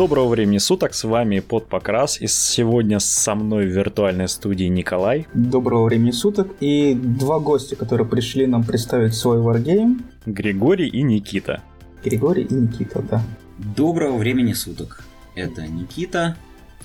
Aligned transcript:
Доброго 0.00 0.28
времени 0.28 0.56
суток, 0.56 0.94
с 0.94 1.04
вами 1.04 1.40
под 1.40 1.66
покрас, 1.66 2.22
и 2.22 2.26
сегодня 2.26 3.00
со 3.00 3.34
мной 3.34 3.66
в 3.66 3.68
виртуальной 3.68 4.28
студии 4.28 4.64
Николай. 4.64 5.26
Доброго 5.34 5.84
времени 5.84 6.10
суток, 6.10 6.52
и 6.60 6.94
два 6.94 7.38
гостя, 7.38 7.76
которые 7.76 8.08
пришли 8.08 8.46
нам 8.46 8.64
представить 8.64 9.12
свой 9.12 9.40
Wargame. 9.40 10.00
Григорий 10.24 10.88
и 10.88 11.02
Никита. 11.02 11.62
Григорий 12.02 12.44
и 12.44 12.54
Никита, 12.54 13.02
да. 13.02 13.22
Доброго 13.76 14.16
времени 14.16 14.54
суток. 14.54 15.04
Это 15.34 15.66
Никита. 15.66 16.34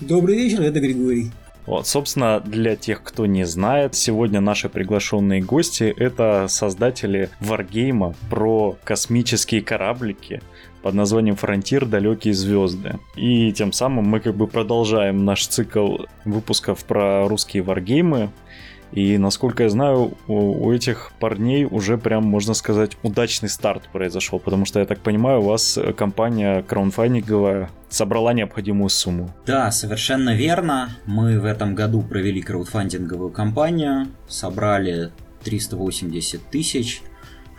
Добрый 0.01 0.35
вечер, 0.35 0.63
это 0.63 0.81
Григорий. 0.81 1.31
Вот, 1.65 1.87
собственно, 1.87 2.41
для 2.41 2.75
тех, 2.75 3.01
кто 3.01 3.25
не 3.25 3.43
знает, 3.45 3.95
сегодня 3.95 4.39
наши 4.41 4.67
приглашенные 4.69 5.41
гости— 5.41 5.83
это 5.97 6.47
создатели 6.47 7.29
варгейма 7.39 8.13
про 8.29 8.77
космические 8.83 9.61
кораблики 9.61 10.41
под 10.85 10.93
названием 10.93 11.35
«Фронтир. 11.35 11.87
Далекие 11.87 12.35
звезды». 12.35 12.99
И 13.15 13.51
тем 13.53 13.71
самым 13.71 14.05
мы 14.05 14.19
как 14.19 14.35
бы 14.35 14.45
продолжаем 14.45 15.25
наш 15.25 15.47
цикл 15.47 16.03
выпусков 16.25 16.85
про 16.85 17.27
русские 17.27 17.63
варгеймы, 17.63 18.29
и 18.91 19.17
насколько 19.17 19.63
я 19.63 19.69
знаю, 19.69 20.15
у, 20.27 20.71
этих 20.71 21.11
парней 21.19 21.65
уже 21.65 21.97
прям, 21.97 22.25
можно 22.25 22.53
сказать, 22.53 22.97
удачный 23.01 23.49
старт 23.49 23.89
произошел, 23.91 24.37
потому 24.37 24.65
что, 24.65 24.79
я 24.79 24.85
так 24.85 24.99
понимаю, 24.99 25.39
у 25.39 25.45
вас 25.45 25.79
компания 25.97 26.61
краудфандинговая 26.61 27.71
собрала 27.89 28.33
необходимую 28.33 28.89
сумму. 28.89 29.33
Да, 29.47 29.71
совершенно 29.71 30.35
верно. 30.35 30.91
Мы 31.07 31.39
в 31.39 31.45
этом 31.45 31.73
году 31.73 32.03
провели 32.03 32.43
краудфандинговую 32.43 33.31
кампанию, 33.31 34.05
собрали 34.27 35.09
380 35.43 36.43
тысяч, 36.43 37.01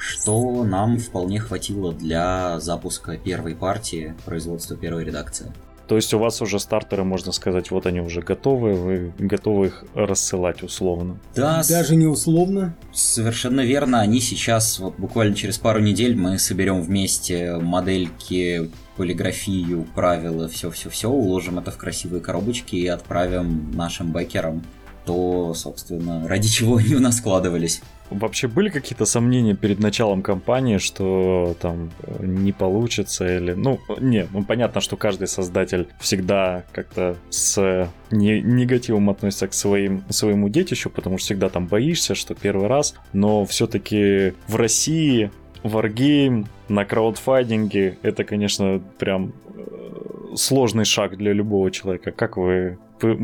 что 0.06 0.62
нам 0.64 0.98
вполне 0.98 1.40
хватило 1.40 1.92
для 1.92 2.60
запуска 2.60 3.16
первой 3.16 3.56
партии 3.56 4.14
производства 4.24 4.76
первой 4.76 5.04
редакции. 5.04 5.52
То 5.88 5.96
есть 5.96 6.12
у 6.14 6.18
вас 6.18 6.42
уже 6.42 6.58
стартеры, 6.58 7.04
можно 7.04 7.30
сказать, 7.30 7.70
вот 7.70 7.86
они 7.86 8.00
уже 8.00 8.20
готовы, 8.20 8.74
вы 8.74 9.12
готовы 9.18 9.66
их 9.66 9.84
рассылать 9.94 10.62
условно? 10.62 11.18
Да, 11.34 11.62
даже 11.68 11.94
не 11.94 12.06
условно. 12.06 12.76
Совершенно 12.92 13.60
верно. 13.60 14.00
Они 14.00 14.20
сейчас, 14.20 14.80
вот 14.80 14.94
буквально 14.96 15.36
через 15.36 15.58
пару 15.58 15.80
недель 15.80 16.16
мы 16.16 16.38
соберем 16.38 16.82
вместе 16.82 17.56
модельки, 17.56 18.70
полиграфию, 18.96 19.86
правила, 19.94 20.48
все-все-все, 20.48 21.08
уложим 21.08 21.58
это 21.58 21.70
в 21.70 21.76
красивые 21.76 22.20
коробочки 22.20 22.74
и 22.74 22.88
отправим 22.88 23.70
нашим 23.72 24.10
бэкерам 24.10 24.64
то, 25.06 25.54
собственно, 25.54 26.26
ради 26.26 26.48
чего 26.48 26.76
они 26.76 26.96
у 26.96 27.00
нас 27.00 27.18
складывались. 27.18 27.80
Вообще 28.10 28.48
были 28.48 28.68
какие-то 28.68 29.04
сомнения 29.04 29.54
перед 29.54 29.80
началом 29.80 30.22
кампании, 30.22 30.78
что 30.78 31.56
там 31.60 31.90
э, 32.02 32.24
не 32.24 32.52
получится 32.52 33.36
или... 33.36 33.52
Ну, 33.52 33.80
не, 33.98 34.26
ну 34.32 34.44
понятно, 34.44 34.80
что 34.80 34.96
каждый 34.96 35.28
создатель 35.28 35.88
всегда 36.00 36.64
как-то 36.72 37.16
с 37.30 37.90
не, 38.10 38.40
негативом 38.40 39.10
относится 39.10 39.48
к 39.48 39.54
своим, 39.54 40.04
своему 40.08 40.48
детищу, 40.48 40.90
потому 40.90 41.18
что 41.18 41.26
всегда 41.26 41.48
там 41.48 41.66
боишься, 41.66 42.14
что 42.14 42.34
первый 42.34 42.68
раз, 42.68 42.94
но 43.12 43.44
все-таки 43.44 44.34
в 44.46 44.56
России 44.56 45.30
Wargame 45.64 46.46
на 46.68 46.84
краудфандинге 46.84 47.98
это, 48.02 48.24
конечно, 48.24 48.80
прям 48.98 49.32
э, 49.54 50.36
сложный 50.36 50.84
шаг 50.84 51.16
для 51.16 51.32
любого 51.32 51.70
человека. 51.70 52.12
Как 52.12 52.36
вы 52.36 52.78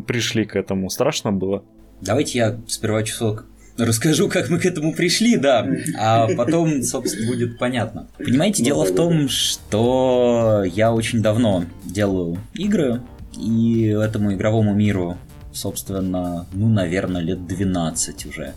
пришли 0.06 0.44
к 0.44 0.56
этому? 0.56 0.90
Страшно 0.90 1.32
было? 1.32 1.64
Давайте 2.00 2.38
я 2.38 2.60
сперва 2.66 3.04
часок 3.04 3.46
расскажу, 3.76 4.28
как 4.28 4.50
мы 4.50 4.58
к 4.58 4.66
этому 4.66 4.94
пришли, 4.94 5.36
да, 5.36 5.66
а 5.98 6.28
потом, 6.36 6.82
собственно, 6.82 7.26
будет 7.26 7.58
понятно. 7.58 8.08
Понимаете, 8.18 8.64
дело 8.64 8.84
в 8.84 8.94
том, 8.94 9.28
что 9.28 10.64
я 10.64 10.92
очень 10.92 11.22
давно 11.22 11.64
делаю 11.84 12.38
игры, 12.54 13.00
и 13.36 13.86
этому 13.86 14.34
игровому 14.34 14.74
миру, 14.74 15.16
собственно, 15.52 16.46
ну, 16.52 16.68
наверное, 16.68 17.22
лет 17.22 17.46
12 17.46 18.26
уже. 18.26 18.52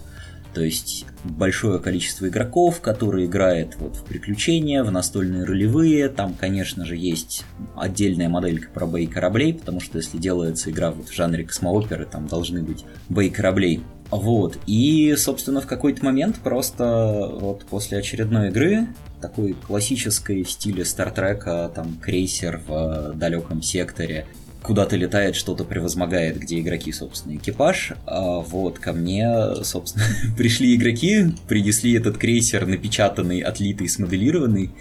То 0.54 0.62
есть 0.62 1.06
большое 1.26 1.80
количество 1.80 2.30
игроков, 2.30 2.80
которые 2.80 3.26
играют 3.26 3.76
вот 3.78 3.98
в 3.98 4.06
приключения, 4.06 4.86
в 4.86 4.92
настольные 4.92 5.44
ролевые. 5.44 6.08
Там, 6.08 6.34
конечно 6.34 6.86
же, 6.86 6.96
есть 6.96 7.44
отдельная 7.76 8.30
моделька 8.30 8.70
про 8.74 8.88
бей 8.88 9.06
кораблей, 9.06 9.54
потому 9.54 9.82
что 9.82 9.98
если 9.98 10.18
делается 10.18 10.72
игра 10.72 10.92
вот 10.92 11.10
в 11.10 11.14
жанре 11.14 11.44
космооперы, 11.44 12.06
там 12.06 12.28
должны 12.28 12.64
быть 12.64 12.86
бей 13.10 13.30
кораблей. 13.30 13.82
Вот, 14.12 14.58
и, 14.68 15.16
собственно, 15.18 15.62
в 15.62 15.68
какой-то 15.68 16.06
момент 16.06 16.38
просто 16.38 17.30
вот 17.40 17.66
после 17.66 17.98
очередной 17.98 18.50
игры, 18.50 18.88
такой 19.22 19.54
классической 19.54 20.44
в 20.44 20.52
стиле 20.52 20.86
Стартрека, 20.86 21.72
там 21.74 21.98
крейсер 22.02 22.62
в 22.68 23.14
далеком 23.16 23.62
секторе, 23.62 24.26
куда-то 24.66 24.96
летает, 24.96 25.36
что-то 25.36 25.64
превозмогает, 25.64 26.40
где 26.40 26.60
игроки, 26.60 26.92
собственно, 26.92 27.36
экипаж. 27.36 27.94
А 28.06 28.40
вот 28.40 28.80
ко 28.80 28.94
мне, 28.94 29.64
собственно, 29.64 30.06
пришли 30.38 30.76
игроки, 30.76 31.28
принесли 31.48 31.94
этот 31.94 32.18
крейсер 32.18 32.66
напечатанный, 32.66 33.42
отлитый, 33.42 33.88
смоделированный. 33.88 34.72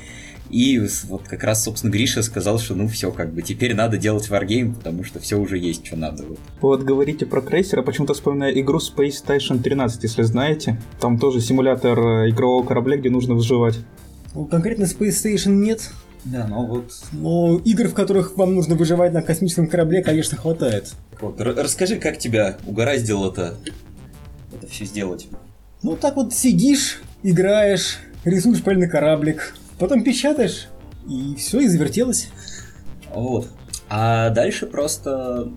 И 0.55 0.81
вот 1.09 1.23
как 1.27 1.43
раз, 1.43 1.65
собственно, 1.65 1.91
Гриша 1.91 2.23
сказал, 2.23 2.61
что 2.61 2.77
ну 2.77 2.87
все, 2.87 3.11
как 3.11 3.35
бы 3.35 3.43
теперь 3.43 3.75
надо 3.75 3.99
делать 3.99 4.31
варгейм, 4.31 4.77
потому 4.77 5.03
что 5.03 5.19
все 5.19 5.37
уже 5.37 5.59
есть, 5.59 5.85
что 5.85 5.97
надо. 5.97 6.23
Вот, 6.23 6.39
вот 6.61 6.83
говорите 6.85 7.27
про 7.27 7.41
крейсера, 7.41 7.83
почему-то 7.83 8.15
вспоминаю 8.15 8.57
игру 8.61 8.79
Space 8.79 9.15
Station 9.27 9.61
13, 9.61 10.05
если 10.05 10.23
знаете. 10.23 10.81
Там 11.01 11.19
тоже 11.19 11.41
симулятор 11.41 11.99
э, 11.99 12.31
игрового 12.31 12.65
корабля, 12.65 12.97
где 12.97 13.11
нужно 13.11 13.35
выживать. 13.35 13.81
Ну, 14.33 14.45
конкретно 14.45 14.85
Space 14.85 15.25
Station 15.25 15.57
нет, 15.57 15.91
да, 16.25 16.47
но 16.47 16.65
вот... 16.65 16.93
Но 17.11 17.61
игр, 17.65 17.89
в 17.89 17.95
которых 17.95 18.37
вам 18.37 18.55
нужно 18.55 18.77
выживать 18.77 19.13
на 19.13 19.23
космическом 19.23 19.67
корабле, 19.67 20.05
конечно, 20.05 20.39
хватает. 20.39 20.93
Вот, 21.21 21.41
расскажи, 21.41 21.97
как 21.97 22.19
тебя 22.19 22.59
угораздило 22.65 23.33
это, 23.33 23.57
это 24.55 24.69
все 24.69 24.85
сделать? 24.85 25.27
Ну, 25.83 25.97
так 25.97 26.15
вот 26.15 26.33
сидишь, 26.33 27.03
играешь, 27.25 27.99
рисуешь 28.25 28.63
пыльный 28.63 28.89
кораблик, 28.89 29.57
потом 29.79 30.05
печатаешь, 30.05 30.69
и 31.09 31.35
все, 31.37 31.61
и 31.61 31.69
завертелось. 31.69 32.29
Вот. 33.13 33.49
А 33.89 34.31
дальше 34.31 34.67
просто... 34.67 35.51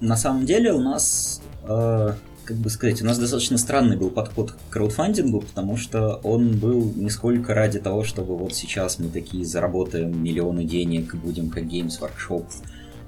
На 0.00 0.16
самом 0.16 0.44
деле 0.44 0.72
у 0.72 0.80
нас 0.80 1.40
э, 1.66 2.12
как 2.48 2.56
бы 2.56 2.70
сказать, 2.70 3.02
у 3.02 3.04
нас 3.04 3.18
достаточно 3.18 3.58
странный 3.58 3.98
был 3.98 4.08
подход 4.08 4.52
к 4.52 4.72
краудфандингу, 4.72 5.42
потому 5.42 5.76
что 5.76 6.14
он 6.22 6.56
был 6.56 6.92
не 6.96 7.10
сколько 7.10 7.52
ради 7.52 7.78
того, 7.78 8.04
чтобы 8.04 8.38
вот 8.38 8.54
сейчас 8.54 8.98
мы 8.98 9.08
такие 9.08 9.44
заработаем 9.44 10.22
миллионы 10.22 10.64
денег, 10.64 11.14
будем 11.14 11.50
как 11.50 11.64
Games 11.64 12.00
Workshop. 12.00 12.46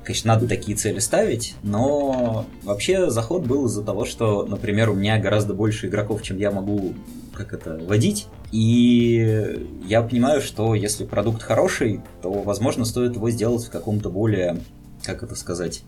Конечно, 0.04 0.34
надо 0.34 0.46
такие 0.46 0.76
цели 0.76 0.98
ставить, 0.98 1.54
но 1.62 2.44
вообще 2.62 3.08
заход 3.08 3.46
был 3.46 3.64
из-за 3.64 3.82
того, 3.82 4.04
что, 4.04 4.44
например, 4.44 4.90
у 4.90 4.94
меня 4.94 5.18
гораздо 5.18 5.54
больше 5.54 5.86
игроков, 5.86 6.22
чем 6.22 6.36
я 6.36 6.50
могу 6.50 6.92
как 7.40 7.54
это 7.54 7.78
водить, 7.84 8.26
и 8.52 9.66
я 9.86 10.02
понимаю, 10.02 10.42
что 10.42 10.74
если 10.74 11.06
продукт 11.06 11.42
хороший, 11.42 12.00
то, 12.22 12.30
возможно, 12.30 12.84
стоит 12.84 13.16
его 13.16 13.30
сделать 13.30 13.64
в 13.64 13.70
каком-то 13.70 14.10
более, 14.10 14.58
как 15.02 15.22
это 15.22 15.34
сказать, 15.34 15.82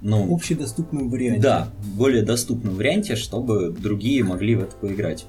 ну, 0.00 0.34
общедоступном 0.34 1.08
варианте. 1.08 1.40
Да, 1.40 1.68
более 1.94 2.22
доступном 2.22 2.74
варианте, 2.74 3.14
чтобы 3.14 3.70
другие 3.70 4.24
могли 4.24 4.56
в 4.56 4.62
это 4.64 4.74
поиграть. 4.76 5.26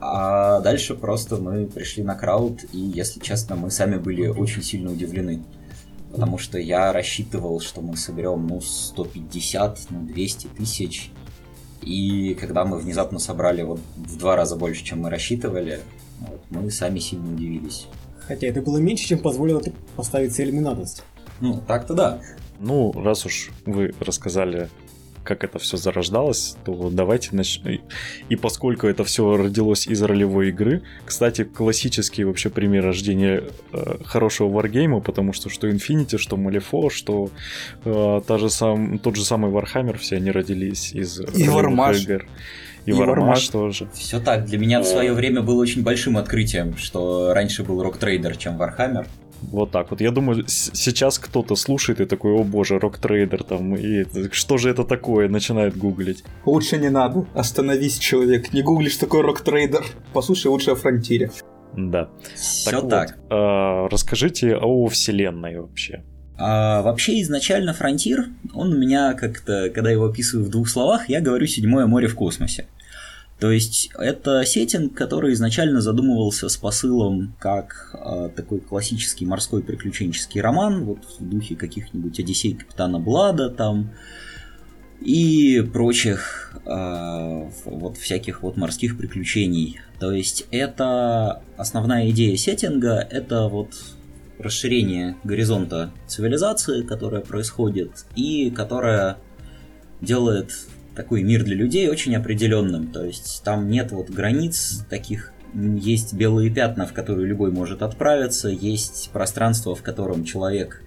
А 0.00 0.60
дальше 0.60 0.94
просто 0.94 1.36
мы 1.36 1.66
пришли 1.66 2.02
на 2.02 2.16
крауд, 2.16 2.64
и, 2.72 2.78
если 2.78 3.20
честно, 3.20 3.54
мы 3.54 3.70
сами 3.70 3.98
были 3.98 4.26
очень 4.26 4.62
сильно 4.62 4.90
удивлены. 4.90 5.44
Потому 6.10 6.36
что 6.36 6.58
я 6.58 6.92
рассчитывал, 6.92 7.60
что 7.60 7.80
мы 7.80 7.96
соберем, 7.96 8.46
ну, 8.48 8.60
150, 8.60 9.78
ну, 9.90 10.02
200 10.02 10.48
тысяч. 10.48 11.12
И 11.82 12.34
когда 12.34 12.64
мы 12.64 12.78
внезапно 12.78 13.18
собрали 13.18 13.62
вот 13.62 13.80
в 13.96 14.16
два 14.18 14.36
раза 14.36 14.56
больше, 14.56 14.84
чем 14.84 15.00
мы 15.00 15.10
рассчитывали, 15.10 15.80
вот, 16.20 16.40
мы 16.50 16.70
сами 16.70 16.98
сильно 16.98 17.32
удивились. 17.32 17.86
Хотя 18.20 18.46
это 18.46 18.62
было 18.62 18.78
меньше, 18.78 19.06
чем 19.06 19.18
позволило 19.18 19.60
поставить 19.96 20.34
цель 20.34 20.52
Минадость. 20.52 21.02
Ну, 21.40 21.60
так-то 21.66 21.94
да. 21.94 22.20
Ну, 22.60 22.92
раз 22.92 23.26
уж 23.26 23.50
вы 23.66 23.92
рассказали, 23.98 24.68
как 25.24 25.44
это 25.44 25.58
все 25.58 25.76
зарождалось, 25.76 26.56
то 26.64 26.90
давайте 26.90 27.30
начнем. 27.32 27.80
И 28.28 28.36
поскольку 28.36 28.86
это 28.86 29.04
все 29.04 29.36
родилось 29.36 29.86
из 29.86 30.02
ролевой 30.02 30.48
игры, 30.48 30.82
кстати, 31.04 31.44
классический 31.44 32.24
вообще 32.24 32.50
пример 32.50 32.84
рождения 32.84 33.44
э, 33.72 33.96
хорошего 34.04 34.48
варгейма, 34.48 35.00
потому 35.00 35.32
что 35.32 35.48
что 35.48 35.68
Infinity, 35.68 36.18
что 36.18 36.36
Malifaux, 36.36 36.90
что 36.90 37.30
э, 37.84 38.20
та 38.26 38.38
же 38.38 38.50
сам, 38.50 38.98
тот 38.98 39.16
же 39.16 39.24
самый 39.24 39.50
Warhammer, 39.50 39.98
все 39.98 40.16
они 40.16 40.30
родились 40.30 40.92
из 40.92 41.20
и 41.20 41.48
Вармаш. 41.48 42.02
игр. 42.02 42.26
И, 42.84 42.90
и 42.90 42.92
Вармаш 42.92 43.48
тоже. 43.48 43.88
Все 43.94 44.18
так. 44.20 44.44
Для 44.46 44.58
меня 44.58 44.80
в 44.80 44.84
свое 44.84 45.12
время 45.12 45.42
было 45.42 45.60
очень 45.60 45.82
большим 45.82 46.16
открытием, 46.16 46.76
что 46.76 47.32
раньше 47.32 47.62
был 47.62 47.82
Рок 47.82 47.98
Трейдер, 47.98 48.36
чем 48.36 48.60
Warhammer. 48.60 49.06
Вот 49.50 49.70
так 49.70 49.90
вот. 49.90 50.00
Я 50.00 50.10
думаю, 50.10 50.44
сейчас 50.46 51.18
кто-то 51.18 51.56
слушает 51.56 52.00
и 52.00 52.06
такой, 52.06 52.32
о 52.32 52.44
боже, 52.44 52.78
рок-трейдер 52.78 53.42
там, 53.42 53.74
и 53.74 54.04
что 54.30 54.56
же 54.58 54.70
это 54.70 54.84
такое, 54.84 55.28
начинает 55.28 55.76
гуглить. 55.76 56.24
Лучше 56.44 56.78
не 56.78 56.90
надо, 56.90 57.26
остановись, 57.34 57.98
человек, 57.98 58.52
не 58.52 58.62
гуглишь 58.62 58.96
такой 58.96 59.22
рок-трейдер. 59.22 59.84
Послушай 60.12 60.48
лучше 60.48 60.70
о 60.70 60.74
фронтире. 60.74 61.30
Да. 61.76 62.08
Все 62.34 62.80
так. 62.82 63.08
так. 63.08 63.18
Вот, 63.18 63.32
э, 63.32 63.88
расскажите 63.90 64.56
о 64.56 64.86
вселенной 64.88 65.58
вообще. 65.58 66.02
А 66.38 66.82
вообще 66.82 67.20
изначально 67.22 67.72
фронтир, 67.72 68.26
он 68.54 68.72
у 68.72 68.76
меня 68.76 69.14
как-то, 69.14 69.70
когда 69.70 69.90
его 69.90 70.06
описываю 70.06 70.46
в 70.46 70.50
двух 70.50 70.68
словах, 70.68 71.08
я 71.08 71.20
говорю 71.20 71.46
седьмое 71.46 71.86
море 71.86 72.08
в 72.08 72.14
космосе. 72.14 72.66
То 73.42 73.50
есть 73.50 73.90
это 73.98 74.44
сеттинг, 74.44 74.94
который 74.94 75.32
изначально 75.32 75.80
задумывался 75.80 76.48
с 76.48 76.56
посылом 76.56 77.34
как 77.40 77.90
э, 77.92 78.30
такой 78.36 78.60
классический 78.60 79.26
морской 79.26 79.64
приключенческий 79.64 80.40
роман, 80.40 80.84
вот 80.84 80.98
в 81.18 81.28
духе 81.28 81.56
каких-нибудь 81.56 82.20
Одиссей 82.20 82.54
Капитана 82.54 83.00
Блада 83.00 83.50
там 83.50 83.90
и 85.00 85.60
прочих 85.72 86.54
э, 86.64 87.50
вот 87.64 87.96
всяких 87.96 88.44
вот 88.44 88.56
морских 88.56 88.96
приключений. 88.96 89.80
То 89.98 90.12
есть 90.12 90.46
это 90.52 91.42
основная 91.56 92.10
идея 92.10 92.36
сеттинга, 92.36 93.04
это 93.10 93.48
вот 93.48 93.74
расширение 94.38 95.16
горизонта 95.24 95.90
цивилизации, 96.06 96.82
которая 96.82 97.22
происходит 97.22 98.06
и 98.14 98.52
которая 98.52 99.18
делает 100.00 100.52
такой 100.94 101.22
мир 101.22 101.44
для 101.44 101.56
людей 101.56 101.88
очень 101.88 102.14
определенным. 102.16 102.88
То 102.88 103.04
есть 103.04 103.42
там 103.44 103.68
нет 103.68 103.92
вот 103.92 104.10
границ 104.10 104.84
таких, 104.88 105.32
есть 105.54 106.14
белые 106.14 106.50
пятна, 106.50 106.86
в 106.86 106.92
которые 106.92 107.26
любой 107.26 107.50
может 107.50 107.82
отправиться, 107.82 108.48
есть 108.48 109.10
пространство, 109.12 109.74
в 109.74 109.82
котором 109.82 110.24
человек 110.24 110.82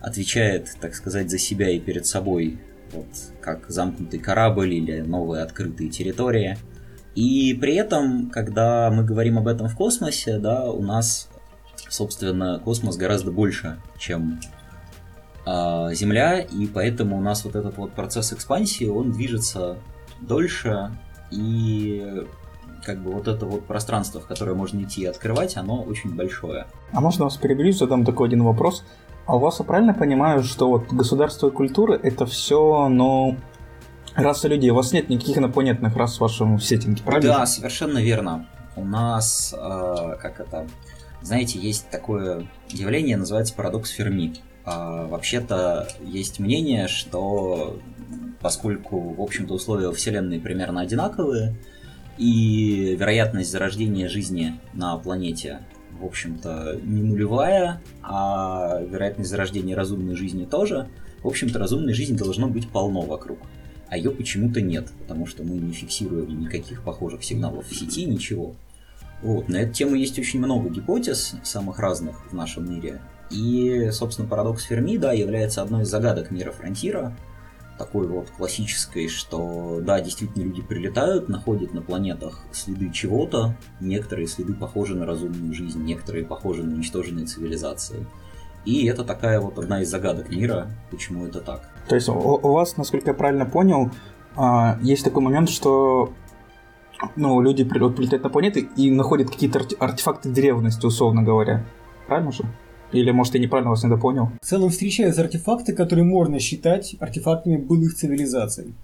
отвечает, 0.00 0.70
так 0.80 0.94
сказать, 0.94 1.30
за 1.30 1.38
себя 1.38 1.70
и 1.70 1.78
перед 1.78 2.06
собой, 2.06 2.58
вот 2.92 3.06
как 3.40 3.68
замкнутый 3.68 4.18
корабль 4.18 4.74
или 4.74 5.00
новые 5.00 5.42
открытые 5.42 5.90
территории. 5.90 6.56
И 7.14 7.54
при 7.60 7.74
этом, 7.74 8.30
когда 8.30 8.90
мы 8.90 9.04
говорим 9.04 9.38
об 9.38 9.48
этом 9.48 9.68
в 9.68 9.76
космосе, 9.76 10.38
да, 10.38 10.64
у 10.70 10.82
нас, 10.82 11.28
собственно, 11.88 12.60
космос 12.64 12.96
гораздо 12.96 13.30
больше, 13.30 13.76
чем 13.98 14.40
а, 15.52 15.92
Земля, 15.94 16.38
и 16.38 16.66
поэтому 16.68 17.18
у 17.18 17.20
нас 17.20 17.44
вот 17.44 17.56
этот 17.56 17.76
вот 17.76 17.90
процесс 17.92 18.32
экспансии, 18.32 18.84
он 18.84 19.10
движется 19.10 19.78
дольше, 20.20 20.92
и 21.32 22.24
как 22.84 23.02
бы 23.02 23.10
вот 23.10 23.26
это 23.26 23.46
вот 23.46 23.66
пространство, 23.66 24.20
в 24.20 24.26
которое 24.26 24.54
можно 24.54 24.80
идти 24.80 25.02
и 25.02 25.06
открывать, 25.06 25.56
оно 25.56 25.82
очень 25.82 26.14
большое. 26.14 26.66
А 26.92 27.00
можно 27.00 27.24
вас 27.24 27.36
перебью, 27.36 27.72
задам 27.72 28.04
такой 28.04 28.28
один 28.28 28.44
вопрос. 28.44 28.84
А 29.26 29.36
у 29.36 29.40
вас 29.40 29.58
я 29.58 29.64
правильно 29.64 29.92
понимаю, 29.92 30.44
что 30.44 30.68
вот 30.68 30.92
государство 30.92 31.48
и 31.48 31.50
культура 31.50 31.94
это 31.94 32.26
все, 32.26 32.88
но 32.88 33.34
раса 34.14 34.46
людей. 34.46 34.70
У 34.70 34.76
вас 34.76 34.92
нет 34.92 35.08
никаких 35.08 35.38
инопланетных 35.38 35.96
рас 35.96 36.18
в 36.18 36.20
вашем 36.20 36.60
сеттинге, 36.60 37.02
правильно? 37.02 37.38
Да, 37.38 37.46
совершенно 37.46 37.98
верно. 37.98 38.46
У 38.76 38.84
нас, 38.84 39.52
э, 39.52 40.16
как 40.22 40.38
это, 40.38 40.68
знаете, 41.22 41.58
есть 41.58 41.90
такое 41.90 42.46
явление, 42.68 43.16
называется 43.16 43.52
парадокс 43.54 43.90
Ферми. 43.90 44.34
А, 44.64 45.06
вообще-то 45.06 45.88
есть 46.02 46.38
мнение, 46.38 46.88
что 46.88 47.80
поскольку, 48.40 48.98
в 49.14 49.20
общем-то, 49.20 49.54
условия 49.54 49.92
Вселенной 49.92 50.40
примерно 50.40 50.80
одинаковые, 50.80 51.56
и 52.18 52.96
вероятность 52.98 53.50
зарождения 53.50 54.08
жизни 54.08 54.60
на 54.74 54.96
планете, 54.98 55.60
в 55.98 56.04
общем-то, 56.04 56.78
не 56.82 57.02
нулевая, 57.02 57.80
а 58.02 58.82
вероятность 58.82 59.30
зарождения 59.30 59.74
разумной 59.74 60.16
жизни 60.16 60.44
тоже, 60.44 60.88
в 61.22 61.26
общем-то, 61.26 61.58
разумной 61.58 61.94
жизни 61.94 62.16
должно 62.16 62.48
быть 62.48 62.68
полно 62.68 63.02
вокруг. 63.02 63.38
А 63.88 63.96
ее 63.96 64.10
почему-то 64.10 64.60
нет, 64.60 64.90
потому 65.00 65.26
что 65.26 65.42
мы 65.42 65.56
не 65.56 65.72
фиксируем 65.72 66.40
никаких 66.40 66.82
похожих 66.82 67.24
сигналов 67.24 67.66
в 67.66 67.74
сети, 67.74 68.04
ничего. 68.04 68.54
Вот. 69.22 69.48
На 69.48 69.56
эту 69.56 69.74
тему 69.74 69.96
есть 69.96 70.18
очень 70.18 70.38
много 70.38 70.70
гипотез, 70.70 71.34
самых 71.42 71.78
разных 71.78 72.30
в 72.30 72.34
нашем 72.34 72.70
мире. 72.70 73.00
И, 73.30 73.90
собственно, 73.92 74.28
парадокс 74.28 74.64
Ферми, 74.64 74.98
да, 74.98 75.12
является 75.12 75.62
одной 75.62 75.82
из 75.82 75.88
загадок 75.88 76.30
мира 76.30 76.50
Фронтира, 76.50 77.14
такой 77.80 78.06
вот 78.06 78.28
классической, 78.30 79.08
что, 79.08 79.78
да, 79.80 80.00
действительно 80.00 80.42
люди 80.42 80.60
прилетают, 80.60 81.30
находят 81.30 81.72
на 81.72 81.80
планетах 81.80 82.44
следы 82.52 82.90
чего-то, 82.90 83.56
некоторые 83.80 84.26
следы 84.26 84.52
похожи 84.52 84.94
на 84.94 85.06
разумную 85.06 85.54
жизнь, 85.54 85.82
некоторые 85.82 86.26
похожи 86.26 86.62
на 86.62 86.74
уничтоженные 86.74 87.24
цивилизации. 87.24 88.06
И 88.66 88.84
это 88.86 89.02
такая 89.04 89.40
вот 89.40 89.58
одна 89.58 89.80
из 89.80 89.88
загадок 89.88 90.28
мира, 90.30 90.68
почему 90.90 91.26
это 91.26 91.40
так. 91.40 91.70
То 91.88 91.94
есть 91.94 92.08
у, 92.10 92.38
вас, 92.52 92.76
насколько 92.76 93.10
я 93.10 93.14
правильно 93.14 93.46
понял, 93.46 93.90
а, 94.36 94.78
есть 94.82 95.02
такой 95.02 95.22
момент, 95.22 95.48
что 95.48 96.12
ну, 97.16 97.40
люди 97.40 97.64
прилетают 97.64 98.22
на 98.22 98.28
планеты 98.28 98.68
и 98.76 98.90
находят 98.90 99.30
какие-то 99.30 99.60
артефакты 99.78 100.28
древности, 100.28 100.84
условно 100.84 101.22
говоря. 101.22 101.64
Правильно 102.06 102.32
же? 102.32 102.44
Или, 102.92 103.10
может, 103.10 103.34
я 103.34 103.40
неправильно 103.40 103.70
вас 103.70 103.84
недопонял? 103.84 104.30
В 104.40 104.46
целом 104.46 104.70
встречаются 104.70 105.22
артефакты, 105.22 105.72
которые 105.72 106.04
можно 106.04 106.38
считать 106.40 106.96
артефактами 106.98 107.56
былых 107.56 107.94
цивилизаций. 107.94 108.74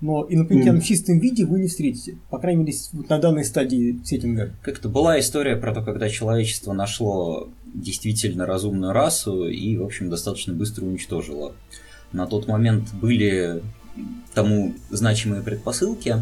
Но 0.00 0.26
инопланетян 0.28 0.76
mm. 0.76 0.80
в 0.80 0.84
чистом 0.84 1.18
виде 1.18 1.46
вы 1.46 1.60
не 1.60 1.68
встретите. 1.68 2.18
По 2.28 2.38
крайней 2.38 2.64
мере, 2.64 2.76
на 3.08 3.18
данной 3.18 3.44
стадии 3.44 3.98
сеттинга. 4.04 4.52
Как-то 4.62 4.88
была 4.88 5.18
история 5.18 5.56
про 5.56 5.74
то, 5.74 5.82
когда 5.82 6.08
человечество 6.08 6.74
нашло 6.74 7.48
действительно 7.64 8.46
разумную 8.46 8.92
расу 8.92 9.48
и, 9.48 9.76
в 9.76 9.84
общем, 9.84 10.10
достаточно 10.10 10.52
быстро 10.52 10.84
уничтожило. 10.84 11.54
На 12.12 12.26
тот 12.26 12.46
момент 12.46 12.92
были 12.94 13.62
тому 14.34 14.74
значимые 14.90 15.42
предпосылки. 15.42 16.16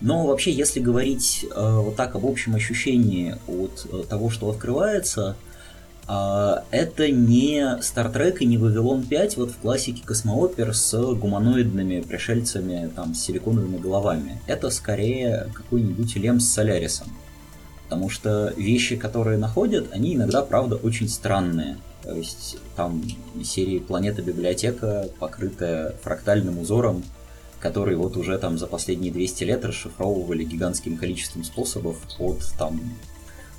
Но 0.00 0.26
вообще, 0.26 0.50
если 0.50 0.80
говорить 0.80 1.46
э, 1.48 1.76
вот 1.80 1.94
так 1.94 2.16
об 2.16 2.26
общем 2.26 2.56
ощущении 2.56 3.36
от 3.46 3.86
э, 3.90 4.02
того, 4.08 4.30
что 4.30 4.50
открывается, 4.50 5.36
это 6.06 7.10
не 7.10 7.60
Star 7.80 8.12
Trek 8.12 8.38
и 8.40 8.46
не 8.46 8.58
Вавилон 8.58 9.04
5 9.04 9.36
вот 9.36 9.50
в 9.50 9.58
классике 9.58 10.02
космоопер 10.04 10.74
с 10.74 10.92
гуманоидными 11.14 12.00
пришельцами 12.00 12.90
там, 12.94 13.14
с 13.14 13.22
силиконовыми 13.22 13.78
головами. 13.78 14.40
Это 14.46 14.70
скорее 14.70 15.48
какой-нибудь 15.54 16.16
Лем 16.16 16.40
с 16.40 16.48
Солярисом. 16.48 17.08
Потому 17.84 18.08
что 18.08 18.52
вещи, 18.56 18.96
которые 18.96 19.38
находят, 19.38 19.92
они 19.92 20.14
иногда, 20.14 20.42
правда, 20.42 20.76
очень 20.76 21.08
странные. 21.08 21.76
То 22.02 22.14
есть 22.14 22.56
там 22.74 23.04
серии 23.44 23.78
«Планета-библиотека», 23.78 25.08
покрытая 25.18 25.94
фрактальным 26.02 26.58
узором, 26.58 27.04
который 27.60 27.94
вот 27.94 28.16
уже 28.16 28.38
там 28.38 28.58
за 28.58 28.66
последние 28.66 29.12
200 29.12 29.44
лет 29.44 29.64
расшифровывали 29.64 30.42
гигантским 30.42 30.96
количеством 30.96 31.44
способов 31.44 31.98
от 32.18 32.38
там 32.58 32.80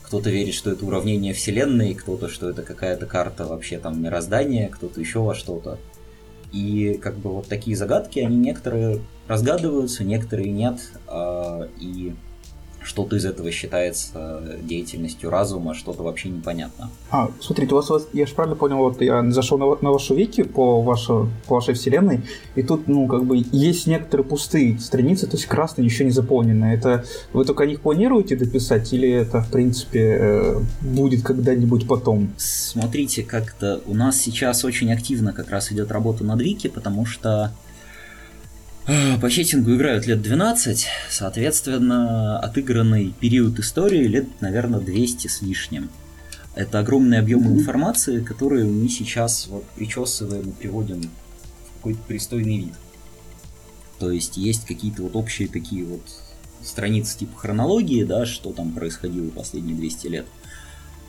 кто-то 0.03 0.29
верит, 0.29 0.53
что 0.53 0.71
это 0.71 0.85
уравнение 0.85 1.33
Вселенной, 1.33 1.93
кто-то, 1.95 2.29
что 2.29 2.49
это 2.49 2.61
какая-то 2.61 3.05
карта 3.05 3.45
вообще 3.45 3.79
там 3.79 4.01
мироздания, 4.01 4.69
кто-то 4.69 4.99
еще 4.99 5.19
во 5.19 5.33
что-то. 5.33 5.79
И 6.51 6.99
как 7.01 7.17
бы 7.17 7.31
вот 7.31 7.47
такие 7.47 7.75
загадки, 7.75 8.19
они 8.19 8.37
некоторые 8.37 9.01
разгадываются, 9.27 10.03
некоторые 10.03 10.51
нет. 10.51 10.79
А, 11.07 11.67
и 11.79 12.13
что-то 12.83 13.15
из 13.15 13.25
этого 13.25 13.51
считается 13.51 14.41
деятельностью 14.61 15.29
разума, 15.29 15.73
что-то 15.73 16.03
вообще 16.03 16.29
непонятно. 16.29 16.89
А, 17.09 17.31
смотрите, 17.39 17.73
у 17.73 17.81
вас, 17.81 18.07
я 18.13 18.25
же 18.25 18.33
правильно 18.33 18.55
понял, 18.55 18.77
вот 18.77 19.01
я 19.01 19.29
зашел 19.31 19.57
на, 19.57 19.65
на 19.81 19.91
вашу 19.91 20.15
вики 20.15 20.43
по, 20.43 20.81
вашу, 20.81 21.29
по 21.47 21.55
вашей 21.55 21.73
вселенной, 21.73 22.21
и 22.55 22.63
тут, 22.63 22.87
ну, 22.87 23.07
как 23.07 23.25
бы, 23.25 23.43
есть 23.51 23.87
некоторые 23.87 24.25
пустые 24.25 24.79
страницы, 24.79 25.27
то 25.27 25.37
есть 25.37 25.45
красные, 25.45 25.85
еще 25.85 26.05
не 26.05 26.11
заполненные. 26.11 26.75
Это 26.75 27.05
вы 27.33 27.45
только 27.45 27.63
о 27.63 27.67
них 27.67 27.81
планируете 27.81 28.35
дописать, 28.35 28.91
или 28.93 29.09
это, 29.09 29.41
в 29.41 29.51
принципе, 29.51 30.17
э, 30.19 30.59
будет 30.81 31.23
когда-нибудь 31.23 31.87
потом? 31.87 32.33
Смотрите, 32.37 33.23
как-то 33.23 33.81
у 33.85 33.93
нас 33.93 34.17
сейчас 34.17 34.65
очень 34.65 34.91
активно 34.91 35.33
как 35.33 35.49
раз 35.49 35.71
идет 35.71 35.91
работа 35.91 36.23
над 36.23 36.41
вики, 36.41 36.67
потому 36.67 37.05
что 37.05 37.29
а, 37.33 37.51
по 38.85 39.29
читингу 39.29 39.75
играют 39.75 40.05
лет 40.07 40.21
12, 40.21 40.87
соответственно, 41.09 42.39
отыгранный 42.39 43.13
период 43.19 43.59
истории 43.59 44.05
лет, 44.07 44.27
наверное, 44.41 44.79
200 44.81 45.27
с 45.27 45.41
лишним. 45.41 45.89
Это 46.55 46.79
огромный 46.79 47.19
объем 47.19 47.47
информации, 47.47 48.23
который 48.23 48.65
мы 48.65 48.87
сейчас 48.89 49.47
вот 49.47 49.63
причесываем 49.75 50.49
и 50.49 50.51
приводим 50.51 51.01
в 51.01 51.77
какой-то 51.77 51.99
пристойный 52.07 52.57
вид. 52.57 52.73
То 53.99 54.11
есть 54.11 54.37
есть 54.37 54.65
какие-то 54.65 55.03
вот 55.03 55.15
общие 55.15 55.47
такие 55.47 55.85
вот 55.85 56.01
страницы 56.61 57.17
типа 57.17 57.37
хронологии, 57.37 58.03
да, 58.03 58.25
что 58.25 58.51
там 58.51 58.73
происходило 58.73 59.29
последние 59.29 59.75
200 59.75 60.07
лет. 60.07 60.25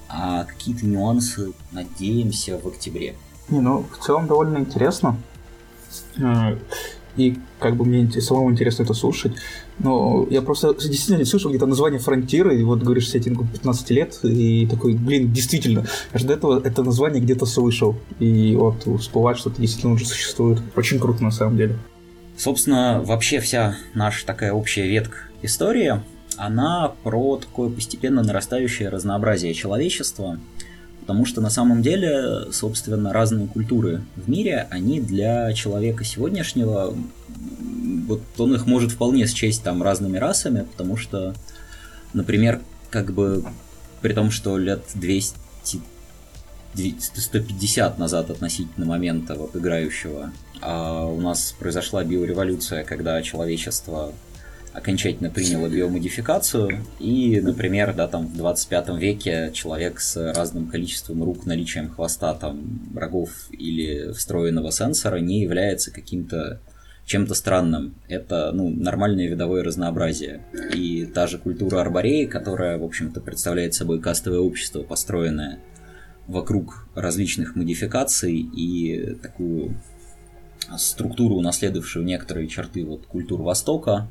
А 0.08 0.44
какие-то 0.44 0.86
нюансы 0.86 1.52
надеемся 1.72 2.58
в 2.58 2.68
октябре. 2.68 3.16
Не, 3.48 3.60
ну, 3.60 3.84
в 3.90 4.04
целом 4.04 4.26
довольно 4.26 4.58
интересно. 4.58 5.18
И 7.16 7.36
как 7.58 7.76
бы 7.76 7.84
мне 7.84 8.10
самому 8.20 8.50
интересно 8.50 8.82
это 8.82 8.94
слушать. 8.94 9.32
Но 9.78 10.26
я 10.30 10.42
просто 10.42 10.74
действительно 10.74 11.24
слышал 11.24 11.50
где-то 11.50 11.66
название 11.66 12.00
Фронтира, 12.00 12.54
и 12.54 12.62
вот 12.62 12.82
говоришь 12.82 13.08
сеттингу 13.08 13.46
15 13.46 13.90
лет, 13.90 14.18
и 14.22 14.66
такой, 14.66 14.94
блин, 14.94 15.32
действительно, 15.32 15.86
же 16.12 16.26
до 16.26 16.34
этого 16.34 16.60
это 16.64 16.82
название 16.82 17.22
где-то 17.22 17.46
слышал. 17.46 17.96
И 18.18 18.54
вот 18.56 18.86
всплывать, 19.00 19.38
что 19.38 19.50
это 19.50 19.60
действительно 19.60 19.94
уже 19.94 20.06
существует. 20.06 20.60
Очень 20.76 20.98
круто 20.98 21.22
на 21.22 21.30
самом 21.30 21.56
деле. 21.56 21.78
Собственно, 22.36 23.00
вообще 23.04 23.40
вся 23.40 23.76
наша 23.94 24.26
такая 24.26 24.52
общая 24.52 24.88
ветка 24.88 25.18
истории, 25.42 26.00
она 26.36 26.92
про 27.04 27.36
такое 27.36 27.70
постепенно 27.70 28.22
нарастающее 28.22 28.88
разнообразие 28.88 29.54
человечества. 29.54 30.38
Потому 31.06 31.26
что 31.26 31.42
на 31.42 31.50
самом 31.50 31.82
деле, 31.82 32.50
собственно, 32.50 33.12
разные 33.12 33.46
культуры 33.46 34.02
в 34.16 34.26
мире, 34.26 34.66
они 34.70 35.00
для 35.00 35.52
человека 35.52 36.02
сегодняшнего, 36.02 36.96
вот 38.08 38.22
он 38.38 38.54
их 38.54 38.64
может 38.64 38.92
вполне 38.92 39.26
счесть 39.26 39.62
там 39.62 39.82
разными 39.82 40.16
расами, 40.16 40.66
потому 40.70 40.96
что, 40.96 41.34
например, 42.14 42.62
как 42.88 43.12
бы 43.12 43.44
при 44.00 44.14
том, 44.14 44.30
что 44.30 44.56
лет 44.56 44.82
200 44.94 45.36
150 46.74 47.98
назад 47.98 48.30
относительно 48.30 48.86
момента 48.86 49.34
вот 49.34 49.54
играющего, 49.54 50.32
а 50.62 51.04
у 51.04 51.20
нас 51.20 51.54
произошла 51.58 52.02
биореволюция, 52.02 52.82
когда 52.82 53.20
человечество 53.22 54.12
окончательно 54.74 55.30
приняла 55.30 55.68
биомодификацию, 55.68 56.84
и, 56.98 57.40
например, 57.40 57.94
да, 57.94 58.08
там 58.08 58.26
в 58.26 58.36
25 58.36 58.88
веке 58.98 59.50
человек 59.54 60.00
с 60.00 60.16
разным 60.34 60.66
количеством 60.66 61.22
рук, 61.22 61.46
наличием 61.46 61.90
хвоста, 61.90 62.34
там, 62.34 62.80
рогов 62.94 63.30
или 63.50 64.12
встроенного 64.12 64.72
сенсора 64.72 65.18
не 65.18 65.40
является 65.40 65.92
каким-то 65.92 66.60
чем-то 67.06 67.34
странным. 67.34 67.94
Это 68.08 68.50
ну, 68.52 68.70
нормальное 68.70 69.28
видовое 69.28 69.62
разнообразие. 69.62 70.40
И 70.72 71.04
та 71.04 71.26
же 71.26 71.38
культура 71.38 71.80
арбореи, 71.80 72.24
которая, 72.24 72.78
в 72.78 72.84
общем-то, 72.84 73.20
представляет 73.20 73.74
собой 73.74 74.00
кастовое 74.00 74.40
общество, 74.40 74.82
построенное 74.82 75.58
вокруг 76.26 76.88
различных 76.94 77.56
модификаций 77.56 78.34
и 78.34 79.16
такую 79.20 79.74
структуру, 80.78 81.36
унаследовавшую 81.36 82.06
некоторые 82.06 82.48
черты 82.48 82.84
вот, 82.86 83.06
культур 83.06 83.42
Востока, 83.42 84.08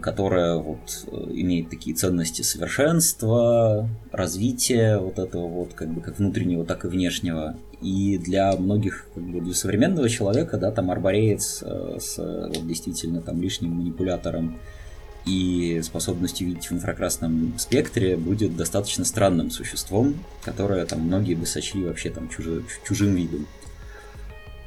которая 0.00 0.56
вот 0.56 1.04
э, 1.06 1.30
имеет 1.34 1.70
такие 1.70 1.94
ценности 1.94 2.42
совершенства, 2.42 3.88
развития 4.12 4.98
вот 4.98 5.18
этого 5.18 5.46
вот 5.48 5.74
как 5.74 5.88
бы 5.88 6.00
как 6.00 6.18
внутреннего, 6.18 6.64
так 6.64 6.84
и 6.84 6.88
внешнего. 6.88 7.56
И 7.82 8.18
для 8.18 8.56
многих, 8.56 9.06
как 9.14 9.22
бы 9.22 9.40
для 9.40 9.54
современного 9.54 10.08
человека, 10.08 10.56
да, 10.56 10.70
там 10.70 10.90
арбореец 10.90 11.62
э, 11.62 11.98
с 12.00 12.16
вот, 12.18 12.66
действительно 12.66 13.20
там 13.20 13.40
лишним 13.42 13.72
манипулятором 13.72 14.58
и 15.26 15.80
способностью 15.84 16.46
видеть 16.46 16.70
в 16.70 16.72
инфракрасном 16.72 17.54
спектре 17.58 18.16
будет 18.16 18.56
достаточно 18.56 19.04
странным 19.04 19.50
существом, 19.50 20.14
которое 20.42 20.86
там 20.86 21.00
многие 21.00 21.34
бы 21.34 21.46
сочли 21.46 21.84
вообще 21.84 22.10
там 22.10 22.28
чужим, 22.28 22.64
чужим 22.86 23.14
видом. 23.14 23.46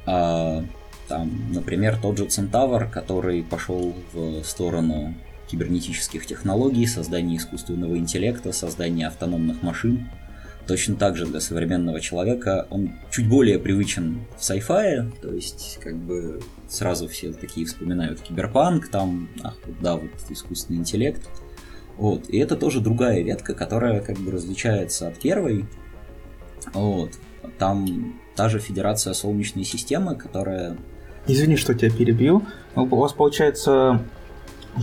А 0.06 0.64
там, 1.08 1.30
например, 1.52 1.98
тот 2.00 2.18
же 2.18 2.26
Центавр, 2.26 2.88
который 2.88 3.42
пошел 3.42 3.94
в 4.12 4.42
сторону 4.42 5.14
кибернетических 5.48 6.26
технологий, 6.26 6.86
создания 6.86 7.36
искусственного 7.36 7.98
интеллекта, 7.98 8.52
создания 8.52 9.06
автономных 9.06 9.62
машин. 9.62 10.08
Точно 10.66 10.96
так 10.96 11.16
же 11.16 11.26
для 11.26 11.40
современного 11.40 12.00
человека 12.00 12.66
он 12.70 12.92
чуть 13.10 13.28
более 13.28 13.58
привычен 13.58 14.24
в 14.38 14.40
sci-fi, 14.40 15.12
то 15.20 15.30
есть 15.30 15.78
как 15.82 15.94
бы 15.94 16.40
сразу 16.68 17.06
все 17.06 17.34
такие 17.34 17.66
вспоминают 17.66 18.20
киберпанк, 18.20 18.88
там, 18.88 19.28
ах, 19.42 19.58
да, 19.82 19.96
вот 19.96 20.10
искусственный 20.30 20.78
интеллект. 20.78 21.28
Вот. 21.98 22.30
И 22.30 22.38
это 22.38 22.56
тоже 22.56 22.80
другая 22.80 23.22
ветка, 23.22 23.54
которая 23.54 24.00
как 24.00 24.16
бы 24.16 24.32
различается 24.32 25.08
от 25.08 25.18
первой. 25.20 25.66
Вот. 26.72 27.12
Там 27.58 28.18
та 28.34 28.48
же 28.48 28.58
Федерация 28.58 29.12
Солнечной 29.12 29.64
системы, 29.64 30.16
которая 30.16 30.78
Извини, 31.26 31.56
что 31.56 31.74
тебя 31.74 31.90
перебью. 31.90 32.42
Ну, 32.76 32.84
у 32.90 32.96
вас 32.96 33.12
получается 33.12 34.02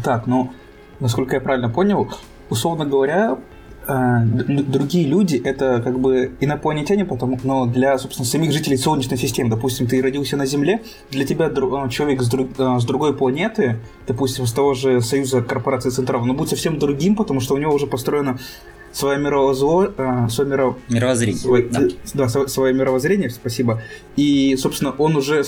так, 0.04 0.28
ну, 0.28 0.52
насколько 1.00 1.36
я 1.36 1.42
правильно 1.42 1.70
понял, 1.70 2.10
условно 2.50 2.86
говоря, 2.86 3.38
э, 3.88 4.24
другие 4.24 5.08
люди 5.08 5.36
это 5.44 5.82
как 5.84 6.00
бы 6.00 6.32
инопланетяне, 6.40 7.06
потому, 7.06 7.40
но 7.44 7.66
для, 7.66 7.98
собственно, 7.98 8.26
самих 8.26 8.52
жителей 8.52 8.78
Солнечной 8.78 9.18
системы, 9.18 9.50
допустим, 9.50 9.88
ты 9.88 10.02
родился 10.02 10.38
на 10.38 10.46
Земле, 10.46 10.82
для 11.10 11.26
тебя 11.26 11.48
э, 11.48 11.90
человек 11.90 12.22
с, 12.22 12.30
друг, 12.30 12.50
э, 12.58 12.80
с 12.80 12.86
другой 12.86 13.16
планеты, 13.16 13.80
допустим, 14.08 14.46
с 14.48 14.54
того 14.54 14.74
же 14.74 15.02
Союза 15.02 15.42
корпорации 15.42 15.90
Централ, 15.90 16.22
он 16.24 16.36
будет 16.36 16.50
совсем 16.50 16.80
другим, 16.80 17.16
потому 17.16 17.40
что 17.40 17.56
у 17.56 17.58
него 17.58 17.74
уже 17.74 17.88
построено 17.88 18.40
свое 18.94 19.18
мировозло, 19.18 20.28
свое 20.30 20.50
миро... 20.50 20.76
мировоззрение. 20.90 21.40
Свой, 21.40 21.70
да, 21.72 21.82
да, 22.14 22.28
свое 22.28 22.74
мировоззрение, 22.74 23.30
спасибо. 23.30 23.82
И, 24.18 24.58
собственно, 24.58 24.92
он 24.92 25.16
уже 25.16 25.46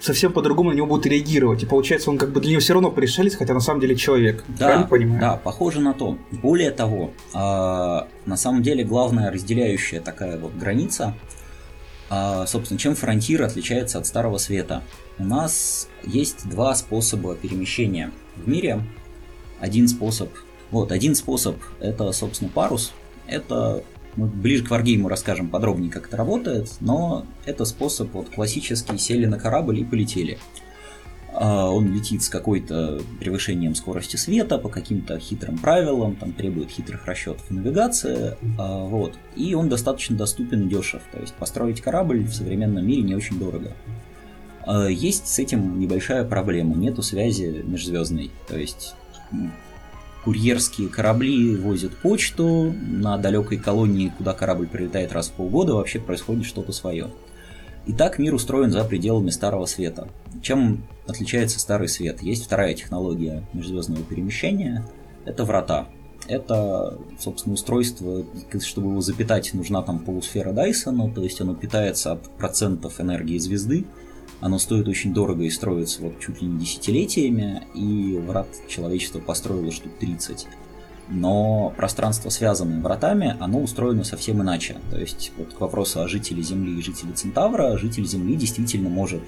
совсем 0.00 0.32
по-другому 0.32 0.70
на 0.70 0.74
него 0.74 0.86
будут 0.86 1.06
реагировать. 1.06 1.62
И 1.62 1.66
получается, 1.66 2.10
он 2.10 2.18
как 2.18 2.32
бы 2.32 2.40
для 2.40 2.52
него 2.52 2.60
все 2.60 2.72
равно 2.72 2.90
пришелец, 2.90 3.36
хотя 3.36 3.54
на 3.54 3.60
самом 3.60 3.80
деле 3.80 3.94
человек. 3.94 4.44
Да, 4.48 4.66
Правильно 4.66 4.86
понимаю? 4.86 5.20
Да, 5.20 5.36
похоже 5.36 5.80
на 5.80 5.92
то. 5.92 6.16
Более 6.30 6.70
того, 6.70 7.12
э, 7.32 7.36
на 7.36 8.36
самом 8.36 8.62
деле 8.62 8.82
главная 8.82 9.30
разделяющая 9.30 10.00
такая 10.00 10.38
вот 10.38 10.54
граница, 10.54 11.14
э, 12.10 12.44
собственно, 12.46 12.78
чем 12.78 12.94
фронтир 12.94 13.42
отличается 13.42 13.98
от 13.98 14.06
Старого 14.06 14.38
Света. 14.38 14.82
У 15.18 15.24
нас 15.24 15.88
есть 16.04 16.48
два 16.48 16.74
способа 16.74 17.34
перемещения 17.34 18.10
в 18.36 18.48
мире. 18.48 18.82
Один 19.60 19.86
способ, 19.88 20.30
вот, 20.70 20.90
один 20.90 21.14
способ 21.14 21.56
это, 21.80 22.10
собственно, 22.12 22.50
парус. 22.50 22.92
Это 23.26 23.84
мы 24.16 24.26
ближе 24.26 24.64
к 24.64 24.70
Wargame 24.70 25.08
расскажем 25.08 25.48
подробнее, 25.48 25.90
как 25.90 26.08
это 26.08 26.16
работает, 26.16 26.70
но 26.80 27.26
это 27.44 27.64
способ 27.64 28.12
вот 28.12 28.30
классический, 28.30 28.98
сели 28.98 29.26
на 29.26 29.38
корабль 29.38 29.80
и 29.80 29.84
полетели. 29.84 30.38
А, 31.32 31.70
он 31.70 31.92
летит 31.92 32.22
с 32.22 32.28
какой-то 32.28 33.00
превышением 33.20 33.74
скорости 33.74 34.16
света 34.16 34.58
по 34.58 34.68
каким-то 34.68 35.18
хитрым 35.18 35.58
правилам, 35.58 36.16
там 36.16 36.32
требует 36.32 36.70
хитрых 36.70 37.06
расчетов 37.06 37.48
навигации, 37.50 38.36
а, 38.58 38.84
вот. 38.84 39.14
И 39.36 39.54
он 39.54 39.68
достаточно 39.68 40.16
доступен 40.16 40.66
и 40.66 40.68
дешев, 40.68 41.02
то 41.12 41.20
есть 41.20 41.34
построить 41.34 41.80
корабль 41.80 42.24
в 42.24 42.34
современном 42.34 42.86
мире 42.86 43.02
не 43.02 43.14
очень 43.14 43.38
дорого. 43.38 43.72
А, 44.66 44.86
есть 44.86 45.28
с 45.28 45.38
этим 45.38 45.78
небольшая 45.78 46.24
проблема, 46.24 46.74
нету 46.74 47.02
связи 47.02 47.62
межзвездной, 47.64 48.30
то 48.48 48.58
есть 48.58 48.94
курьерские 50.24 50.88
корабли 50.88 51.56
возят 51.56 51.96
почту, 51.96 52.72
на 52.72 53.16
далекой 53.16 53.58
колонии, 53.58 54.12
куда 54.16 54.32
корабль 54.32 54.66
прилетает 54.66 55.12
раз 55.12 55.28
в 55.28 55.32
полгода, 55.32 55.74
вообще 55.74 55.98
происходит 55.98 56.44
что-то 56.44 56.72
свое. 56.72 57.10
И 57.86 57.92
так 57.92 58.18
мир 58.18 58.34
устроен 58.34 58.70
за 58.70 58.84
пределами 58.84 59.30
Старого 59.30 59.66
Света. 59.66 60.08
Чем 60.42 60.84
отличается 61.06 61.58
Старый 61.58 61.88
Свет? 61.88 62.22
Есть 62.22 62.44
вторая 62.44 62.74
технология 62.74 63.42
межзвездного 63.52 64.02
перемещения, 64.02 64.84
это 65.24 65.44
врата. 65.44 65.88
Это, 66.28 66.98
собственно, 67.18 67.54
устройство, 67.54 68.24
чтобы 68.60 68.90
его 68.90 69.00
запитать, 69.00 69.52
нужна 69.54 69.82
там 69.82 69.98
полусфера 69.98 70.52
Дайсона, 70.52 71.10
то 71.10 71.22
есть 71.22 71.40
оно 71.40 71.54
питается 71.54 72.12
от 72.12 72.28
процентов 72.36 73.00
энергии 73.00 73.38
звезды, 73.38 73.86
оно 74.40 74.58
стоит 74.58 74.88
очень 74.88 75.12
дорого 75.12 75.44
и 75.44 75.50
строится 75.50 76.02
вот 76.02 76.18
чуть 76.18 76.40
ли 76.40 76.48
не 76.48 76.60
десятилетиями, 76.60 77.62
и 77.74 78.18
врат 78.18 78.48
человечество 78.68 79.18
построило 79.18 79.70
штук 79.70 79.92
30. 80.00 80.46
Но 81.10 81.72
пространство, 81.76 82.30
связанное 82.30 82.80
вратами, 82.80 83.36
оно 83.40 83.60
устроено 83.60 84.04
совсем 84.04 84.42
иначе. 84.42 84.76
То 84.90 84.98
есть, 84.98 85.32
вот 85.36 85.52
к 85.52 85.60
вопросу 85.60 86.00
о 86.00 86.08
жителе 86.08 86.42
Земли 86.42 86.78
и 86.78 86.82
жителе 86.82 87.12
Центавра, 87.12 87.76
житель 87.76 88.06
Земли 88.06 88.36
действительно 88.36 88.88
может 88.88 89.20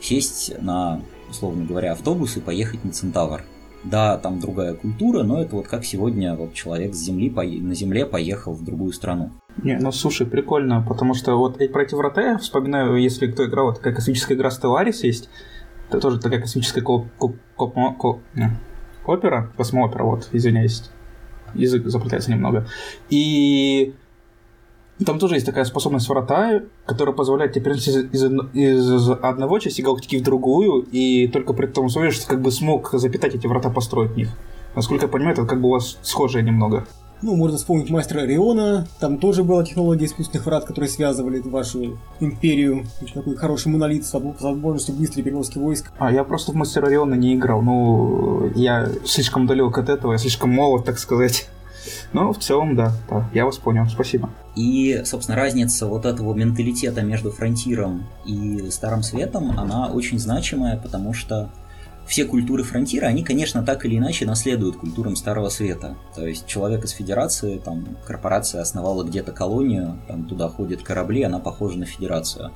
сесть 0.00 0.52
на, 0.62 1.02
условно 1.28 1.64
говоря, 1.64 1.92
автобус 1.92 2.36
и 2.36 2.40
поехать 2.40 2.84
на 2.84 2.92
Центавр. 2.92 3.44
Да, 3.84 4.16
там 4.18 4.40
другая 4.40 4.74
культура, 4.74 5.22
но 5.22 5.40
это 5.40 5.56
вот 5.56 5.68
как 5.68 5.84
сегодня 5.84 6.34
вот 6.34 6.54
человек 6.54 6.94
с 6.94 6.98
Земли 6.98 7.30
на 7.30 7.74
Земле 7.74 8.06
поехал 8.06 8.52
в 8.52 8.64
другую 8.64 8.92
страну. 8.92 9.30
Не, 9.62 9.76
ну 9.78 9.90
слушай, 9.90 10.26
прикольно, 10.26 10.84
потому 10.86 11.14
что 11.14 11.36
вот 11.36 11.58
про 11.72 11.82
эти 11.82 11.94
врата 11.94 12.22
я 12.22 12.38
вспоминаю, 12.38 12.96
если 12.96 13.26
кто 13.26 13.44
играл, 13.44 13.66
вот 13.66 13.76
такая 13.76 13.94
космическая 13.94 14.34
игра 14.34 14.50
Stellaris 14.50 15.00
есть, 15.02 15.28
это 15.88 16.00
тоже 16.00 16.20
такая 16.20 16.40
космическая 16.40 16.80
коп, 16.80 17.06
коп, 17.18 17.36
коп, 17.56 17.74
коп, 17.98 18.20
опера, 19.04 19.50
космоопера, 19.56 20.04
вот, 20.04 20.28
извиняюсь, 20.32 20.90
язык 21.54 21.86
заплетается 21.86 22.30
немного. 22.30 22.66
И 23.10 23.94
там 25.04 25.18
тоже 25.18 25.36
есть 25.36 25.46
такая 25.46 25.64
способность 25.64 26.08
врата, 26.08 26.62
которая 26.84 27.14
позволяет 27.14 27.52
тебе 27.52 27.64
перенести 27.64 27.90
из, 27.90 28.24
из, 28.24 28.92
из 28.92 29.10
одного 29.10 29.58
части 29.58 29.80
галактики 29.80 30.16
в 30.16 30.22
другую, 30.22 30.86
и 30.90 31.28
только 31.28 31.52
при 31.52 31.66
том 31.66 31.86
условии, 31.86 32.10
что 32.10 32.24
ты 32.24 32.30
как 32.30 32.42
бы 32.42 32.50
смог 32.50 32.90
запитать 32.92 33.34
эти 33.34 33.46
врата, 33.46 33.70
построить 33.70 34.12
в 34.12 34.16
них. 34.16 34.30
Насколько 34.76 35.06
я 35.06 35.08
понимаю, 35.10 35.34
это 35.34 35.46
как 35.46 35.60
бы 35.60 35.68
у 35.68 35.72
вас 35.72 35.98
схожее 36.02 36.44
немного. 36.44 36.86
Ну, 37.20 37.34
можно 37.34 37.56
вспомнить 37.56 37.90
мастера 37.90 38.24
Риона, 38.24 38.86
там 39.00 39.18
тоже 39.18 39.42
была 39.42 39.64
технология 39.64 40.06
искусственных 40.06 40.46
врат, 40.46 40.64
которые 40.64 40.88
связывали 40.88 41.40
вашу 41.40 41.98
империю, 42.20 42.86
такой 43.12 43.34
хороший 43.36 43.68
монолит 43.68 44.06
с 44.06 44.12
возможностью 44.12 44.94
быстрой 44.94 45.24
перевозки 45.24 45.58
войск. 45.58 45.90
А, 45.98 46.12
я 46.12 46.22
просто 46.22 46.52
в 46.52 46.54
мастера 46.54 46.88
Риона 46.88 47.14
не 47.14 47.34
играл, 47.34 47.60
ну, 47.60 48.50
я 48.54 48.88
слишком 49.04 49.46
далек 49.46 49.76
от 49.78 49.88
этого, 49.88 50.12
я 50.12 50.18
слишком 50.18 50.50
молод, 50.50 50.84
так 50.84 50.98
сказать. 50.98 51.48
Но 52.12 52.32
в 52.32 52.38
целом, 52.38 52.76
да, 52.76 52.92
да, 53.08 53.28
я 53.34 53.44
вас 53.44 53.58
понял, 53.58 53.86
спасибо. 53.86 54.30
И, 54.54 55.02
собственно, 55.04 55.36
разница 55.36 55.86
вот 55.86 56.04
этого 56.04 56.34
менталитета 56.34 57.02
между 57.02 57.30
фронтиром 57.30 58.06
и 58.24 58.70
Старым 58.70 59.02
Светом, 59.02 59.58
она 59.58 59.88
очень 59.88 60.18
значимая, 60.18 60.76
потому 60.76 61.14
что 61.14 61.50
все 62.08 62.24
культуры 62.24 62.64
фронтира, 62.64 63.06
они, 63.06 63.22
конечно, 63.22 63.62
так 63.62 63.84
или 63.84 63.98
иначе 63.98 64.24
наследуют 64.24 64.78
культурам 64.78 65.14
Старого 65.14 65.50
Света. 65.50 65.96
То 66.14 66.26
есть 66.26 66.46
человек 66.46 66.84
из 66.84 66.92
Федерации, 66.92 67.58
там, 67.58 67.98
корпорация 68.06 68.62
основала 68.62 69.04
где-то 69.04 69.32
колонию, 69.32 70.00
там 70.08 70.24
туда 70.24 70.48
ходят 70.48 70.82
корабли, 70.82 71.22
она 71.22 71.38
похожа 71.38 71.78
на 71.78 71.84
Федерацию. 71.84 72.50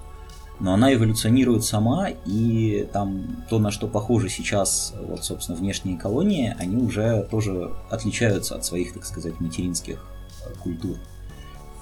Но 0.59 0.73
она 0.73 0.95
эволюционирует 0.95 1.65
сама, 1.65 2.09
и 2.25 2.89
там 2.93 3.45
то, 3.51 3.59
на 3.59 3.71
что 3.71 3.89
похожи 3.89 4.31
сейчас, 4.31 4.95
вот, 5.07 5.23
собственно, 5.25 5.59
внешние 5.59 5.99
колонии, 5.99 6.57
они 6.59 6.77
уже 6.77 7.27
тоже 7.31 7.73
отличаются 7.91 8.55
от 8.55 8.65
своих, 8.65 8.95
так 8.95 9.05
сказать, 9.05 9.39
материнских 9.39 10.03
э, 10.47 10.55
культур. 10.63 10.97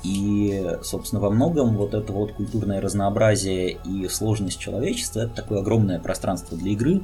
И, 0.02 0.76
собственно, 0.82 1.20
во 1.20 1.30
многом 1.30 1.76
вот 1.76 1.94
это 1.94 2.12
вот 2.12 2.32
культурное 2.32 2.80
разнообразие 2.80 3.78
и 3.84 4.08
сложность 4.08 4.58
человечества– 4.58 5.20
это 5.20 5.34
такое 5.34 5.60
огромное 5.60 6.00
пространство 6.00 6.56
для 6.56 6.72
игры, 6.72 7.02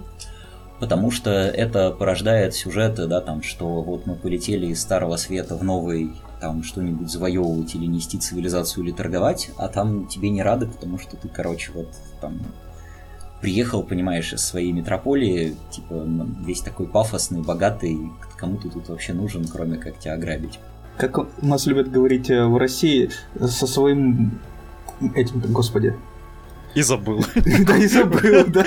потому 0.80 1.10
что 1.10 1.30
это 1.30 1.90
порождает 1.90 2.54
сюжеты, 2.54 3.06
да, 3.06 3.20
там, 3.20 3.42
что 3.42 3.82
вот 3.82 4.06
мы 4.06 4.14
полетели 4.14 4.66
из 4.66 4.80
Старого 4.80 5.16
Света 5.16 5.56
в 5.56 5.64
Новый, 5.64 6.12
там, 6.40 6.62
что-нибудь 6.62 7.10
завоевывать 7.10 7.74
или 7.74 7.86
нести 7.86 8.18
цивилизацию 8.18 8.84
или 8.84 8.92
торговать, 8.92 9.50
а 9.56 9.68
там 9.68 10.06
тебе 10.06 10.30
не 10.30 10.42
рады, 10.42 10.66
потому 10.66 10.98
что 10.98 11.16
ты, 11.16 11.28
короче, 11.28 11.72
вот 11.72 11.88
там 12.20 12.40
приехал, 13.40 13.82
понимаешь, 13.82 14.32
из 14.32 14.42
своей 14.42 14.72
метрополии, 14.72 15.56
типа, 15.70 16.06
весь 16.44 16.60
такой 16.60 16.86
пафосный, 16.86 17.42
богатый, 17.42 18.10
кому 18.36 18.56
ты 18.56 18.68
тут 18.68 18.88
вообще 18.88 19.12
нужен, 19.12 19.46
кроме 19.46 19.78
как 19.78 19.98
тебя 19.98 20.14
ограбить. 20.14 20.58
Как 20.96 21.18
у 21.18 21.26
нас 21.42 21.66
любят 21.66 21.90
говорить 21.90 22.30
э, 22.30 22.46
в 22.46 22.56
России, 22.56 23.10
со 23.38 23.66
своим 23.66 24.40
этим, 25.14 25.40
господи, 25.48 25.94
и 26.76 26.82
забыл. 26.82 27.24
Да, 27.66 27.76
и 27.78 27.86
забыл, 27.86 28.44
да. 28.48 28.64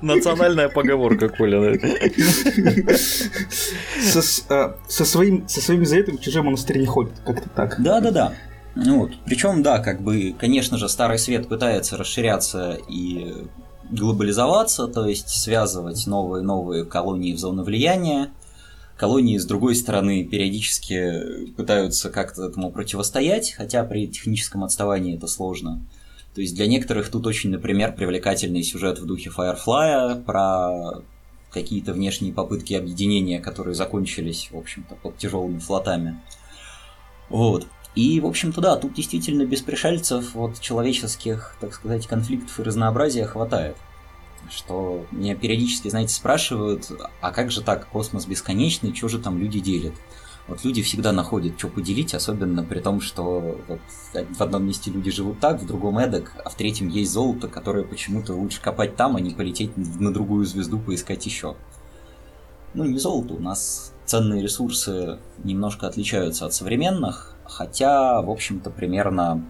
Национальная 0.00 0.68
поговорка, 0.68 1.28
Коля. 1.28 1.76
Со, 4.00 4.22
со, 4.22 5.04
своим, 5.04 5.46
в 5.46 6.20
чужой 6.20 6.42
монастырь 6.42 6.78
не 6.78 6.86
ходит, 6.86 7.14
как-то 7.26 7.48
так. 7.48 7.82
Да, 7.82 8.00
да, 8.00 8.10
да. 8.12 8.32
Ну 8.76 9.00
вот. 9.00 9.10
Причем, 9.26 9.62
да, 9.62 9.80
как 9.80 10.02
бы, 10.02 10.34
конечно 10.38 10.78
же, 10.78 10.88
Старый 10.88 11.18
Свет 11.18 11.48
пытается 11.48 11.96
расширяться 11.96 12.78
и 12.88 13.34
глобализоваться, 13.90 14.86
то 14.86 15.06
есть 15.06 15.28
связывать 15.28 16.06
новые-новые 16.06 16.84
колонии 16.84 17.34
в 17.34 17.38
зону 17.38 17.64
влияния. 17.64 18.30
Колонии, 18.96 19.36
с 19.36 19.44
другой 19.44 19.74
стороны, 19.74 20.22
периодически 20.22 21.50
пытаются 21.56 22.08
как-то 22.08 22.44
этому 22.46 22.70
противостоять, 22.70 23.52
хотя 23.52 23.82
при 23.82 24.06
техническом 24.06 24.62
отставании 24.62 25.16
это 25.16 25.26
сложно. 25.26 25.82
То 26.34 26.40
есть 26.40 26.54
для 26.54 26.66
некоторых 26.66 27.10
тут 27.10 27.26
очень, 27.26 27.50
например, 27.50 27.94
привлекательный 27.94 28.62
сюжет 28.62 28.98
в 28.98 29.06
духе 29.06 29.30
Firefly 29.30 30.24
про 30.24 31.02
какие-то 31.50 31.92
внешние 31.92 32.32
попытки 32.32 32.72
объединения, 32.72 33.38
которые 33.38 33.74
закончились, 33.74 34.48
в 34.50 34.56
общем-то, 34.56 34.94
под 34.94 35.18
тяжелыми 35.18 35.58
флотами. 35.58 36.20
Вот. 37.28 37.66
И, 37.94 38.20
в 38.20 38.26
общем-то, 38.26 38.62
да, 38.62 38.76
тут 38.76 38.94
действительно 38.94 39.44
без 39.44 39.60
пришельцев 39.60 40.34
вот 40.34 40.58
человеческих, 40.60 41.56
так 41.60 41.74
сказать, 41.74 42.06
конфликтов 42.06 42.58
и 42.58 42.62
разнообразия 42.62 43.26
хватает. 43.26 43.76
Что 44.50 45.06
меня 45.12 45.36
периодически, 45.36 45.88
знаете, 45.88 46.14
спрашивают, 46.14 46.90
а 47.20 47.30
как 47.30 47.50
же 47.50 47.60
так, 47.60 47.88
космос 47.88 48.24
бесконечный, 48.24 48.94
что 48.94 49.08
же 49.08 49.18
там 49.18 49.38
люди 49.38 49.60
делят? 49.60 49.94
Вот 50.48 50.64
люди 50.64 50.82
всегда 50.82 51.12
находят, 51.12 51.58
что 51.58 51.68
поделить, 51.68 52.14
особенно 52.14 52.64
при 52.64 52.80
том, 52.80 53.00
что 53.00 53.60
вот 53.68 53.80
в 54.12 54.40
одном 54.42 54.66
месте 54.66 54.90
люди 54.90 55.10
живут 55.10 55.38
так, 55.38 55.60
в 55.60 55.66
другом 55.66 55.98
эдак, 55.98 56.32
а 56.44 56.50
в 56.50 56.54
третьем 56.56 56.88
есть 56.88 57.12
золото, 57.12 57.46
которое 57.48 57.84
почему-то 57.84 58.34
лучше 58.34 58.60
копать 58.60 58.96
там, 58.96 59.16
а 59.16 59.20
не 59.20 59.30
полететь 59.30 59.76
на 59.76 60.12
другую 60.12 60.44
звезду 60.44 60.80
поискать 60.80 61.24
еще. 61.26 61.56
Ну, 62.74 62.84
не 62.84 62.98
золото, 62.98 63.34
у 63.34 63.38
нас 63.38 63.92
ценные 64.04 64.42
ресурсы 64.42 65.18
немножко 65.44 65.86
отличаются 65.86 66.46
от 66.46 66.54
современных, 66.54 67.36
хотя, 67.44 68.20
в 68.20 68.30
общем-то, 68.30 68.70
примерно 68.70 69.44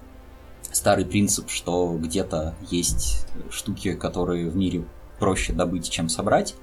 старый 0.73 1.07
принцип, 1.07 1.49
что 1.49 1.97
где-то 1.99 2.55
есть 2.71 3.27
штуки, 3.51 3.95
которые 3.95 4.51
в 4.51 4.57
мире 4.57 4.85
проще 5.19 5.53
добыть, 5.53 5.89
чем 5.89 6.09
собрать, 6.09 6.55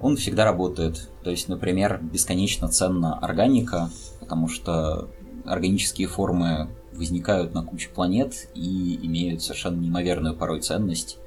он 0.00 0.16
всегда 0.16 0.44
работает. 0.44 1.10
То 1.22 1.30
есть, 1.30 1.48
например, 1.48 2.00
бесконечно 2.02 2.68
ценна 2.68 3.18
органика, 3.18 3.90
потому 4.20 4.48
что 4.48 5.08
органические 5.44 6.08
формы 6.08 6.68
возникают 6.92 7.54
на 7.54 7.62
куче 7.62 7.88
планет 7.88 8.48
и 8.54 8.98
имеют 9.06 9.42
совершенно 9.42 9.80
неимоверную 9.80 10.34
порой 10.34 10.60
ценность. 10.60 11.18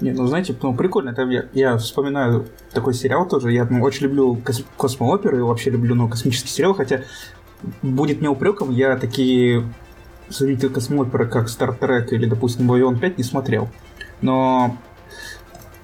Не, 0.00 0.10
ну 0.10 0.26
знаете, 0.26 0.56
ну 0.60 0.74
прикольно, 0.74 1.10
это 1.10 1.22
я, 1.22 1.44
я 1.52 1.76
вспоминаю 1.78 2.48
такой 2.72 2.94
сериал 2.94 3.28
тоже, 3.28 3.52
я 3.52 3.64
ну, 3.64 3.80
очень 3.80 4.06
люблю 4.06 4.36
кос- 4.44 4.64
космооперы 4.76 5.38
и 5.38 5.40
вообще 5.40 5.70
люблю 5.70 5.94
ну, 5.94 6.08
космический 6.08 6.48
сериал, 6.48 6.74
хотя 6.74 7.02
будет 7.80 8.20
мне 8.20 8.28
упреком, 8.28 8.72
я 8.72 8.96
такие 8.96 9.62
зрители 10.28 10.68
космооперы, 10.68 11.28
как 11.28 11.46
Star 11.46 11.78
Trek 11.78 12.08
или, 12.10 12.26
допустим, 12.26 12.70
Babylon 12.70 12.98
5 12.98 13.18
не 13.18 13.24
смотрел. 13.24 13.68
Но 14.20 14.76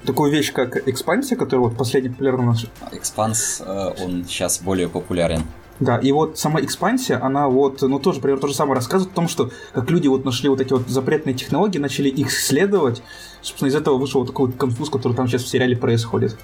такую 0.04 0.30
вещь, 0.32 0.52
как 0.52 0.88
экспансия, 0.88 1.36
которая 1.36 1.68
вот 1.68 1.76
последний 1.76 2.10
популярна 2.10 2.46
наш. 2.46 2.66
Экспанс, 2.92 3.62
он 3.66 4.24
сейчас 4.26 4.60
более 4.60 4.88
популярен. 4.88 5.42
Да, 5.78 5.96
и 5.96 6.12
вот 6.12 6.38
сама 6.38 6.60
экспансия, 6.60 7.16
она 7.16 7.48
вот, 7.48 7.80
ну 7.80 7.98
тоже, 7.98 8.18
например, 8.18 8.38
то 8.38 8.48
же 8.48 8.54
самое 8.54 8.74
рассказывает 8.74 9.12
о 9.12 9.16
том, 9.16 9.28
что 9.28 9.50
как 9.72 9.90
люди 9.90 10.08
вот 10.08 10.26
нашли 10.26 10.50
вот 10.50 10.60
эти 10.60 10.74
вот 10.74 10.88
запретные 10.88 11.34
технологии, 11.34 11.78
начали 11.78 12.10
их 12.10 12.28
исследовать, 12.28 13.02
собственно, 13.40 13.70
из 13.70 13.74
этого 13.74 13.96
вышел 13.96 14.20
вот 14.20 14.26
такой 14.26 14.48
вот 14.48 14.56
конфуз, 14.56 14.90
который 14.90 15.14
там 15.14 15.26
сейчас 15.26 15.42
в 15.42 15.48
сериале 15.48 15.76
происходит. 15.76 16.36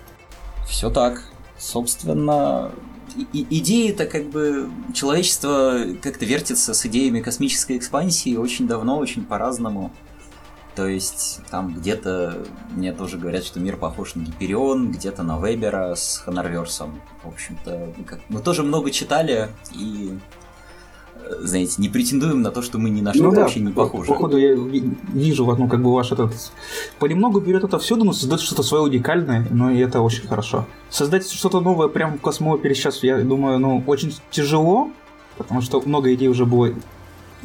Все 0.66 0.88
так. 0.88 1.22
Собственно, 1.58 2.72
и, 3.34 3.46
идеи-то 3.50 4.06
как 4.06 4.24
бы 4.30 4.70
человечество 4.94 5.80
как-то 6.02 6.24
вертится 6.24 6.72
с 6.72 6.86
идеями 6.86 7.20
космической 7.20 7.76
экспансии 7.76 8.36
очень 8.36 8.66
давно, 8.66 8.98
очень 8.98 9.24
по-разному. 9.24 9.92
То 10.76 10.86
есть 10.86 11.40
там 11.50 11.72
где-то 11.74 12.44
мне 12.70 12.92
тоже 12.92 13.16
говорят, 13.16 13.44
что 13.44 13.58
мир 13.58 13.78
похож 13.78 14.14
на 14.14 14.20
Гиперион, 14.20 14.92
где-то 14.92 15.22
на 15.22 15.40
Вебера 15.40 15.94
с 15.94 16.18
Ханарверсом. 16.18 17.00
В 17.24 17.28
общем-то, 17.28 17.94
как... 18.04 18.20
мы 18.28 18.40
тоже 18.40 18.62
много 18.62 18.90
читали 18.90 19.48
и 19.72 20.18
э, 21.14 21.34
знаете, 21.40 21.76
не 21.78 21.88
претендуем 21.88 22.42
на 22.42 22.50
то, 22.50 22.60
что 22.60 22.78
мы 22.78 22.90
ни 22.90 23.00
на 23.00 23.14
что 23.14 23.22
ну, 23.22 23.30
вообще 23.30 23.60
да, 23.60 23.66
не 23.66 23.72
похожи. 23.72 24.06
Походу, 24.06 24.36
я 24.36 24.54
вижу, 24.54 25.46
ну, 25.46 25.66
как 25.66 25.82
бы 25.82 25.94
ваш 25.94 26.12
этот... 26.12 26.34
Понемногу 26.98 27.40
берет 27.40 27.64
это 27.64 27.78
всюду, 27.78 28.04
но 28.04 28.12
создает 28.12 28.42
что-то 28.42 28.62
свое 28.62 28.84
уникальное, 28.84 29.46
но 29.50 29.70
и 29.70 29.78
это 29.78 30.02
очень 30.02 30.28
хорошо. 30.28 30.66
Создать 30.90 31.26
что-то 31.26 31.60
новое 31.60 31.88
прямо 31.88 32.18
в 32.18 32.20
космоопере 32.20 32.74
сейчас, 32.74 33.02
я 33.02 33.18
думаю, 33.22 33.58
ну, 33.58 33.82
очень 33.86 34.14
тяжело, 34.30 34.90
потому 35.38 35.62
что 35.62 35.80
много 35.86 36.12
идей 36.12 36.28
уже 36.28 36.44
было, 36.44 36.74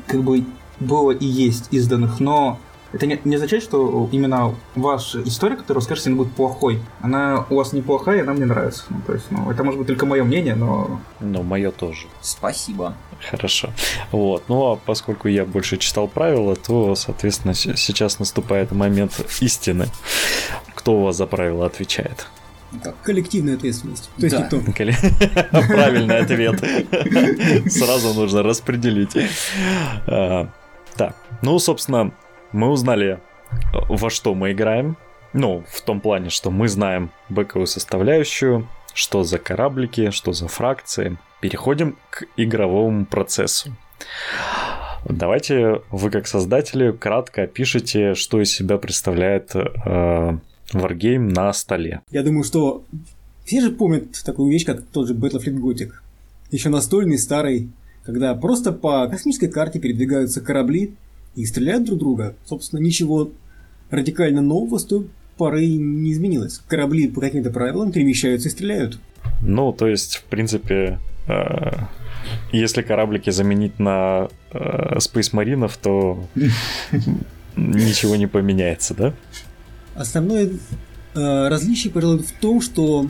как 0.05 0.21
бы, 0.21 0.43
было 0.81 1.11
и 1.11 1.25
есть 1.25 1.69
изданных, 1.71 2.19
но 2.19 2.59
это 2.93 3.05
не, 3.05 3.19
не 3.23 3.35
означает, 3.35 3.63
что 3.63 4.09
именно 4.11 4.53
ваша 4.75 5.23
история, 5.23 5.55
которую 5.55 5.81
вы 5.81 5.85
скажете, 5.85 6.09
она 6.09 6.17
будет 6.17 6.33
плохой. 6.33 6.79
Она 7.01 7.45
у 7.49 7.55
вас 7.55 7.71
неплохая, 7.73 8.17
и 8.17 8.21
она 8.21 8.33
мне 8.33 8.45
нравится. 8.45 8.83
Ну, 8.89 9.01
то 9.05 9.13
есть, 9.13 9.25
ну, 9.29 9.49
это 9.49 9.63
может 9.63 9.79
быть 9.79 9.87
только 9.87 10.05
мое 10.05 10.23
мнение, 10.23 10.55
но... 10.55 10.99
Ну, 11.19 11.43
мое 11.43 11.71
тоже. 11.71 12.07
Спасибо. 12.21 12.95
Хорошо. 13.29 13.69
Вот. 14.11 14.43
Ну, 14.49 14.71
а 14.71 14.75
поскольку 14.75 15.29
я 15.29 15.45
больше 15.45 15.77
читал 15.77 16.07
правила, 16.07 16.55
то, 16.55 16.95
соответственно, 16.95 17.53
сейчас 17.53 18.19
наступает 18.19 18.71
момент 18.71 19.25
истины. 19.39 19.87
Кто 20.75 20.97
у 20.97 21.03
вас 21.03 21.15
за 21.15 21.27
правила 21.27 21.65
отвечает? 21.65 22.27
Так. 22.83 22.95
Коллективная 23.01 23.55
ответственность. 23.55 24.09
То 24.17 24.25
есть 24.25 24.35
да. 24.35 24.43
никто. 24.43 24.59
Правильный 25.67 26.19
ответ. 26.19 26.59
Сразу 27.71 28.13
нужно 28.13 28.43
распределить. 28.43 29.15
А, 30.07 30.49
так, 30.95 31.15
ну, 31.41 31.59
собственно, 31.59 32.11
мы 32.51 32.69
узнали, 32.69 33.19
во 33.71 34.09
что 34.09 34.33
мы 34.33 34.51
играем. 34.51 34.97
Ну, 35.33 35.63
в 35.69 35.81
том 35.81 36.01
плане, 36.01 36.29
что 36.29 36.51
мы 36.51 36.67
знаем 36.67 37.11
бэковую 37.29 37.67
составляющую, 37.67 38.67
что 38.93 39.23
за 39.23 39.39
кораблики, 39.39 40.11
что 40.11 40.33
за 40.33 40.47
фракции. 40.47 41.17
Переходим 41.39 41.97
к 42.09 42.25
игровому 42.37 43.05
процессу. 43.05 43.75
Давайте 45.07 45.81
вы 45.89 46.11
как 46.11 46.27
создатели 46.27 46.91
кратко 46.91 47.43
опишите, 47.43 48.13
что 48.13 48.41
из 48.41 48.51
себя 48.51 48.77
представляет 48.77 49.55
э, 49.55 50.37
Wargame 50.73 51.17
на 51.17 51.51
столе. 51.53 52.01
Я 52.11 52.23
думаю, 52.23 52.43
что 52.43 52.83
все 53.45 53.61
же 53.61 53.71
помнят 53.71 54.21
такую 54.23 54.51
вещь, 54.51 54.65
как 54.65 54.83
тот 54.83 55.07
же 55.07 55.15
Battlefleet 55.15 55.57
Gothic. 55.59 55.91
Еще 56.51 56.69
настольный, 56.69 57.17
старый, 57.17 57.71
когда 58.03 58.35
просто 58.35 58.71
по 58.71 59.07
космической 59.07 59.47
карте 59.47 59.79
передвигаются 59.79 60.41
корабли, 60.41 60.93
и 61.35 61.45
стреляют 61.45 61.85
друг 61.85 61.99
друга. 61.99 62.35
Собственно, 62.45 62.79
ничего 62.79 63.31
радикально 63.89 64.41
нового 64.41 64.77
с 64.77 64.85
той 64.85 65.07
поры 65.37 65.65
не 65.65 66.11
изменилось. 66.11 66.61
Корабли 66.67 67.07
по 67.07 67.21
каким-то 67.21 67.51
правилам 67.51 67.91
перемещаются 67.91 68.49
и 68.49 68.51
стреляют. 68.51 68.99
Ну, 69.41 69.73
то 69.73 69.87
есть, 69.87 70.17
в 70.17 70.23
принципе, 70.25 70.99
э, 71.27 71.71
если 72.51 72.81
кораблики 72.81 73.29
заменить 73.29 73.79
на 73.79 74.29
э, 74.51 74.97
Space 74.97 75.33
Marine, 75.33 75.71
то 75.81 76.27
ничего 77.55 78.15
не 78.15 78.27
поменяется, 78.27 78.93
да? 78.93 79.13
Основное 79.95 80.51
Э, 81.13 81.49
различие, 81.49 81.91
пожалуй, 81.91 82.19
в 82.19 82.31
том, 82.31 82.61
что 82.61 83.07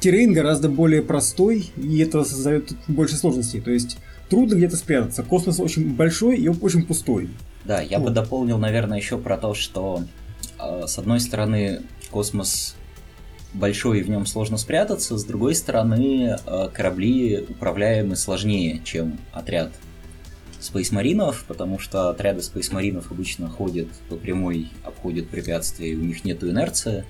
terrain 0.00 0.32
гораздо 0.32 0.68
более 0.68 1.02
простой, 1.02 1.70
и 1.76 1.98
это 1.98 2.24
создает 2.24 2.72
больше 2.88 3.16
сложностей. 3.16 3.60
То 3.60 3.70
есть 3.70 3.98
трудно 4.28 4.54
где-то 4.54 4.76
спрятаться. 4.76 5.22
Космос 5.22 5.60
очень 5.60 5.94
большой 5.94 6.36
и 6.36 6.48
очень 6.48 6.86
пустой. 6.86 7.30
Да, 7.64 7.80
я 7.80 7.98
вот. 7.98 8.08
бы 8.08 8.14
дополнил, 8.14 8.58
наверное, 8.58 8.98
еще 8.98 9.18
про 9.18 9.36
то, 9.36 9.54
что 9.54 10.02
э, 10.58 10.86
с 10.86 10.98
одной 10.98 11.20
стороны 11.20 11.82
космос 12.10 12.76
большой 13.52 14.00
и 14.00 14.02
в 14.02 14.10
нем 14.10 14.26
сложно 14.26 14.56
спрятаться, 14.56 15.16
с 15.16 15.24
другой 15.24 15.54
стороны 15.54 16.36
э, 16.44 16.68
корабли 16.72 17.44
управляемы 17.48 18.16
сложнее, 18.16 18.80
чем 18.84 19.18
отряд 19.32 19.72
спейсмаринов, 20.60 21.44
потому 21.46 21.78
что 21.78 22.10
отряды 22.10 22.42
спейсмаринов 22.42 23.10
обычно 23.10 23.48
ходят 23.48 23.88
по 24.08 24.16
прямой, 24.16 24.68
обходят 24.84 25.28
препятствия, 25.28 25.90
и 25.90 25.96
у 25.96 26.02
них 26.02 26.24
нет 26.24 26.42
инерции, 26.44 27.04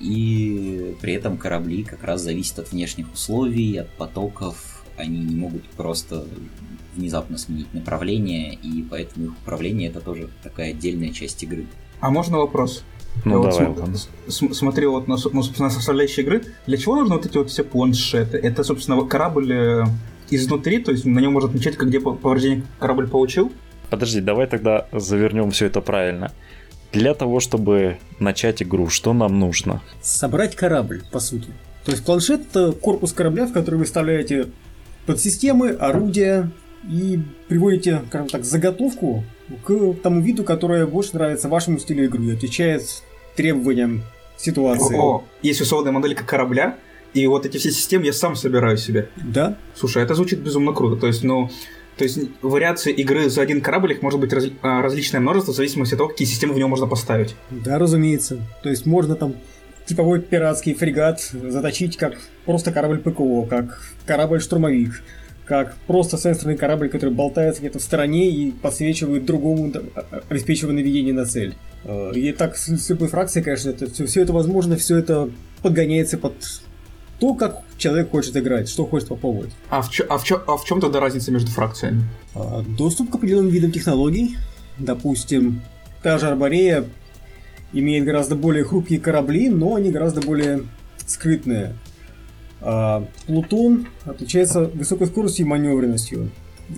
и 0.00 0.96
при 1.00 1.14
этом 1.14 1.38
корабли 1.38 1.84
как 1.84 2.04
раз 2.04 2.20
зависят 2.20 2.58
от 2.60 2.72
внешних 2.72 3.12
условий, 3.12 3.76
от 3.76 3.88
потоков, 3.90 4.73
они 4.96 5.18
не 5.18 5.34
могут 5.34 5.64
просто 5.70 6.24
внезапно 6.94 7.38
сменить 7.38 7.72
направление, 7.74 8.54
и 8.54 8.82
поэтому 8.88 9.26
их 9.26 9.32
управление 9.42 9.88
это 9.88 10.00
тоже 10.00 10.28
такая 10.42 10.70
отдельная 10.70 11.10
часть 11.10 11.42
игры. 11.42 11.66
А 12.00 12.10
можно 12.10 12.38
вопрос? 12.38 12.84
Ну, 13.24 13.44
Я 13.44 13.50
давай, 13.50 13.68
вот 13.68 14.08
см- 14.28 14.54
смотрел 14.54 14.92
вот 14.92 15.08
на, 15.08 15.16
ну, 15.32 15.42
собственно, 15.42 15.70
составляющие 15.70 16.24
игры. 16.24 16.42
Для 16.66 16.76
чего 16.76 16.96
нужны 16.96 17.14
вот 17.16 17.26
эти 17.26 17.36
вот 17.36 17.50
все 17.50 17.62
планшеты? 17.64 18.38
Это, 18.38 18.64
собственно, 18.64 19.00
корабль 19.04 19.52
э, 19.52 19.84
изнутри, 20.30 20.78
то 20.78 20.90
есть 20.90 21.04
на 21.04 21.20
нем 21.20 21.32
можно 21.32 21.48
отмечать, 21.48 21.78
где 21.78 22.00
повреждение 22.00 22.64
корабль 22.78 23.08
получил? 23.08 23.52
Подожди, 23.90 24.20
давай 24.20 24.46
тогда 24.46 24.88
завернем 24.92 25.50
все 25.50 25.66
это 25.66 25.80
правильно. 25.80 26.32
Для 26.92 27.14
того, 27.14 27.40
чтобы 27.40 27.98
начать 28.20 28.62
игру, 28.62 28.88
что 28.88 29.12
нам 29.12 29.38
нужно? 29.38 29.80
Собрать 30.02 30.54
корабль, 30.56 31.02
по 31.10 31.20
сути. 31.20 31.48
То 31.84 31.92
есть 31.92 32.04
планшет– 32.04 32.40
это 32.50 32.72
корпус 32.72 33.12
корабля, 33.12 33.46
в 33.46 33.52
который 33.52 33.76
вы 33.76 33.84
вставляете 33.84 34.48
подсистемы, 35.06 35.70
орудия 35.70 36.50
и 36.88 37.20
приводите, 37.48 38.02
скажем 38.08 38.28
так, 38.28 38.44
заготовку 38.44 39.24
к 39.64 39.94
тому 40.02 40.20
виду, 40.20 40.44
которое 40.44 40.86
больше 40.86 41.14
нравится 41.14 41.48
вашему 41.48 41.78
стилю 41.78 42.04
игры, 42.04 42.34
отвечает 42.34 42.82
требованиям 43.36 44.02
ситуации. 44.36 44.96
О, 44.96 45.24
есть 45.42 45.60
условная 45.60 45.92
моделька 45.92 46.24
корабля, 46.24 46.76
и 47.12 47.26
вот 47.26 47.46
эти 47.46 47.58
все 47.58 47.70
системы 47.70 48.06
я 48.06 48.12
сам 48.12 48.36
собираю 48.36 48.76
себе. 48.76 49.08
Да. 49.16 49.56
Слушай, 49.74 50.02
это 50.02 50.14
звучит 50.14 50.40
безумно 50.40 50.72
круто. 50.72 50.96
То 50.96 51.06
есть, 51.06 51.22
ну, 51.22 51.50
то 51.96 52.04
есть 52.04 52.18
вариации 52.42 52.92
игры 52.92 53.30
за 53.30 53.42
один 53.42 53.60
корабль 53.60 53.92
их 53.92 54.02
может 54.02 54.18
быть 54.18 54.32
раз, 54.32 54.46
а, 54.62 54.82
различное 54.82 55.20
множество 55.20 55.52
в 55.52 55.56
зависимости 55.56 55.94
от 55.94 55.98
того, 55.98 56.10
какие 56.10 56.26
системы 56.26 56.54
в 56.54 56.58
него 56.58 56.68
можно 56.68 56.86
поставить. 56.86 57.36
Да, 57.50 57.78
разумеется. 57.78 58.38
То 58.62 58.68
есть 58.68 58.84
можно 58.84 59.14
там 59.14 59.36
типовой 59.86 60.20
пиратский 60.20 60.74
фрегат 60.74 61.20
заточить 61.20 61.96
как 61.96 62.14
просто 62.44 62.72
корабль 62.72 62.98
ПКО, 62.98 63.46
как 63.48 63.82
корабль-штурмовик, 64.06 65.02
как 65.44 65.74
просто 65.86 66.16
сенсорный 66.16 66.56
корабль, 66.56 66.88
который 66.88 67.10
болтается 67.10 67.60
где-то 67.60 67.78
в 67.78 67.82
стороне 67.82 68.30
и 68.30 68.50
подсвечивает 68.50 69.24
другому, 69.24 69.72
а, 69.94 70.22
обеспечивая 70.28 70.74
наведение 70.74 71.12
на 71.12 71.26
цель. 71.26 71.54
Э, 71.84 72.12
и 72.14 72.32
так 72.32 72.56
с 72.56 72.88
любой 72.88 73.08
фракцией, 73.08 73.44
конечно, 73.44 73.70
это, 73.70 73.90
все, 73.90 74.06
все 74.06 74.22
это 74.22 74.32
возможно, 74.32 74.76
все 74.76 74.96
это 74.96 75.30
подгоняется 75.62 76.16
под 76.16 76.34
то, 77.20 77.34
как 77.34 77.62
человек 77.76 78.10
хочет 78.10 78.36
играть, 78.36 78.68
что 78.68 78.86
хочет 78.86 79.08
попробовать. 79.08 79.50
А 79.70 79.82
в, 79.82 79.90
чё, 79.90 80.04
а 80.08 80.18
в, 80.18 80.24
чё, 80.24 80.42
а 80.46 80.56
в 80.56 80.64
чем 80.64 80.80
тогда 80.80 81.00
разница 81.00 81.30
между 81.30 81.50
фракциями? 81.50 82.04
А, 82.34 82.62
доступ 82.62 83.10
к 83.10 83.14
определенным 83.16 83.50
видам 83.50 83.70
технологий. 83.70 84.36
Допустим, 84.78 85.62
та 86.02 86.18
же 86.18 86.26
Арборея 86.26 86.84
имеет 87.74 88.04
гораздо 88.04 88.36
более 88.36 88.64
хрупкие 88.64 89.00
корабли, 89.00 89.48
но 89.50 89.74
они 89.74 89.90
гораздо 89.90 90.22
более 90.22 90.62
скрытные. 91.06 91.74
А 92.60 93.06
Плутон 93.26 93.88
отличается 94.04 94.64
высокой 94.64 95.08
скоростью 95.08 95.44
и 95.44 95.48
маневренностью. 95.48 96.30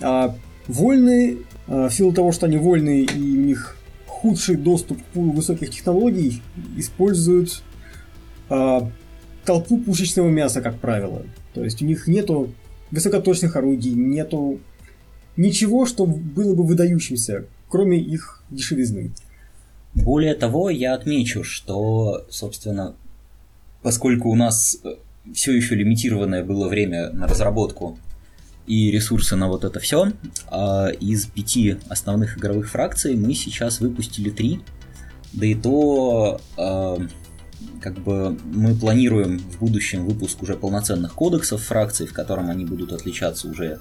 А 0.02 0.34
вольные, 0.66 1.38
а, 1.68 1.88
в 1.88 1.94
силу 1.94 2.12
того, 2.12 2.32
что 2.32 2.46
они 2.46 2.56
вольные 2.56 3.04
и 3.04 3.38
у 3.38 3.40
них 3.42 3.76
худший 4.06 4.56
доступ 4.56 4.98
к 4.98 5.16
высоких 5.16 5.70
технологий, 5.70 6.42
используют 6.76 7.62
а, 8.48 8.90
толпу 9.44 9.78
пушечного 9.78 10.28
мяса, 10.28 10.60
как 10.60 10.78
правило. 10.80 11.22
То 11.54 11.62
есть 11.62 11.80
у 11.82 11.84
них 11.84 12.08
нету 12.08 12.50
высокоточных 12.90 13.54
орудий, 13.54 13.92
нету 13.92 14.58
ничего, 15.36 15.86
что 15.86 16.06
было 16.06 16.54
бы 16.54 16.64
выдающимся, 16.64 17.44
кроме 17.68 17.98
их 17.98 18.42
дешевизны. 18.50 19.12
Более 19.96 20.34
того, 20.34 20.68
я 20.68 20.94
отмечу, 20.94 21.42
что, 21.42 22.26
собственно, 22.28 22.94
поскольку 23.82 24.28
у 24.28 24.34
нас 24.34 24.78
э, 24.84 24.96
все 25.32 25.52
еще 25.52 25.74
лимитированное 25.74 26.44
было 26.44 26.68
время 26.68 27.10
на 27.10 27.26
разработку 27.26 27.98
и 28.66 28.90
ресурсы 28.90 29.36
на 29.36 29.48
вот 29.48 29.64
это 29.64 29.80
все, 29.80 30.12
а 30.48 30.88
из 30.88 31.26
пяти 31.26 31.78
основных 31.88 32.36
игровых 32.36 32.68
фракций 32.68 33.16
мы 33.16 33.32
сейчас 33.32 33.80
выпустили 33.80 34.30
три, 34.30 34.60
да 35.32 35.46
и 35.46 35.54
то 35.54 36.40
а, 36.58 36.98
как 37.80 37.94
бы 37.98 38.36
мы 38.44 38.74
планируем 38.74 39.38
в 39.38 39.60
будущем 39.60 40.04
выпуск 40.04 40.42
уже 40.42 40.56
полноценных 40.56 41.14
кодексов 41.14 41.62
фракций, 41.62 42.06
в 42.06 42.12
котором 42.12 42.50
они 42.50 42.64
будут 42.64 42.92
отличаться 42.92 43.48
уже 43.48 43.78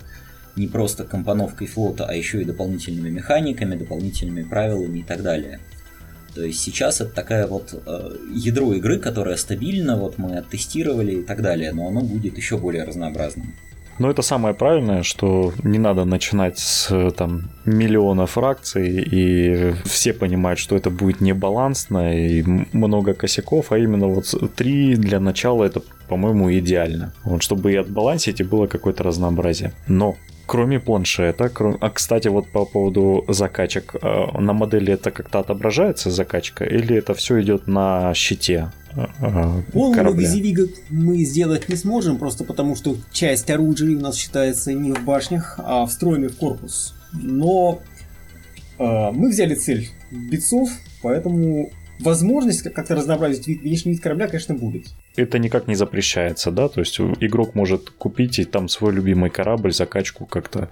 не 0.55 0.67
просто 0.67 1.03
компоновкой 1.03 1.67
флота, 1.67 2.05
а 2.05 2.13
еще 2.13 2.41
и 2.41 2.45
дополнительными 2.45 3.09
механиками, 3.09 3.75
дополнительными 3.75 4.43
правилами 4.43 4.99
и 4.99 5.03
так 5.03 5.21
далее. 5.21 5.59
То 6.35 6.43
есть 6.43 6.59
сейчас 6.59 6.99
это 6.99 7.11
такая 7.11 7.47
вот 7.47 7.73
э, 7.73 8.17
ядро 8.33 8.73
игры, 8.73 8.99
которая 8.99 9.37
стабильна, 9.37 9.95
вот 9.95 10.17
мы 10.17 10.37
оттестировали 10.37 11.13
и 11.15 11.23
так 11.23 11.41
далее, 11.41 11.71
но 11.71 11.87
оно 11.87 12.01
будет 12.01 12.35
еще 12.37 12.57
более 12.57 12.83
разнообразным. 12.83 13.53
Но 13.99 14.09
это 14.09 14.21
самое 14.21 14.53
правильное, 14.53 15.03
что 15.03 15.53
не 15.63 15.79
надо 15.79 16.05
начинать 16.05 16.59
с 16.59 17.11
там 17.11 17.49
миллиона 17.65 18.25
фракций, 18.25 19.01
и 19.01 19.73
все 19.85 20.13
понимают, 20.13 20.59
что 20.59 20.75
это 20.75 20.89
будет 20.89 21.21
небалансно 21.21 22.15
и 22.15 22.43
много 22.73 23.13
косяков, 23.13 23.71
а 23.71 23.77
именно 23.77 24.07
вот 24.07 24.33
три 24.55 24.95
для 24.95 25.19
начала 25.19 25.63
это, 25.63 25.81
по-моему, 26.07 26.51
идеально. 26.53 27.13
Вот, 27.23 27.41
чтобы 27.41 27.71
и 27.71 27.75
отбалансить, 27.75 28.41
и 28.41 28.43
было 28.43 28.67
какое-то 28.67 29.03
разнообразие. 29.03 29.71
Но 29.87 30.15
Кроме 30.47 30.79
планшета, 30.79 31.49
кроме... 31.49 31.77
а 31.81 31.89
кстати, 31.89 32.27
вот 32.27 32.47
по 32.51 32.65
поводу 32.65 33.25
закачек, 33.27 33.95
э, 33.95 34.39
на 34.39 34.53
модели 34.53 34.93
это 34.93 35.09
как-то 35.09 35.39
отображается 35.39 36.11
закачка, 36.11 36.65
или 36.65 36.95
это 36.95 37.15
все 37.15 37.41
идет 37.41 37.67
на 37.67 38.13
щите? 38.13 38.71
Э, 38.95 39.61
Полного 39.71 40.13
визивига 40.13 40.67
мы 40.89 41.23
сделать 41.23 41.69
не 41.69 41.75
сможем, 41.75 42.17
просто 42.17 42.43
потому 42.43 42.75
что 42.75 42.97
часть 43.11 43.49
оружия 43.49 43.95
у 43.97 43.99
нас 43.99 44.15
считается 44.15 44.73
не 44.73 44.91
в 44.91 45.03
башнях, 45.03 45.55
а 45.57 45.85
встроенной 45.85 46.29
в 46.29 46.37
корпус. 46.37 46.95
Но 47.13 47.81
э, 48.77 49.11
мы 49.11 49.29
взяли 49.29 49.55
цель 49.55 49.89
битцов, 50.11 50.69
поэтому 51.01 51.71
возможность 51.99 52.61
как-то 52.61 52.95
разнообразить 52.95 53.47
вид, 53.47 53.61
внешний 53.61 53.93
вид 53.93 54.01
корабля, 54.01 54.27
конечно, 54.27 54.55
будет. 54.55 54.87
Это 55.15 55.39
никак 55.39 55.67
не 55.67 55.75
запрещается, 55.75 56.51
да? 56.51 56.67
То 56.67 56.81
есть 56.81 56.99
игрок 56.99 57.55
может 57.55 57.89
купить 57.89 58.39
и 58.39 58.45
там 58.45 58.67
свой 58.67 58.93
любимый 58.93 59.29
корабль, 59.29 59.73
закачку 59.73 60.25
как-то 60.25 60.69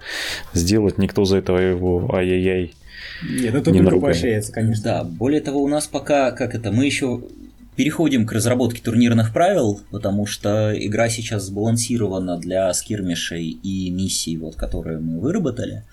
сделать, 0.52 0.98
никто 0.98 1.24
за 1.24 1.38
этого 1.38 1.58
его 1.58 2.14
ай-яй-яй 2.14 2.74
нет, 3.22 3.54
это 3.54 3.70
не 3.70 3.82
только 3.82 4.00
поощряется, 4.00 4.52
конечно. 4.52 4.84
Да, 4.84 5.04
более 5.04 5.40
того, 5.40 5.62
у 5.62 5.68
нас 5.68 5.86
пока, 5.86 6.30
как 6.32 6.54
это, 6.54 6.70
мы 6.72 6.86
еще 6.86 7.22
переходим 7.76 8.26
к 8.26 8.32
разработке 8.32 8.82
турнирных 8.82 9.32
правил, 9.32 9.80
потому 9.90 10.26
что 10.26 10.72
игра 10.74 11.08
сейчас 11.08 11.44
сбалансирована 11.44 12.38
для 12.38 12.72
скирмишей 12.72 13.48
и 13.48 13.90
миссий, 13.90 14.36
вот, 14.36 14.56
которые 14.56 14.98
мы 14.98 15.20
выработали. 15.20 15.84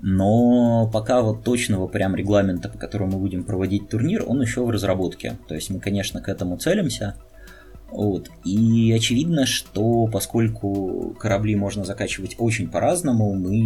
Но 0.00 0.90
пока 0.92 1.22
вот 1.22 1.42
точного 1.42 1.86
прям 1.88 2.14
регламента, 2.14 2.68
по 2.68 2.78
которому 2.78 3.12
мы 3.12 3.18
будем 3.18 3.44
проводить 3.44 3.88
турнир, 3.88 4.24
он 4.26 4.42
еще 4.42 4.64
в 4.64 4.70
разработке. 4.70 5.38
То 5.48 5.54
есть 5.54 5.70
мы, 5.70 5.80
конечно, 5.80 6.20
к 6.20 6.28
этому 6.28 6.58
целимся. 6.58 7.14
Вот. 7.90 8.30
И 8.44 8.92
очевидно, 8.94 9.46
что 9.46 10.06
поскольку 10.06 11.14
корабли 11.18 11.54
можно 11.56 11.84
закачивать 11.84 12.34
очень 12.38 12.68
по-разному, 12.68 13.32
мы 13.34 13.56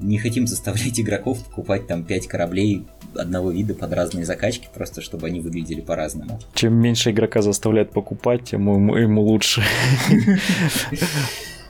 не 0.00 0.18
хотим 0.18 0.46
заставлять 0.46 0.98
игроков 1.00 1.44
покупать 1.44 1.86
там 1.86 2.04
5 2.04 2.26
кораблей 2.26 2.86
одного 3.16 3.50
вида 3.50 3.74
под 3.74 3.92
разные 3.92 4.24
закачки, 4.24 4.68
просто 4.72 5.00
чтобы 5.02 5.26
они 5.26 5.40
выглядели 5.40 5.80
по-разному. 5.80 6.38
Чем 6.54 6.74
меньше 6.74 7.10
игрока 7.10 7.42
заставляет 7.42 7.90
покупать, 7.90 8.44
тем 8.44 8.72
ему, 8.72 8.96
ему 8.96 9.22
лучше. 9.22 9.62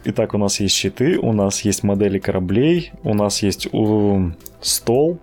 Итак, 0.05 0.35
у 0.35 0.39
нас 0.39 0.61
есть 0.61 0.75
щиты, 0.75 1.19
у 1.19 1.33
нас 1.33 1.63
есть 1.63 1.83
модели 1.83 2.19
кораблей, 2.19 2.93
у 3.03 3.15
нас 3.15 3.43
есть 3.43 3.69
стол. 4.61 5.19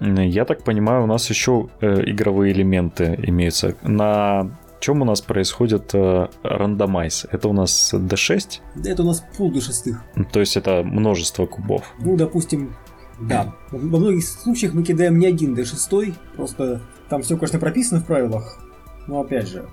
Я 0.00 0.44
так 0.44 0.62
понимаю, 0.62 1.04
у 1.04 1.06
нас 1.06 1.30
еще 1.30 1.68
э, 1.80 2.02
игровые 2.10 2.52
элементы 2.52 3.18
имеются. 3.22 3.76
На 3.82 4.50
чем 4.86 5.02
у 5.02 5.04
нас 5.04 5.20
происходит 5.20 5.90
э, 5.94 6.28
рандомайз? 6.44 7.26
Это 7.32 7.48
у 7.48 7.52
нас 7.52 7.92
D6? 7.92 8.60
Это 8.84 9.02
у 9.02 9.06
нас 9.06 9.24
пул 9.36 9.50
до 9.50 9.60
шестых. 9.60 10.00
То 10.32 10.38
есть 10.38 10.56
это 10.56 10.84
множество 10.84 11.44
кубов. 11.46 11.92
Ну, 11.98 12.16
допустим, 12.16 12.72
да. 13.20 13.52
Во 13.72 13.98
многих 13.98 14.24
случаях 14.24 14.74
мы 14.74 14.84
кидаем 14.84 15.18
не 15.18 15.26
один 15.26 15.54
D6, 15.54 16.14
просто 16.36 16.82
там 17.10 17.22
все, 17.22 17.36
конечно, 17.36 17.58
прописано 17.58 18.00
в 18.00 18.06
правилах, 18.06 18.60
Но 19.08 19.20
опять 19.20 19.48
же, 19.48 19.64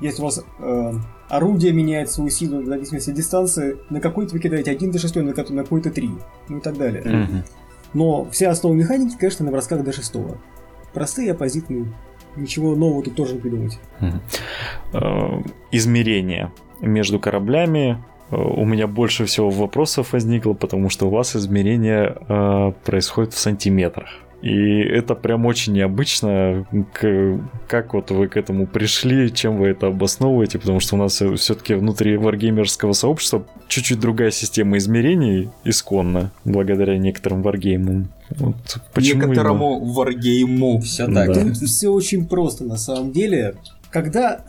если 0.00 0.22
у 0.22 0.24
вас 0.24 0.42
э, 0.58 0.92
орудие 1.28 1.72
меняет 1.72 2.10
свою 2.10 2.30
силу 2.30 2.62
в 2.62 2.66
зависимости 2.66 3.10
от 3.10 3.16
дистанции, 3.16 3.76
на 3.90 4.00
какой-то 4.00 4.32
вы 4.32 4.40
кидаете 4.40 4.70
1 4.70 4.90
до 4.90 4.98
6, 4.98 5.16
на 5.16 5.34
какой- 5.34 5.54
на 5.54 5.64
какой-то 5.64 5.90
3, 5.90 6.10
ну 6.48 6.58
и 6.58 6.60
так 6.62 6.78
далее. 6.78 7.02
Мгм. 7.04 7.44
Но 7.92 8.24
вся 8.30 8.48
основа 8.50 8.72
механики, 8.72 9.16
конечно, 9.18 9.44
на 9.44 9.52
бросках 9.52 9.84
до 9.84 9.92
6. 9.92 10.14
Простые 10.94 11.32
оппозитные. 11.32 11.92
Ничего 12.36 12.74
нового 12.76 13.02
тут 13.02 13.14
тоже 13.16 13.34
не 13.34 13.40
придумать. 13.40 13.78
Э, 14.92 15.42
Измерения 15.72 16.52
между 16.80 17.18
кораблями. 17.18 18.02
Э, 18.30 18.36
У 18.36 18.64
меня 18.64 18.86
больше 18.86 19.24
всего 19.24 19.50
вопросов 19.50 20.12
возникло, 20.12 20.52
потому 20.54 20.90
что 20.90 21.06
у 21.06 21.10
вас 21.10 21.36
измерения 21.36 22.16
э, 22.28 22.72
происходят 22.84 23.32
в 23.32 23.38
сантиметрах. 23.38 24.08
И 24.42 24.78
это 24.80 25.14
прям 25.14 25.46
очень 25.46 25.72
необычно, 25.72 26.66
к- 26.92 27.40
как 27.68 27.94
вот 27.94 28.10
вы 28.10 28.28
к 28.28 28.36
этому 28.36 28.66
пришли, 28.66 29.32
чем 29.32 29.56
вы 29.58 29.68
это 29.68 29.88
обосновываете, 29.88 30.58
потому 30.58 30.78
что 30.78 30.94
у 30.96 30.98
нас 30.98 31.20
все-таки 31.36 31.74
внутри 31.74 32.16
варгеймерского 32.16 32.92
сообщества 32.92 33.44
чуть-чуть 33.68 33.98
другая 33.98 34.30
система 34.30 34.76
измерений 34.76 35.50
исконна, 35.64 36.30
благодаря 36.44 36.98
некоторым 36.98 37.42
варгеймам. 37.42 38.08
Вот 38.30 38.56
почему 38.92 39.20
именно- 39.22 39.30
Некоторому 39.30 39.84
варгейму. 39.92 40.80
Все 40.80 41.06
Да. 41.06 41.26
так. 41.26 41.42
Тут 41.42 41.56
все 41.56 41.88
очень 41.88 42.26
просто 42.26 42.64
на 42.64 42.76
самом 42.76 43.12
деле. 43.12 43.54
Когда 43.90 44.44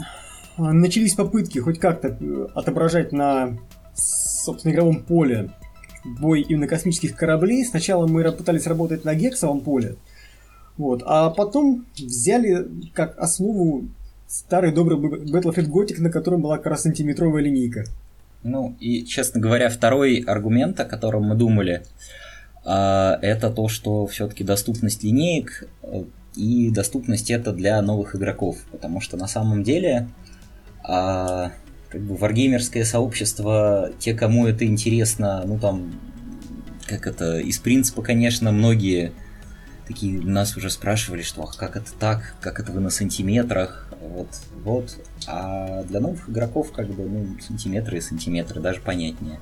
а, 0.57 0.73
начались 0.73 1.13
попытки 1.13 1.59
хоть 1.59 1.79
как-то 1.79 2.17
э, 2.19 2.47
отображать 2.55 3.11
на, 3.11 3.57
собственно, 3.93 4.71
игровом 4.73 5.03
поле 5.03 5.49
бой 6.19 6.41
именно 6.41 6.67
космических 6.67 7.15
кораблей, 7.15 7.65
сначала 7.65 8.07
мы 8.07 8.23
пытались 8.31 8.67
работать 8.67 9.05
на 9.05 9.15
гексовом 9.15 9.61
поле, 9.61 9.95
вот, 10.77 11.03
а 11.05 11.29
потом 11.29 11.85
взяли 11.95 12.67
как 12.93 13.17
основу 13.17 13.85
старый 14.27 14.71
добрый 14.71 14.97
Battlefield 14.97 15.69
Gothic, 15.69 16.01
на 16.01 16.11
котором 16.11 16.41
была 16.41 16.57
как 16.57 16.67
раз 16.67 16.83
сантиметровая 16.83 17.41
линейка. 17.41 17.85
Ну 18.43 18.75
и, 18.79 19.03
честно 19.05 19.41
говоря, 19.41 19.69
второй 19.69 20.19
аргумент, 20.19 20.79
о 20.79 20.85
котором 20.85 21.23
мы 21.23 21.35
думали, 21.35 21.83
а, 22.63 23.17
это 23.21 23.49
то, 23.49 23.67
что 23.67 24.05
все-таки 24.07 24.43
доступность 24.43 25.03
линеек 25.03 25.67
э, 25.83 26.03
и 26.35 26.69
доступность 26.69 27.31
это 27.31 27.51
для 27.51 27.81
новых 27.81 28.15
игроков, 28.15 28.57
потому 28.71 29.01
что 29.01 29.17
на 29.17 29.27
самом 29.27 29.63
деле 29.63 30.07
а, 30.83 31.51
как 31.89 32.01
бы 32.01 32.15
варгеймерское 32.15 32.83
сообщество, 32.83 33.91
те, 33.99 34.13
кому 34.13 34.47
это 34.47 34.65
интересно, 34.65 35.43
ну 35.45 35.57
там, 35.57 35.99
как 36.85 37.07
это, 37.07 37.39
из 37.39 37.59
принципа, 37.59 38.01
конечно, 38.01 38.51
многие 38.51 39.13
такие 39.87 40.19
нас 40.19 40.57
уже 40.57 40.69
спрашивали, 40.69 41.21
что 41.21 41.43
ах, 41.43 41.55
как 41.55 41.77
это 41.77 41.91
так, 41.93 42.35
как 42.41 42.59
это 42.59 42.71
вы 42.71 42.81
на 42.81 42.89
сантиметрах, 42.89 43.87
вот, 44.01 44.29
вот. 44.63 44.97
А 45.27 45.83
для 45.83 45.99
новых 45.99 46.29
игроков, 46.29 46.71
как 46.71 46.89
бы, 46.89 47.03
ну, 47.03 47.37
сантиметры 47.39 47.97
и 47.97 48.01
сантиметры, 48.01 48.59
даже 48.61 48.81
понятнее. 48.81 49.39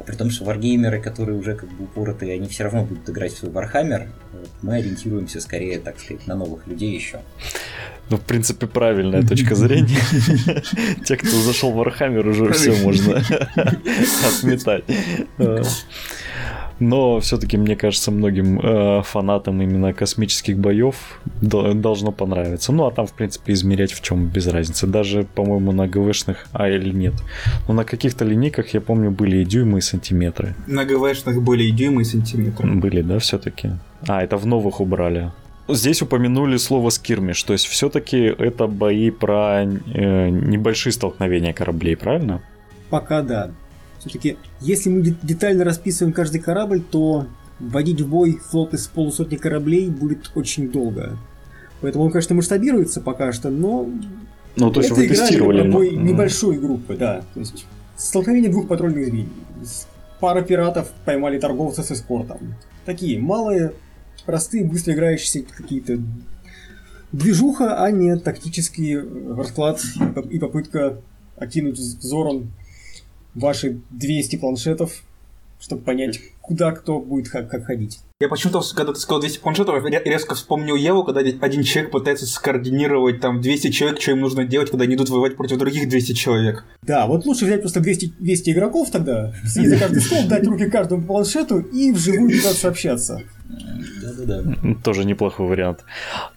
А 0.00 0.02
при 0.02 0.16
том, 0.16 0.30
что 0.30 0.44
варгеймеры, 0.44 0.98
которые 0.98 1.38
уже 1.38 1.54
как 1.54 1.68
бы 1.68 1.84
упоротые, 1.84 2.32
они 2.32 2.48
все 2.48 2.64
равно 2.64 2.84
будут 2.84 3.08
играть 3.10 3.34
в 3.34 3.38
свой 3.38 3.52
Warhammer, 3.52 4.08
вот, 4.32 4.48
мы 4.62 4.76
ориентируемся 4.76 5.40
скорее, 5.42 5.78
так 5.78 6.00
сказать, 6.00 6.26
на 6.26 6.36
новых 6.36 6.66
людей 6.66 6.94
еще. 6.94 7.20
Ну, 8.08 8.16
в 8.16 8.22
принципе, 8.22 8.66
правильная 8.66 9.22
точка 9.22 9.54
зрения. 9.54 10.00
Те, 11.04 11.16
кто 11.18 11.30
зашел 11.42 11.70
в 11.72 11.80
Warhammer, 11.80 12.26
уже 12.26 12.50
все 12.52 12.72
можно 12.82 13.18
отметать. 14.38 14.84
Но 16.80 17.20
все-таки, 17.20 17.58
мне 17.58 17.76
кажется, 17.76 18.10
многим 18.10 18.58
э, 18.58 19.02
фанатам 19.02 19.60
именно 19.60 19.92
космических 19.92 20.56
боев 20.58 21.20
до- 21.42 21.74
должно 21.74 22.10
понравиться. 22.10 22.72
Ну, 22.72 22.86
а 22.86 22.90
там, 22.90 23.06
в 23.06 23.12
принципе, 23.12 23.52
измерять 23.52 23.92
в 23.92 24.02
чем 24.02 24.26
без 24.26 24.46
разницы. 24.46 24.86
Даже, 24.86 25.24
по-моему, 25.34 25.72
на 25.72 25.86
ГВшных, 25.86 26.46
а 26.52 26.68
или 26.68 26.90
нет. 26.90 27.14
Но 27.68 27.74
на 27.74 27.84
каких-то 27.84 28.24
линейках, 28.24 28.74
я 28.74 28.80
помню, 28.80 29.10
были 29.10 29.42
и 29.42 29.44
дюймы, 29.44 29.78
и 29.78 29.82
сантиметры. 29.82 30.54
На 30.66 30.84
ГВшных 30.84 31.42
были 31.42 31.64
и 31.64 31.70
дюймы, 31.70 32.02
и 32.02 32.04
сантиметры. 32.04 32.66
Были, 32.66 33.02
да, 33.02 33.18
все-таки? 33.18 33.72
А, 34.08 34.22
это 34.22 34.38
в 34.38 34.46
новых 34.46 34.80
убрали. 34.80 35.30
Здесь 35.68 36.02
упомянули 36.02 36.56
слово 36.56 36.90
скирмиш, 36.90 37.42
то 37.44 37.52
есть 37.52 37.66
все-таки 37.66 38.16
это 38.16 38.66
бои 38.66 39.10
про 39.10 39.62
э, 39.62 40.28
небольшие 40.30 40.92
столкновения 40.92 41.52
кораблей, 41.52 41.96
правильно? 41.96 42.40
Пока 42.88 43.22
да. 43.22 43.50
Все-таки, 44.00 44.36
если 44.60 44.88
мы 44.90 45.02
де- 45.02 45.14
детально 45.22 45.64
расписываем 45.64 46.12
каждый 46.12 46.40
корабль, 46.40 46.80
то 46.80 47.26
вводить 47.58 48.00
в 48.00 48.08
бой 48.08 48.38
флот 48.50 48.74
из 48.74 48.86
полусотни 48.88 49.36
кораблей 49.36 49.88
будет 49.88 50.30
очень 50.34 50.70
долго. 50.70 51.16
Поэтому 51.82 52.04
он, 52.04 52.10
конечно, 52.10 52.34
масштабируется 52.34 53.00
пока 53.00 53.32
что, 53.32 53.50
но 53.50 53.88
Ну, 54.56 54.70
то 54.70 54.80
есть 54.80 54.90
это 54.90 55.00
вы 55.00 55.06
игра 55.06 55.16
тестировали. 55.16 55.70
бой 55.70 55.94
м, 55.94 56.06
небольшой 56.06 56.58
группы, 56.58 56.96
да. 56.96 57.22
То 57.34 57.40
есть 57.40 57.66
столкновение 57.96 58.50
двух 58.50 58.66
патрульных 58.68 59.04
звеньев. 59.06 59.28
Пара 60.20 60.42
пиратов 60.42 60.90
поймали 61.04 61.38
торговца 61.38 61.82
с 61.82 61.90
эскортом. 61.92 62.54
Такие 62.86 63.18
малые, 63.18 63.72
простые, 64.26 64.64
быстро 64.64 64.92
играющиеся 64.94 65.42
какие-то 65.42 65.98
движуха, 67.12 67.82
а 67.82 67.90
не 67.90 68.16
тактический 68.16 68.98
расклад 69.34 69.80
и 70.30 70.38
попытка 70.38 70.98
окинуть 71.36 71.78
взором 71.78 72.52
ваши 73.34 73.80
200 73.90 74.36
планшетов, 74.36 75.02
чтобы 75.60 75.82
понять, 75.82 76.20
куда 76.40 76.72
кто 76.72 76.98
будет 77.00 77.28
ха- 77.28 77.42
как 77.42 77.64
ходить. 77.66 77.98
Я 78.18 78.28
почему-то, 78.28 78.60
когда 78.74 78.92
ты 78.92 79.00
сказал 79.00 79.20
200 79.20 79.38
планшетов, 79.40 79.82
я 79.88 80.00
резко 80.02 80.34
вспомнил 80.34 80.74
Еву, 80.76 81.04
когда 81.04 81.20
один 81.20 81.62
человек 81.62 81.90
пытается 81.90 82.26
скоординировать 82.26 83.20
там 83.20 83.40
200 83.40 83.70
человек, 83.70 84.00
что 84.00 84.10
им 84.12 84.20
нужно 84.20 84.44
делать, 84.44 84.70
когда 84.70 84.84
они 84.84 84.94
идут 84.94 85.08
воевать 85.10 85.36
против 85.36 85.58
других 85.58 85.88
200 85.88 86.12
человек. 86.12 86.64
Да, 86.82 87.06
вот 87.06 87.24
лучше 87.26 87.44
взять 87.46 87.60
просто 87.60 87.80
200, 87.80 88.14
200 88.18 88.50
игроков 88.50 88.90
тогда, 88.90 89.32
сидеть 89.46 89.70
за 89.70 89.78
каждый 89.78 90.00
стол, 90.02 90.26
дать 90.28 90.46
руки 90.46 90.68
каждому 90.70 91.06
планшету 91.06 91.60
и 91.60 91.92
вживую 91.92 92.30
пытаться 92.30 92.68
общаться. 92.68 93.22
Да-да-да. 94.16 94.74
Тоже 94.82 95.04
неплохой 95.04 95.46
вариант. 95.46 95.84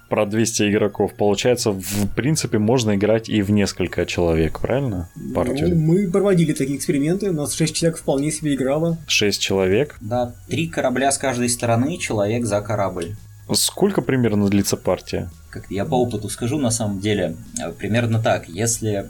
Про 0.09 0.25
200 0.25 0.69
игроков. 0.71 1.13
Получается, 1.15 1.71
в 1.71 2.09
принципе, 2.15 2.59
можно 2.59 2.95
играть 2.95 3.29
и 3.29 3.41
в 3.41 3.51
несколько 3.51 4.05
человек, 4.05 4.59
правильно? 4.59 5.09
Ну, 5.15 5.33
Партию. 5.33 5.75
мы 5.75 6.09
проводили 6.09 6.53
такие 6.53 6.77
эксперименты, 6.77 7.29
у 7.29 7.33
нас 7.33 7.53
6 7.53 7.75
человек 7.75 7.97
вполне 7.97 8.31
себе 8.31 8.53
играло. 8.53 8.97
6 9.07 9.41
человек. 9.41 9.95
Да, 10.01 10.33
три 10.47 10.67
корабля 10.67 11.12
с 11.12 11.17
каждой 11.17 11.49
стороны, 11.49 11.97
человек 11.97 12.45
за 12.45 12.62
корабль. 12.62 13.15
Сколько 13.51 14.01
примерно 14.01 14.47
длится 14.47 14.77
партия? 14.77 15.29
как 15.53 15.69
я 15.69 15.86
по 15.86 15.95
опыту 15.95 16.29
скажу, 16.29 16.57
на 16.57 16.71
самом 16.71 16.99
деле, 16.99 17.36
э, 17.63 17.71
примерно 17.71 18.19
так. 18.19 18.49
Если, 18.49 19.09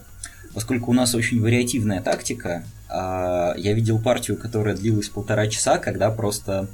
поскольку 0.54 0.92
у 0.92 0.94
нас 0.94 1.16
очень 1.16 1.42
вариативная 1.42 2.02
тактика, 2.02 2.64
а, 2.90 3.56
я 3.58 3.74
видел 3.74 3.98
партию, 3.98 4.38
которая 4.38 4.76
длилась 4.76 5.08
полтора 5.08 5.48
часа, 5.48 5.78
когда 5.78 6.12
просто 6.12 6.68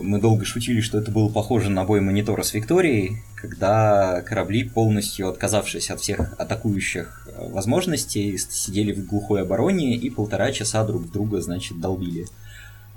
мы 0.00 0.20
долго 0.20 0.44
шутили, 0.44 0.80
что 0.80 0.98
это 0.98 1.10
было 1.10 1.28
похоже 1.28 1.70
на 1.70 1.84
бой 1.84 2.00
монитора 2.00 2.42
с 2.42 2.54
Викторией, 2.54 3.22
когда 3.36 4.22
корабли, 4.22 4.64
полностью 4.64 5.28
отказавшись 5.28 5.90
от 5.90 6.00
всех 6.00 6.34
атакующих 6.38 7.28
э, 7.28 7.48
возможностей, 7.50 8.38
сидели 8.38 8.92
в 8.92 9.06
глухой 9.06 9.42
обороне 9.42 9.96
и 9.96 10.10
полтора 10.10 10.52
часа 10.52 10.84
друг 10.84 11.10
друга, 11.10 11.40
значит, 11.40 11.80
долбили. 11.80 12.26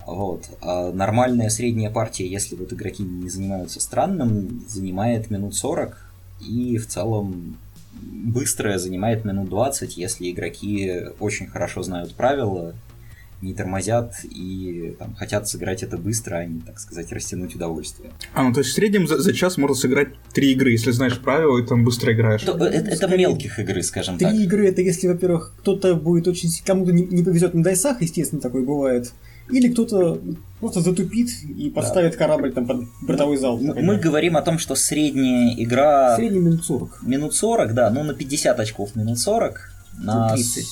Вот. 0.06 0.46
А 0.62 0.92
нормальная 0.94 1.50
средняя 1.50 1.92
партия, 1.92 2.28
если 2.28 2.56
вот 2.56 2.72
игроки 2.72 3.04
не 3.04 3.30
занимаются 3.30 3.82
странным, 3.82 4.63
занимает 4.68 5.30
минут 5.30 5.56
40, 5.56 5.98
и 6.48 6.78
в 6.78 6.88
целом 6.88 7.58
быстрая 8.02 8.78
занимает 8.78 9.26
минут 9.26 9.50
20, 9.50 9.98
если 9.98 10.32
игроки 10.32 11.02
очень 11.20 11.48
хорошо 11.48 11.84
знают 11.84 12.13
правила, 12.13 12.74
не 13.41 13.54
тормозят 13.54 14.13
и 14.23 14.95
там, 14.97 15.13
хотят 15.15 15.47
сыграть 15.47 15.84
это 15.84 15.97
быстро, 15.97 16.38
а 16.38 16.45
не, 16.45 16.60
так 16.62 16.80
сказать, 16.80 17.12
растянуть 17.12 17.56
удовольствие. 17.56 18.10
А, 18.34 18.43
ну 18.43 18.52
то 18.54 18.62
есть 18.62 18.71
в 18.71 18.73
среднем 18.73 19.08
за, 19.08 19.19
за 19.19 19.34
час 19.34 19.58
можно 19.58 19.76
сыграть 19.76 20.10
три 20.34 20.54
игры, 20.54 20.71
если 20.71 20.91
знаешь 20.91 21.19
правила, 21.19 21.60
и 21.60 21.65
там 21.65 21.84
быстро 21.84 22.13
играешь. 22.13 22.43
Это, 22.43 22.54
это- 22.65 22.65
это 22.88 22.95
скорее, 22.95 23.17
мелких 23.28 23.60
игры, 23.60 23.84
скажем 23.84 24.17
так. 24.17 24.32
Три 24.32 24.43
игры 24.43 24.67
это 24.67 24.82
если, 24.82 25.08
во-первых, 25.08 25.54
кто-то 25.60 25.95
будет 25.95 26.28
очень... 26.28 26.50
Кому-то 26.65 26.91
не, 26.91 27.04
не 27.04 27.23
повезет 27.23 27.54
на 27.54 27.63
дайсах, 27.63 28.02
естественно, 28.02 28.41
такое 28.41 28.63
бывает. 28.65 29.13
Или 29.52 29.69
кто-то 29.69 30.19
просто 30.60 30.82
затупит 30.82 31.30
и 31.43 31.69
подставит 31.69 32.15
корабль 32.17 32.52
там 32.52 32.65
под 32.65 32.82
бортовой 33.02 33.38
зал. 33.38 33.58
Мы, 33.60 33.76
мы 33.82 33.97
говорим 33.97 34.36
о 34.36 34.41
том, 34.41 34.58
что 34.60 34.76
средняя 34.76 35.54
игра 35.58 36.15
В 36.15 36.17
среднем 36.17 36.43
минут 36.45 36.65
40. 36.65 37.04
минут 37.04 37.34
40, 37.36 37.73
да, 37.73 37.89
ну 37.91 38.04
на 38.04 38.13
50 38.13 38.60
очков 38.60 38.95
минут 38.95 39.19
40, 39.19 39.71
на... 40.00 40.30
Ну, 40.32 40.38
с- 40.38 40.54
30. 40.54 40.65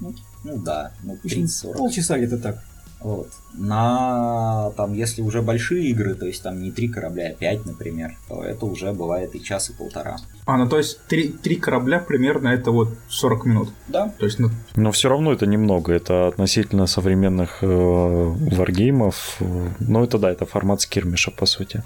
Ну, 0.00 0.14
ну 0.44 0.58
да, 0.58 0.92
ну 1.02 1.16
В 1.16 1.24
общем, 1.24 1.44
30-40. 1.44 1.76
полчаса 1.76 2.18
где-то 2.18 2.38
так. 2.38 2.58
Вот. 3.04 3.28
На 3.52 4.70
там, 4.78 4.94
если 4.94 5.20
уже 5.20 5.42
большие 5.42 5.90
игры, 5.90 6.14
то 6.14 6.24
есть 6.24 6.42
там 6.42 6.62
не 6.62 6.72
три 6.72 6.88
корабля, 6.88 7.28
а 7.28 7.34
пять, 7.34 7.66
например, 7.66 8.16
то 8.28 8.42
это 8.42 8.64
уже 8.64 8.92
бывает 8.92 9.34
и 9.34 9.44
час, 9.44 9.68
и 9.68 9.74
полтора. 9.74 10.16
А, 10.46 10.56
ну 10.56 10.66
то 10.66 10.78
есть 10.78 11.04
три, 11.06 11.28
три 11.28 11.56
корабля 11.56 11.98
примерно 11.98 12.48
это 12.48 12.70
вот 12.70 12.88
40 13.08 13.44
минут. 13.44 13.68
Да. 13.88 14.12
То 14.18 14.24
есть, 14.24 14.38
ну, 14.38 14.48
Но 14.74 14.90
все 14.90 15.10
равно 15.10 15.34
это 15.34 15.46
немного. 15.46 15.92
Это 15.92 16.28
относительно 16.28 16.86
современных 16.86 17.58
э, 17.60 17.66
варгеймов. 17.66 19.36
Ну, 19.80 20.02
это 20.02 20.18
да, 20.18 20.32
это 20.32 20.46
формат 20.46 20.80
скирмиша, 20.80 21.30
по 21.30 21.44
сути. 21.44 21.84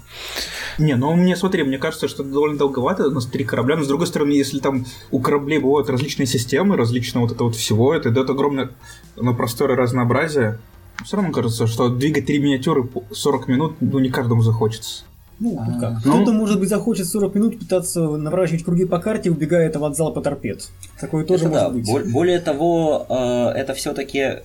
Не, 0.77 0.95
ну 0.95 1.13
мне 1.15 1.35
смотри, 1.35 1.63
мне 1.63 1.77
кажется, 1.77 2.07
что 2.07 2.23
это 2.23 2.31
довольно 2.31 2.57
долговато, 2.57 3.09
у 3.09 3.11
нас 3.11 3.25
три 3.25 3.43
корабля, 3.43 3.75
но 3.75 3.83
с 3.83 3.87
другой 3.87 4.07
стороны, 4.07 4.31
если 4.31 4.59
там 4.59 4.85
у 5.11 5.19
кораблей 5.19 5.59
бывают 5.59 5.89
различные 5.89 6.27
системы, 6.27 6.77
различные 6.77 7.21
вот 7.21 7.33
это 7.33 7.43
вот 7.43 7.57
всего, 7.57 7.93
это 7.93 8.09
дает 8.09 8.29
огромное 8.29 8.69
ну, 9.17 9.35
простор 9.35 9.71
и 9.71 9.75
разнообразие. 9.75 10.59
Все 11.03 11.17
равно 11.17 11.31
кажется, 11.31 11.67
что 11.67 11.89
двигать 11.89 12.25
три 12.25 12.39
миниатюры 12.39 12.83
по 12.83 13.03
40 13.13 13.47
минут, 13.47 13.75
ну, 13.79 13.99
не 13.99 14.09
каждому 14.09 14.41
захочется. 14.41 15.03
Ну, 15.39 15.57
А, 15.59 15.65
тут 15.65 15.79
как. 15.79 16.05
ну- 16.05 16.15
Кто-то, 16.15 16.33
может 16.33 16.59
быть, 16.59 16.67
захочет 16.69 17.07
40 17.07 17.33
минут 17.35 17.59
пытаться 17.59 18.01
наворачивать 18.01 18.63
круги 18.65 18.85
по 18.85 18.99
карте, 18.99 19.31
убегая 19.31 19.69
от 19.71 19.95
залпа 19.95 20.21
торпед. 20.21 20.69
Такое 20.99 21.23
тоже 21.23 21.45
Это 21.45 21.49
может 21.53 21.67
да. 21.67 21.73
быть. 21.73 21.87
Бол- 21.89 22.11
Более 22.11 22.39
того, 22.39 23.05
э, 23.07 23.13
это 23.57 23.73
все-таки, 23.73 24.39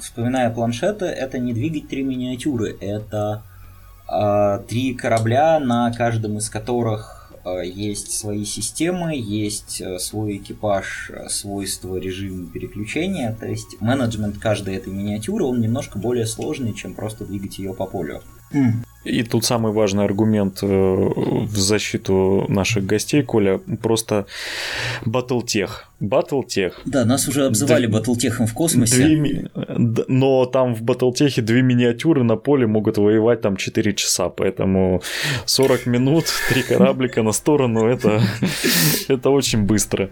вспоминая 0.00 0.50
планшеты, 0.50 1.04
это 1.06 1.38
не 1.38 1.52
двигать 1.52 1.88
три 1.88 2.02
миниатюры, 2.02 2.76
это 2.80 3.42
э, 4.12 4.58
три 4.68 4.94
корабля, 4.94 5.60
на 5.60 5.92
каждом 5.92 6.36
из 6.38 6.50
которых 6.50 7.21
есть 7.50 8.12
свои 8.12 8.44
системы, 8.44 9.14
есть 9.16 9.80
э, 9.80 9.98
свой 9.98 10.36
экипаж, 10.36 11.10
э, 11.10 11.28
свойства 11.28 11.96
режима 11.96 12.48
переключения. 12.48 13.36
То 13.38 13.46
есть 13.46 13.80
менеджмент 13.80 14.38
каждой 14.38 14.76
этой 14.76 14.92
миниатюры, 14.92 15.44
он 15.44 15.60
немножко 15.60 15.98
более 15.98 16.26
сложный, 16.26 16.72
чем 16.72 16.94
просто 16.94 17.24
двигать 17.24 17.58
ее 17.58 17.74
по 17.74 17.86
полю. 17.86 18.22
М. 18.52 18.84
И 19.04 19.22
тут 19.24 19.44
самый 19.44 19.72
важный 19.72 20.04
аргумент 20.04 20.58
э, 20.62 20.66
в 20.66 21.56
защиту 21.56 22.46
наших 22.48 22.86
гостей, 22.86 23.22
Коля, 23.22 23.60
просто 23.82 24.26
батлтех. 25.04 25.88
Батлтех. 26.00 26.80
Да, 26.84 27.04
нас 27.04 27.28
уже 27.28 27.46
обзывали 27.46 27.86
Две- 27.86 27.92
батлтехом 27.94 28.46
в 28.46 28.54
космосе. 28.54 28.96
Две 28.96 29.48
д- 29.78 30.04
Но 30.08 30.46
там 30.46 30.74
в 30.74 30.82
Батлтехе 30.82 31.42
две 31.42 31.62
миниатюры 31.62 32.24
на 32.24 32.34
поле 32.36 32.66
могут 32.66 32.98
воевать 32.98 33.40
там 33.40 33.56
4 33.56 33.92
часа, 33.94 34.28
поэтому 34.28 35.00
40 35.46 35.86
минут, 35.86 36.24
три 36.48 36.62
кораблика 36.62 37.22
на 37.22 37.30
сторону, 37.32 37.86
это, 37.86 38.20
это 39.08 39.30
очень 39.30 39.62
быстро. 39.62 40.10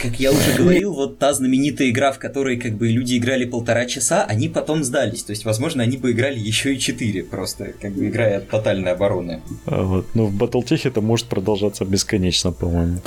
Как 0.00 0.20
я 0.20 0.30
уже 0.30 0.54
говорил, 0.56 0.92
вот 0.94 1.18
та 1.18 1.32
знаменитая 1.32 1.90
игра, 1.90 2.12
в 2.12 2.18
которой 2.20 2.56
как 2.56 2.72
бы 2.74 2.88
люди 2.88 3.16
играли 3.18 3.44
полтора 3.44 3.86
часа, 3.86 4.24
они 4.24 4.48
потом 4.48 4.84
сдались. 4.84 5.24
То 5.24 5.32
есть, 5.32 5.44
возможно, 5.44 5.82
они 5.82 5.96
бы 5.96 6.12
играли 6.12 6.38
еще 6.38 6.74
и 6.74 6.78
четыре, 6.78 7.24
просто 7.24 7.72
как 7.80 7.92
бы 7.92 8.08
играя 8.08 8.31
от 8.36 8.48
тотальной 8.48 8.92
обороны. 8.92 9.40
А 9.66 9.82
Вот. 9.82 10.06
Но 10.14 10.26
в 10.26 10.32
Батлтехе 10.34 10.88
это 10.88 11.00
может 11.00 11.26
продолжаться 11.26 11.84
бесконечно, 11.84 12.52
по-моему. 12.52 12.98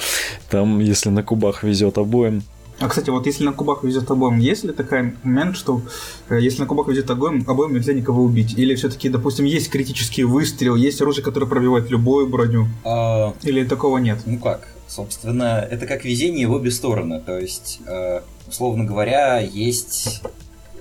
Там, 0.49 0.79
если 0.79 1.09
на 1.09 1.23
кубах 1.23 1.63
везет 1.63 1.97
обоим, 1.97 2.43
А, 2.79 2.87
кстати, 2.89 3.09
вот 3.09 3.25
если 3.25 3.45
на 3.45 3.53
кубах 3.53 3.83
везет 3.83 4.11
обоим, 4.11 4.37
есть 4.39 4.63
ли 4.65 4.73
такой 4.73 5.13
момент, 5.23 5.55
что 5.55 5.81
э, 6.29 6.39
если 6.41 6.59
на 6.61 6.67
кубах 6.67 6.87
везет 6.89 7.09
обоим, 7.09 7.43
обоим 7.47 7.73
нельзя 7.73 7.93
никого 7.93 8.21
убить? 8.23 8.53
Или 8.59 8.75
все-таки, 8.75 9.07
допустим, 9.09 9.45
есть 9.45 9.69
критический 9.69 10.25
выстрел, 10.25 10.75
есть 10.75 11.01
оружие, 11.01 11.23
которое 11.23 11.45
пробивает 11.47 11.89
любую 11.89 12.27
броню? 12.27 12.67
А, 12.83 13.33
Или 13.43 13.63
такого 13.65 13.97
нет? 13.99 14.19
ну 14.25 14.37
как, 14.39 14.67
собственно, 14.87 15.65
это 15.71 15.87
как 15.87 16.03
везение 16.05 16.47
в 16.47 16.51
обе 16.51 16.69
стороны. 16.69 17.21
То 17.21 17.39
есть, 17.39 17.79
э, 17.87 18.19
условно 18.47 18.83
говоря, 18.83 19.39
есть... 19.39 20.21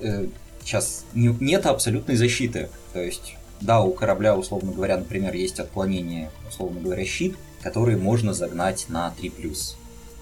э, 0.01 0.27
сейчас 0.63 1.05
не- 1.13 1.37
нет 1.39 1.65
абсолютной 1.65 2.15
защиты. 2.17 2.67
То 2.91 2.99
есть, 2.99 3.35
да, 3.61 3.81
у 3.81 3.91
корабля, 3.91 4.35
условно 4.35 4.71
говоря, 4.71 4.97
например, 4.97 5.33
есть 5.33 5.59
отклонение, 5.59 6.29
условно 6.47 6.81
говоря, 6.81 7.05
щит, 7.05 7.35
который 7.61 7.95
можно 7.95 8.33
загнать 8.33 8.85
на 8.89 9.13
3+. 9.19 9.75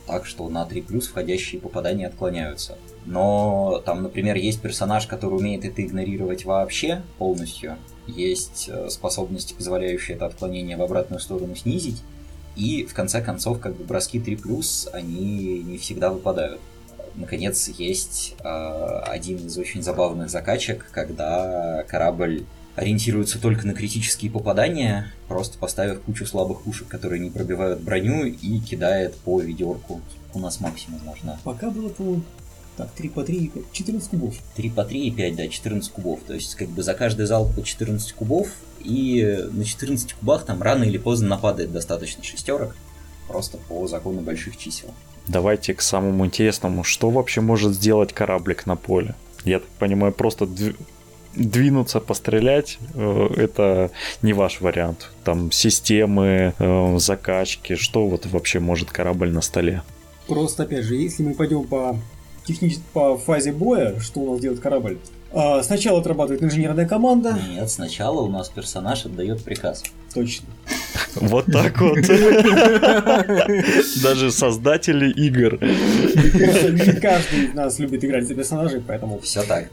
Так 0.06 0.26
что 0.26 0.48
на 0.50 0.64
3+, 0.64 1.00
входящие 1.02 1.62
попадания 1.62 2.08
отклоняются. 2.08 2.78
Но 3.06 3.82
там, 3.86 4.04
например, 4.04 4.36
есть 4.36 4.62
персонаж, 4.62 5.08
который 5.08 5.36
умеет 5.36 5.66
это 5.66 5.82
игнорировать 5.82 6.46
вообще 6.46 7.02
полностью. 7.18 7.78
Есть 8.08 8.70
э, 8.72 8.90
способности, 8.90 9.54
позволяющие 9.54 10.16
это 10.16 10.26
отклонение 10.26 10.78
в 10.78 10.82
обратную 10.82 11.20
сторону 11.20 11.56
снизить. 11.56 12.02
И 12.56 12.86
в 12.86 12.94
конце 12.94 13.22
концов, 13.22 13.60
как 13.60 13.76
бы 13.76 13.84
броски 13.84 14.20
3+, 14.20 14.90
они 14.94 15.64
не 15.64 15.78
всегда 15.78 16.12
выпадают. 16.12 16.62
Наконец, 17.16 17.68
есть 17.70 18.36
э, 18.44 18.48
один 19.06 19.48
из 19.48 19.58
очень 19.58 19.84
забавных 19.84 20.30
закачек, 20.30 20.90
когда 20.92 21.84
корабль 21.88 22.46
ориентируется 22.76 23.40
только 23.40 23.68
на 23.68 23.74
критические 23.74 24.32
попадания, 24.32 25.12
просто 25.28 25.58
поставив 25.58 26.02
кучу 26.02 26.26
слабых 26.26 26.62
пушек, 26.62 26.88
которые 26.88 27.20
не 27.20 27.30
пробивают 27.30 27.82
броню, 27.82 28.26
и 28.26 28.60
кидает 28.60 29.16
по 29.18 29.40
ведерку. 29.42 30.02
У 30.34 30.40
нас 30.40 30.60
максимум 30.60 31.02
можно. 31.04 31.40
Пока 31.44 31.70
было, 31.70 31.90
по-моему, 31.90 32.24
так, 32.76 32.90
3 32.92 33.10
по 33.10 33.24
3, 33.24 33.52
14 33.72 34.10
кубов. 34.10 34.36
3 34.56 34.70
по 34.72 34.84
3 34.84 35.08
и 35.08 35.12
5, 35.12 35.36
да, 35.36 35.48
14 35.48 35.92
кубов. 35.92 36.22
То 36.26 36.34
есть, 36.34 36.56
как 36.56 36.70
бы 36.70 36.82
за 36.82 36.96
каждый 36.96 37.28
залп 37.28 37.54
по 37.54 37.64
14 37.64 38.14
кубов, 38.14 38.48
и 38.80 39.46
на 39.52 39.64
14 39.64 40.14
кубах 40.14 40.46
там 40.46 40.62
рано 40.62 40.84
или 40.84 40.98
поздно 40.98 41.30
нападает 41.30 41.72
достаточно 41.72 42.24
шестерок, 42.24 42.76
просто 43.28 43.58
по 43.58 43.88
закону 43.88 44.22
больших 44.22 44.58
чисел. 44.58 44.90
давайте 45.28 45.74
к 45.74 45.82
самому 45.82 46.26
интересному. 46.26 46.84
Что 46.84 47.10
вообще 47.12 47.42
может 47.42 47.74
сделать 47.74 48.12
кораблик 48.12 48.66
на 48.66 48.76
поле? 48.76 49.16
Я 49.46 49.60
так 49.60 49.70
понимаю, 49.80 50.12
просто 50.12 50.46
дв- 50.46 50.76
двинуться, 51.36 52.00
пострелять, 52.00 52.78
э, 52.94 53.28
это 53.38 53.92
не 54.22 54.34
ваш 54.34 54.62
вариант. 54.62 55.12
Там 55.24 55.52
системы, 55.52 56.54
э, 56.58 56.98
закачки, 56.98 57.76
что 57.76 58.08
вот 58.08 58.26
вообще 58.26 58.60
может 58.60 58.92
корабль 58.92 59.32
на 59.32 59.42
столе? 59.42 59.82
Просто, 60.28 60.64
опять 60.64 60.86
же, 60.86 60.96
если 60.96 61.24
мы 61.24 61.34
пойдем 61.34 61.64
по, 61.66 61.98
технич... 62.46 62.78
по 62.94 63.18
фазе 63.18 63.52
боя, 63.52 64.00
что 64.00 64.22
у 64.22 64.32
нас 64.32 64.42
делает 64.42 64.62
корабль? 64.62 64.98
А, 65.36 65.64
сначала 65.64 66.00
отрабатывает 66.00 66.44
инженерная 66.44 66.88
команда. 66.88 67.38
Нет, 67.50 67.70
сначала 67.70 68.22
у 68.22 68.30
нас 68.30 68.50
персонаж 68.50 69.06
отдает 69.06 69.44
приказ. 69.44 69.84
Точно. 70.14 70.48
Вот 71.16 71.46
так 71.46 71.80
вот. 71.82 71.98
Даже 74.04 74.32
создатели 74.32 75.12
игр. 75.12 75.58
Каждый 77.02 77.46
из 77.46 77.54
нас 77.54 77.80
любит 77.80 78.04
играть 78.06 78.28
за 78.28 78.36
персонажей, 78.36 78.82
поэтому 78.86 79.20
Все 79.20 79.42
так. 79.44 79.70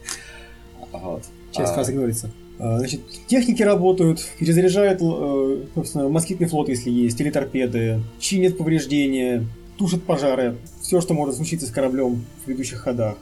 Вот. 0.91 1.23
Часть 1.51 1.73
А, 1.75 1.81
игнорируется. 1.83 2.31
А, 2.59 2.77
Значит, 2.79 3.01
техники 3.27 3.63
работают, 3.63 4.25
перезаряжают, 4.39 4.99
э, 5.01 5.63
собственно, 5.75 6.09
москитный 6.09 6.47
флот, 6.47 6.69
если 6.69 6.89
есть, 6.89 7.19
или 7.21 7.29
торпеды, 7.29 8.01
чинят 8.19 8.57
повреждения, 8.57 9.45
тушат 9.77 10.03
пожары, 10.03 10.57
все, 10.81 11.01
что 11.01 11.13
может 11.13 11.35
случиться 11.35 11.65
с 11.67 11.71
кораблем 11.71 12.23
в 12.45 12.47
ведущих 12.49 12.79
ходах. 12.79 13.17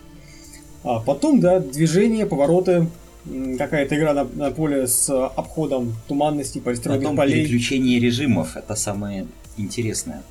А 0.84 1.00
потом, 1.00 1.40
да, 1.40 1.60
движение, 1.60 2.26
повороты, 2.26 2.88
какая-то 3.58 3.98
игра 3.98 4.14
на, 4.14 4.24
на 4.24 4.52
поле 4.52 4.88
с 4.88 5.10
обходом 5.10 5.94
туманности, 6.08 6.60
полистирольных 6.60 7.04
Потом 7.04 7.18
полей. 7.18 7.44
переключение 7.44 8.00
режимов, 8.00 8.56
это 8.58 8.76
самое 8.76 9.28
интересное. 9.58 10.24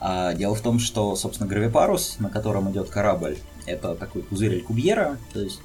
А, 0.00 0.34
дело 0.34 0.54
в 0.54 0.60
том, 0.60 0.78
что, 0.78 1.14
собственно, 1.16 1.48
гравипарус, 1.48 2.16
на 2.20 2.30
котором 2.30 2.70
идет 2.70 2.88
корабль, 2.90 3.36
это 3.66 3.94
такой 3.94 4.22
пузырь 4.22 4.54
Алькубьера, 4.56 5.18
то 5.32 5.40
есть 5.40 5.60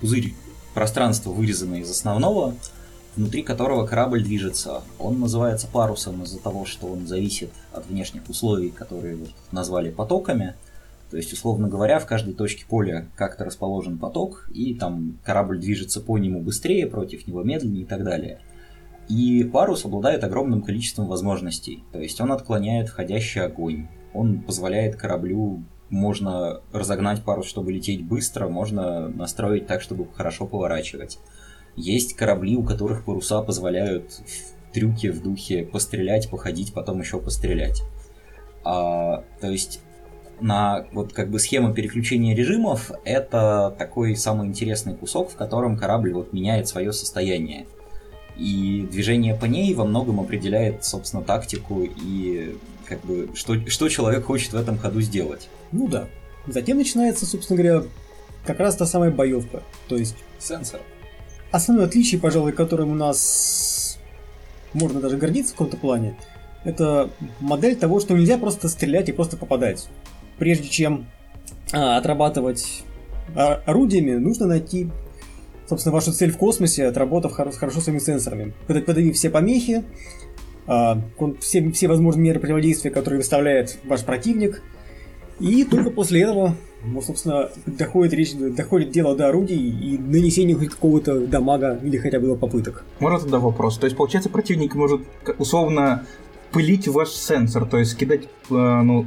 пузырь 0.00 0.34
пространства, 0.74 1.30
вырезанное 1.30 1.80
из 1.80 1.90
основного, 1.90 2.54
внутри 3.16 3.42
которого 3.42 3.86
корабль 3.86 4.22
движется. 4.22 4.82
Он 4.98 5.20
называется 5.20 5.66
парусом 5.66 6.22
из-за 6.22 6.38
того, 6.38 6.64
что 6.64 6.86
он 6.86 7.06
зависит 7.06 7.50
от 7.72 7.86
внешних 7.86 8.28
условий, 8.28 8.70
которые 8.70 9.16
вот 9.16 9.30
назвали 9.52 9.90
потоками. 9.90 10.54
То 11.10 11.16
есть, 11.16 11.32
условно 11.32 11.68
говоря, 11.68 11.98
в 11.98 12.06
каждой 12.06 12.34
точке 12.34 12.64
поля 12.68 13.08
как-то 13.16 13.44
расположен 13.44 13.98
поток, 13.98 14.48
и 14.54 14.74
там 14.74 15.18
корабль 15.24 15.58
движется 15.58 16.00
по 16.00 16.18
нему 16.18 16.40
быстрее, 16.40 16.86
против 16.86 17.26
него 17.26 17.42
медленнее 17.42 17.82
и 17.82 17.86
так 17.86 18.04
далее. 18.04 18.38
И 19.08 19.42
парус 19.42 19.84
обладает 19.84 20.22
огромным 20.22 20.62
количеством 20.62 21.08
возможностей. 21.08 21.82
То 21.90 22.00
есть 22.00 22.20
он 22.20 22.30
отклоняет 22.30 22.88
входящий 22.88 23.40
огонь. 23.40 23.88
Он 24.14 24.40
позволяет 24.40 24.94
кораблю, 24.94 25.64
можно 25.90 26.60
разогнать 26.72 27.22
парус, 27.24 27.46
чтобы 27.46 27.72
лететь 27.72 28.04
быстро, 28.04 28.48
можно 28.48 29.08
настроить 29.08 29.66
так, 29.66 29.82
чтобы 29.82 30.06
хорошо 30.14 30.46
поворачивать. 30.46 31.18
Есть 31.76 32.14
корабли, 32.14 32.56
у 32.56 32.62
которых 32.62 33.04
паруса 33.04 33.42
позволяют 33.42 34.20
трюки 34.72 35.08
в 35.08 35.22
духе 35.22 35.64
пострелять, 35.64 36.30
походить, 36.30 36.72
потом 36.72 37.00
еще 37.00 37.20
пострелять. 37.20 37.82
А, 38.64 39.24
то 39.40 39.50
есть 39.50 39.80
на 40.40 40.86
вот 40.92 41.12
как 41.12 41.30
бы 41.30 41.38
схема 41.38 41.74
переключения 41.74 42.34
режимов 42.34 42.90
это 43.04 43.74
такой 43.78 44.16
самый 44.16 44.48
интересный 44.48 44.94
кусок, 44.94 45.30
в 45.30 45.36
котором 45.36 45.76
корабль 45.76 46.12
вот 46.12 46.32
меняет 46.32 46.68
свое 46.68 46.92
состояние. 46.92 47.66
И 48.36 48.88
движение 48.90 49.34
по 49.34 49.44
ней 49.44 49.74
во 49.74 49.84
многом 49.84 50.20
определяет, 50.20 50.84
собственно, 50.84 51.22
тактику 51.22 51.82
и 51.82 52.56
как 52.90 53.00
бы 53.04 53.28
что, 53.34 53.54
что 53.70 53.88
человек 53.88 54.24
хочет 54.24 54.52
в 54.52 54.56
этом 54.56 54.76
ходу 54.76 55.00
сделать. 55.00 55.48
Ну 55.70 55.86
да. 55.86 56.08
Затем 56.46 56.76
начинается, 56.76 57.24
собственно 57.24 57.62
говоря, 57.62 57.86
как 58.44 58.58
раз 58.58 58.76
та 58.76 58.84
самая 58.84 59.12
боевка. 59.12 59.62
То 59.88 59.96
есть 59.96 60.16
Сенсор. 60.40 60.80
основное 61.52 61.86
отличие, 61.86 62.20
пожалуй, 62.20 62.52
которым 62.52 62.90
у 62.90 62.94
нас 62.94 63.98
можно 64.72 65.00
даже 65.00 65.16
гордиться 65.16 65.52
в 65.52 65.54
каком-то 65.54 65.76
плане, 65.76 66.16
это 66.64 67.10
модель 67.38 67.76
того, 67.76 68.00
что 68.00 68.14
нельзя 68.14 68.38
просто 68.38 68.68
стрелять 68.68 69.08
и 69.08 69.12
просто 69.12 69.36
попадать. 69.36 69.88
Прежде 70.38 70.68
чем 70.68 71.06
а, 71.72 71.96
отрабатывать 71.96 72.82
орудиями, 73.36 74.16
нужно 74.16 74.46
найти, 74.46 74.90
собственно, 75.68 75.94
вашу 75.94 76.12
цель 76.12 76.32
в 76.32 76.38
космосе, 76.38 76.86
отработав 76.86 77.32
хорошо, 77.32 77.58
хорошо 77.58 77.80
своими 77.80 78.00
сенсорами. 78.00 78.52
Подавив 78.66 79.14
все 79.14 79.30
помехи, 79.30 79.84
все, 81.40 81.70
все 81.70 81.88
возможные 81.88 82.24
меры 82.24 82.40
противодействия, 82.40 82.90
которые 82.90 83.18
выставляет 83.18 83.78
ваш 83.84 84.04
противник, 84.04 84.62
и 85.40 85.64
только 85.64 85.90
после 85.90 86.22
этого, 86.22 86.54
ну, 86.84 87.00
собственно, 87.00 87.48
доходит 87.64 88.12
речь, 88.12 88.34
доходит 88.34 88.90
дело 88.90 89.16
до 89.16 89.28
орудий 89.28 89.56
и 89.56 89.98
нанесения 89.98 90.54
хоть 90.54 90.68
какого-то 90.68 91.26
дамага 91.26 91.80
или 91.82 91.96
хотя 91.96 92.20
бы 92.20 92.36
попыток. 92.36 92.84
Можно 92.98 93.20
тогда 93.20 93.38
вопрос? 93.38 93.78
То 93.78 93.86
есть, 93.86 93.96
получается, 93.96 94.28
противник 94.28 94.74
может 94.74 95.00
условно 95.38 96.04
пылить 96.52 96.88
ваш 96.88 97.08
сенсор, 97.10 97.64
то 97.64 97.78
есть 97.78 97.96
кидать, 97.96 98.24
э, 98.24 98.54
ну, 98.54 99.06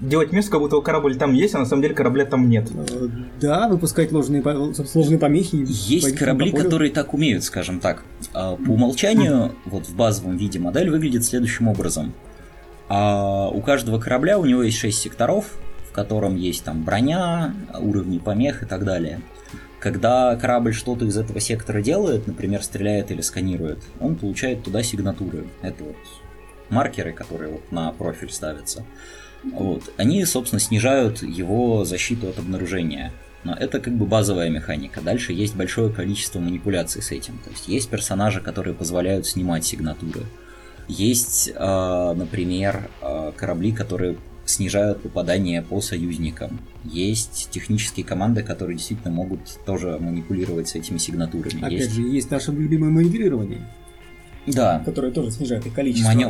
делать 0.00 0.32
место, 0.32 0.52
как 0.52 0.60
будто 0.60 0.80
корабль 0.80 1.16
там 1.16 1.34
есть, 1.34 1.54
а 1.54 1.58
на 1.58 1.66
самом 1.66 1.82
деле 1.82 1.94
корабля 1.94 2.24
там 2.24 2.48
нет. 2.48 2.70
Э, 2.72 3.08
да, 3.40 3.68
выпускать 3.68 4.12
ложные, 4.12 4.42
сложные 4.74 5.18
помехи. 5.18 5.64
Есть 5.66 6.16
корабли, 6.16 6.52
которые 6.52 6.90
так 6.90 7.14
умеют, 7.14 7.44
скажем 7.44 7.80
так. 7.80 8.02
А, 8.32 8.56
по 8.56 8.70
умолчанию, 8.70 9.54
вот 9.64 9.86
в 9.86 9.94
базовом 9.94 10.36
виде 10.36 10.58
модель 10.58 10.90
выглядит 10.90 11.24
следующим 11.24 11.68
образом. 11.68 12.12
А 12.88 13.48
у 13.48 13.60
каждого 13.60 14.00
корабля 14.00 14.38
у 14.38 14.44
него 14.44 14.62
есть 14.62 14.78
6 14.78 14.98
секторов, 14.98 15.46
в 15.88 15.92
котором 15.92 16.36
есть 16.36 16.64
там 16.64 16.82
броня, 16.82 17.54
уровни 17.78 18.18
помех 18.18 18.62
и 18.62 18.66
так 18.66 18.84
далее. 18.84 19.20
Когда 19.78 20.36
корабль 20.36 20.74
что-то 20.74 21.06
из 21.06 21.16
этого 21.16 21.40
сектора 21.40 21.80
делает, 21.80 22.26
например, 22.26 22.62
стреляет 22.62 23.10
или 23.10 23.22
сканирует, 23.22 23.78
он 23.98 24.16
получает 24.16 24.62
туда 24.62 24.82
сигнатуры. 24.82 25.46
Это 25.62 25.84
вот 25.84 25.96
маркеры, 26.68 27.12
которые 27.12 27.52
вот 27.52 27.72
на 27.72 27.90
профиль 27.92 28.30
ставятся. 28.30 28.84
Вот. 29.42 29.92
Они, 29.96 30.24
собственно, 30.24 30.60
снижают 30.60 31.22
его 31.22 31.84
защиту 31.84 32.28
от 32.28 32.38
обнаружения. 32.38 33.12
Но 33.42 33.54
это 33.54 33.80
как 33.80 33.94
бы 33.94 34.04
базовая 34.04 34.50
механика. 34.50 35.00
Дальше 35.00 35.32
есть 35.32 35.56
большое 35.56 35.90
количество 35.90 36.40
манипуляций 36.40 37.00
с 37.00 37.10
этим. 37.10 37.38
То 37.38 37.50
есть 37.50 37.68
есть 37.68 37.88
персонажи, 37.88 38.40
которые 38.40 38.74
позволяют 38.74 39.26
снимать 39.26 39.64
сигнатуры. 39.64 40.22
Есть, 40.88 41.50
э, 41.54 42.14
например, 42.14 42.90
э, 43.00 43.32
корабли, 43.36 43.72
которые 43.72 44.18
снижают 44.44 45.02
попадание 45.02 45.62
по 45.62 45.80
союзникам. 45.80 46.60
Есть 46.84 47.48
технические 47.50 48.04
команды, 48.04 48.42
которые 48.42 48.76
действительно 48.76 49.12
могут 49.12 49.40
тоже 49.64 49.96
манипулировать 49.98 50.68
с 50.68 50.74
этими 50.74 50.98
сигнатурами. 50.98 51.60
Опять 51.60 51.72
есть... 51.72 51.92
же, 51.92 52.02
есть 52.02 52.30
наше 52.30 52.52
любимое 52.52 52.90
маневрирование. 52.90 53.60
Да. 54.46 54.82
Которое 54.84 55.12
тоже 55.12 55.30
снижает 55.30 55.64
их 55.66 55.74
количество. 55.74 56.08
Мане... 56.08 56.26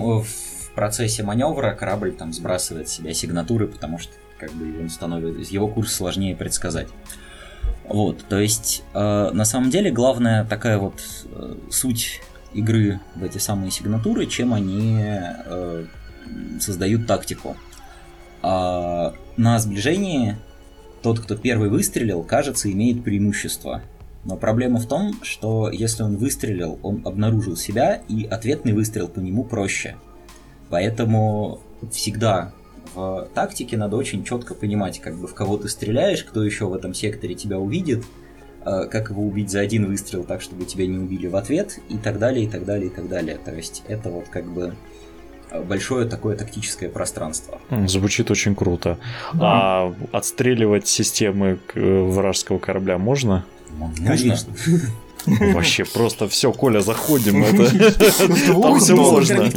В 0.70 0.74
процессе 0.74 1.22
маневра 1.22 1.74
корабль 1.74 2.12
там 2.12 2.32
сбрасывает 2.32 2.88
с 2.88 2.92
себя 2.92 3.12
сигнатуры, 3.12 3.66
потому 3.66 3.98
что 3.98 4.12
как 4.38 4.52
бы 4.52 4.80
он 4.80 4.88
становится, 4.88 5.52
его 5.52 5.68
курс 5.68 5.92
сложнее 5.92 6.36
предсказать. 6.36 6.88
Вот, 7.84 8.24
то 8.28 8.38
есть 8.38 8.84
э, 8.94 9.30
на 9.32 9.44
самом 9.44 9.70
деле 9.70 9.90
главная 9.90 10.44
такая 10.44 10.78
вот 10.78 11.02
э, 11.24 11.56
суть 11.70 12.20
игры 12.54 13.00
в 13.16 13.24
эти 13.24 13.38
самые 13.38 13.70
сигнатуры, 13.70 14.26
чем 14.26 14.54
они 14.54 14.98
э, 15.00 15.86
создают 16.60 17.06
тактику. 17.06 17.56
А 18.42 19.14
на 19.36 19.58
сближении 19.58 20.36
тот, 21.02 21.20
кто 21.20 21.36
первый 21.36 21.68
выстрелил, 21.68 22.22
кажется, 22.22 22.70
имеет 22.70 23.02
преимущество. 23.04 23.82
Но 24.24 24.36
проблема 24.36 24.78
в 24.78 24.86
том, 24.86 25.14
что 25.22 25.70
если 25.70 26.02
он 26.02 26.16
выстрелил, 26.16 26.78
он 26.82 27.02
обнаружил 27.06 27.56
себя, 27.56 28.02
и 28.08 28.24
ответный 28.24 28.72
выстрел 28.72 29.08
по 29.08 29.18
нему 29.18 29.44
проще. 29.44 29.96
Поэтому 30.70 31.60
всегда 31.90 32.52
в 32.94 33.28
тактике 33.34 33.76
надо 33.76 33.96
очень 33.96 34.24
четко 34.24 34.54
понимать, 34.54 35.00
как 35.00 35.16
бы 35.16 35.26
в 35.26 35.34
кого 35.34 35.56
ты 35.56 35.68
стреляешь, 35.68 36.24
кто 36.24 36.42
еще 36.42 36.66
в 36.66 36.74
этом 36.74 36.94
секторе 36.94 37.34
тебя 37.34 37.58
увидит, 37.58 38.04
э, 38.64 38.86
как 38.90 39.10
его 39.10 39.22
убить 39.22 39.50
за 39.50 39.60
один 39.60 39.86
выстрел 39.86 40.24
так, 40.24 40.42
чтобы 40.42 40.64
тебя 40.64 40.86
не 40.86 40.98
убили 40.98 41.26
в 41.26 41.36
ответ, 41.36 41.78
и 41.88 41.98
так 41.98 42.18
далее, 42.18 42.46
и 42.46 42.48
так 42.48 42.64
далее, 42.64 42.88
и 42.88 42.90
так 42.90 43.08
далее. 43.08 43.38
То 43.44 43.54
есть 43.54 43.82
это 43.86 44.10
вот 44.10 44.28
как 44.28 44.44
бы 44.46 44.74
большое 45.66 46.06
такое 46.06 46.36
тактическое 46.36 46.88
пространство. 46.88 47.60
Звучит 47.86 48.30
очень 48.30 48.54
круто. 48.54 48.98
Да. 49.34 49.40
А 49.42 49.94
отстреливать 50.12 50.86
системы 50.86 51.58
э, 51.74 52.02
вражеского 52.02 52.58
корабля 52.58 52.98
можно? 52.98 53.44
Можно. 53.70 54.36
Вообще 55.54 55.84
просто 55.84 56.28
все, 56.28 56.52
Коля, 56.52 56.80
заходим. 56.80 57.44
Это 57.44 58.60
там 58.60 58.80
все 58.80 58.94
можно. 58.94 59.50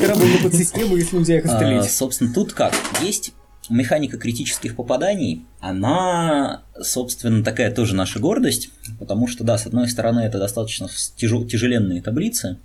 подсистему, 0.43 0.95
если 0.95 1.17
нельзя 1.17 1.37
их 1.37 1.45
отстрелить. 1.45 1.91
Собственно, 1.91 2.33
тут 2.33 2.53
как? 2.53 2.73
Есть 3.01 3.33
механика 3.69 4.17
критических 4.17 4.75
попаданий, 4.75 5.45
она, 5.59 6.63
собственно, 6.81 7.43
такая 7.43 7.71
тоже 7.71 7.95
наша 7.95 8.19
гордость, 8.19 8.69
потому 8.99 9.27
что, 9.27 9.43
да, 9.43 9.57
с 9.57 9.65
одной 9.65 9.87
стороны, 9.87 10.21
это 10.21 10.37
достаточно 10.37 10.89
тяжеленные 11.15 12.01
таблицы, 12.01 12.57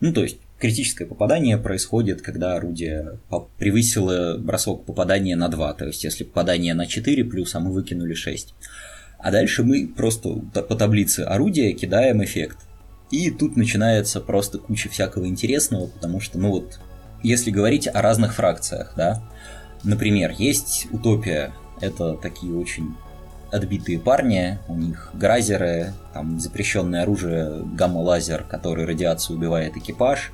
ну, 0.00 0.12
то 0.12 0.22
есть 0.22 0.38
критическое 0.58 1.06
попадание 1.06 1.58
происходит, 1.58 2.22
когда 2.22 2.56
орудие 2.56 3.18
превысило 3.58 4.38
бросок 4.38 4.84
попадания 4.84 5.36
на 5.36 5.48
2, 5.48 5.74
то 5.74 5.86
есть 5.86 6.04
если 6.04 6.24
попадание 6.24 6.74
на 6.74 6.86
4 6.86 7.24
плюс, 7.24 7.54
а 7.54 7.60
мы 7.60 7.72
выкинули 7.72 8.14
6. 8.14 8.54
А 9.18 9.30
дальше 9.30 9.64
мы 9.64 9.86
просто 9.86 10.30
по 10.52 10.74
таблице 10.76 11.20
орудия 11.20 11.72
кидаем 11.72 12.22
эффект. 12.22 12.58
И 13.10 13.30
тут 13.30 13.56
начинается 13.56 14.20
просто 14.20 14.58
куча 14.58 14.88
всякого 14.88 15.26
интересного, 15.26 15.86
потому 15.86 16.20
что, 16.20 16.38
ну 16.38 16.50
вот, 16.50 16.78
если 17.22 17.50
говорить 17.50 17.88
о 17.88 18.00
разных 18.02 18.34
фракциях, 18.34 18.92
да, 18.96 19.22
например, 19.82 20.34
есть 20.38 20.86
утопия, 20.92 21.52
это 21.80 22.14
такие 22.14 22.54
очень 22.54 22.94
отбитые 23.50 23.98
парни, 23.98 24.58
у 24.68 24.74
них 24.74 25.10
гразеры, 25.14 25.94
там 26.12 26.38
запрещенное 26.38 27.02
оружие, 27.02 27.62
гамма-лазер, 27.74 28.44
который 28.44 28.84
радиацию 28.84 29.38
убивает 29.38 29.76
экипаж, 29.76 30.32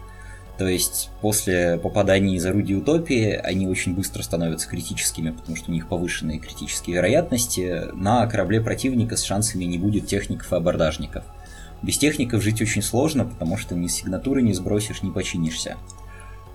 то 0.56 0.68
есть 0.68 1.10
после 1.20 1.78
попадания 1.78 2.36
из 2.36 2.46
орудия 2.46 2.76
утопии 2.76 3.32
они 3.32 3.66
очень 3.66 3.94
быстро 3.94 4.22
становятся 4.22 4.68
критическими, 4.68 5.30
потому 5.30 5.56
что 5.56 5.70
у 5.70 5.74
них 5.74 5.88
повышенные 5.88 6.38
критические 6.38 6.96
вероятности. 6.96 7.92
На 7.94 8.26
корабле 8.26 8.60
противника 8.60 9.16
с 9.16 9.24
шансами 9.24 9.64
не 9.64 9.78
будет 9.78 10.06
техников 10.06 10.52
и 10.52 10.56
абордажников. 10.56 11.24
Без 11.82 11.98
техников 11.98 12.42
жить 12.42 12.62
очень 12.62 12.82
сложно, 12.82 13.24
потому 13.24 13.56
что 13.56 13.74
ни 13.74 13.88
сигнатуры 13.88 14.42
не 14.42 14.54
сбросишь, 14.54 15.02
не 15.02 15.10
починишься. 15.10 15.76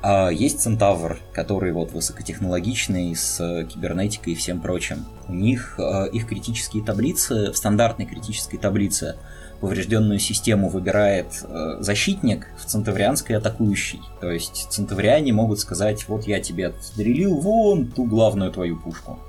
А 0.02 0.30
есть 0.30 0.62
Центавр, 0.62 1.20
который 1.34 1.74
вот 1.74 1.92
высокотехнологичный, 1.92 3.14
с 3.16 3.66
кибернетикой 3.66 4.34
и 4.34 4.36
всем 4.36 4.62
прочим. 4.62 5.06
У 5.28 5.34
них 5.34 5.76
э, 5.78 6.10
их 6.14 6.26
критические 6.28 6.86
таблицы, 6.86 7.52
в 7.52 7.58
стандартной 7.58 8.06
критической 8.06 8.58
таблице 8.58 9.18
поврежденную 9.60 10.20
систему 10.20 10.70
выбирает 10.70 11.44
э, 11.44 11.78
защитник, 11.80 12.48
в 12.58 12.66
центаврианской 12.66 13.36
атакующий. 13.38 14.02
То 14.22 14.32
есть 14.32 14.68
центавриане 14.70 15.34
могут 15.34 15.60
сказать, 15.60 16.08
вот 16.08 16.28
я 16.28 16.40
тебе 16.40 16.68
отстрелил 16.68 17.36
вон 17.36 17.88
ту 17.88 18.06
главную 18.06 18.52
твою 18.52 18.78
пушку. 18.78 19.20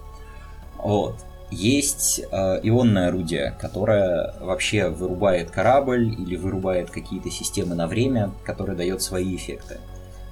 Вот. 0.76 1.16
Есть 1.50 2.20
э, 2.20 2.60
ионное 2.62 3.08
орудие, 3.08 3.56
которое 3.60 4.34
вообще 4.40 4.88
вырубает 4.88 5.50
корабль 5.50 6.08
или 6.08 6.36
вырубает 6.36 6.90
какие-то 6.90 7.30
системы 7.30 7.74
на 7.74 7.88
время, 7.88 8.30
которое 8.44 8.76
дает 8.76 9.02
свои 9.02 9.34
эффекты. 9.34 9.78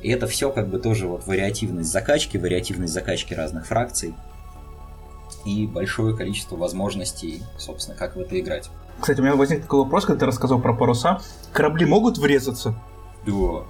И 0.00 0.10
это 0.10 0.28
все 0.28 0.52
как 0.52 0.68
бы 0.68 0.78
тоже 0.78 1.08
вот 1.08 1.26
вариативность 1.26 1.90
закачки, 1.90 2.36
вариативность 2.36 2.92
закачки 2.92 3.34
разных 3.34 3.66
фракций 3.66 4.14
и 5.44 5.66
большое 5.66 6.16
количество 6.16 6.56
возможностей, 6.56 7.42
собственно, 7.56 7.96
как 7.96 8.14
в 8.14 8.20
это 8.20 8.38
играть. 8.38 8.70
Кстати, 9.00 9.20
у 9.20 9.22
меня 9.22 9.36
возник 9.36 9.62
такой 9.62 9.80
вопрос, 9.80 10.04
когда 10.04 10.20
ты 10.20 10.26
рассказал 10.26 10.60
про 10.60 10.74
паруса. 10.74 11.20
Корабли 11.52 11.86
могут 11.86 12.18
врезаться? 12.18 12.74
Да. 13.26 13.64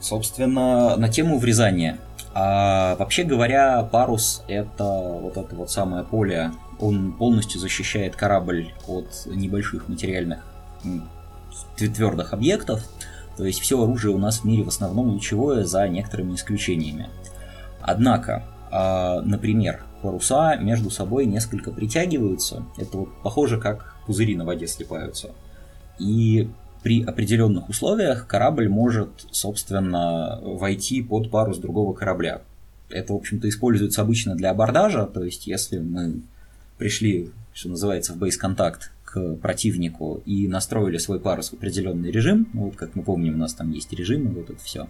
Собственно, 0.00 0.96
на 0.96 1.08
тему 1.08 1.38
врезания. 1.38 1.98
А, 2.34 2.96
вообще 2.96 3.24
говоря, 3.24 3.82
парус 3.82 4.44
это 4.48 4.84
вот 4.84 5.36
это 5.36 5.54
вот 5.56 5.70
самое 5.70 6.04
поле. 6.04 6.52
Он 6.78 7.12
полностью 7.12 7.60
защищает 7.60 8.16
корабль 8.16 8.72
от 8.86 9.26
небольших 9.26 9.88
материальных 9.88 10.44
твердых 11.76 12.32
объектов. 12.32 12.82
То 13.36 13.44
есть 13.44 13.60
все 13.60 13.82
оружие 13.82 14.14
у 14.14 14.18
нас 14.18 14.40
в 14.40 14.44
мире 14.44 14.64
в 14.64 14.68
основном 14.68 15.08
лучевое, 15.08 15.64
за 15.64 15.88
некоторыми 15.88 16.34
исключениями. 16.34 17.08
Однако, 17.80 18.44
а, 18.70 19.20
например, 19.22 19.82
паруса 20.02 20.56
между 20.56 20.90
собой 20.90 21.26
несколько 21.26 21.70
притягиваются. 21.70 22.64
Это 22.76 22.98
вот 22.98 23.08
похоже, 23.22 23.58
как 23.58 23.97
пузыри 24.08 24.34
на 24.34 24.44
воде 24.44 24.66
слипаются. 24.66 25.30
И 26.00 26.48
при 26.82 27.04
определенных 27.04 27.68
условиях 27.68 28.26
корабль 28.26 28.68
может, 28.68 29.10
собственно, 29.30 30.40
войти 30.42 31.02
под 31.02 31.30
парус 31.30 31.58
другого 31.58 31.92
корабля. 31.92 32.40
Это, 32.88 33.12
в 33.12 33.16
общем-то, 33.16 33.48
используется 33.48 34.00
обычно 34.00 34.34
для 34.34 34.50
абордажа, 34.50 35.04
то 35.04 35.22
есть 35.22 35.46
если 35.46 35.78
мы 35.78 36.22
пришли, 36.78 37.30
что 37.52 37.68
называется, 37.68 38.14
в 38.14 38.16
бейс-контакт 38.16 38.90
к 39.04 39.34
противнику 39.36 40.22
и 40.24 40.48
настроили 40.48 40.96
свой 40.96 41.20
парус 41.20 41.50
в 41.50 41.54
определенный 41.54 42.10
режим, 42.10 42.48
ну, 42.54 42.66
вот 42.66 42.76
как 42.76 42.94
мы 42.94 43.02
помним, 43.02 43.34
у 43.34 43.38
нас 43.38 43.52
там 43.52 43.70
есть 43.72 43.92
режимы, 43.92 44.30
вот 44.30 44.48
это 44.48 44.62
все, 44.62 44.88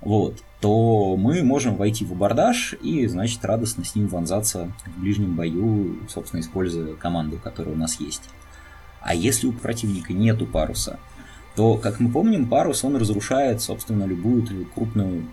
вот, 0.00 0.42
то 0.60 1.16
мы 1.16 1.42
можем 1.42 1.76
войти 1.76 2.04
в 2.04 2.12
абордаж 2.12 2.74
и, 2.82 3.06
значит, 3.06 3.44
радостно 3.44 3.84
с 3.84 3.94
ним 3.94 4.06
вонзаться 4.06 4.70
в 4.86 5.00
ближнем 5.00 5.34
бою, 5.34 5.96
собственно, 6.08 6.40
используя 6.40 6.94
команду, 6.94 7.40
которая 7.42 7.74
у 7.74 7.78
нас 7.78 7.98
есть. 7.98 8.22
А 9.04 9.14
если 9.14 9.46
у 9.46 9.52
противника 9.52 10.14
нету 10.14 10.46
паруса, 10.46 10.98
то, 11.54 11.76
как 11.76 12.00
мы 12.00 12.10
помним, 12.10 12.48
парус, 12.48 12.84
он 12.84 12.96
разрушает, 12.96 13.60
собственно, 13.60 14.04
любую 14.04 14.66
крупную 14.74 15.26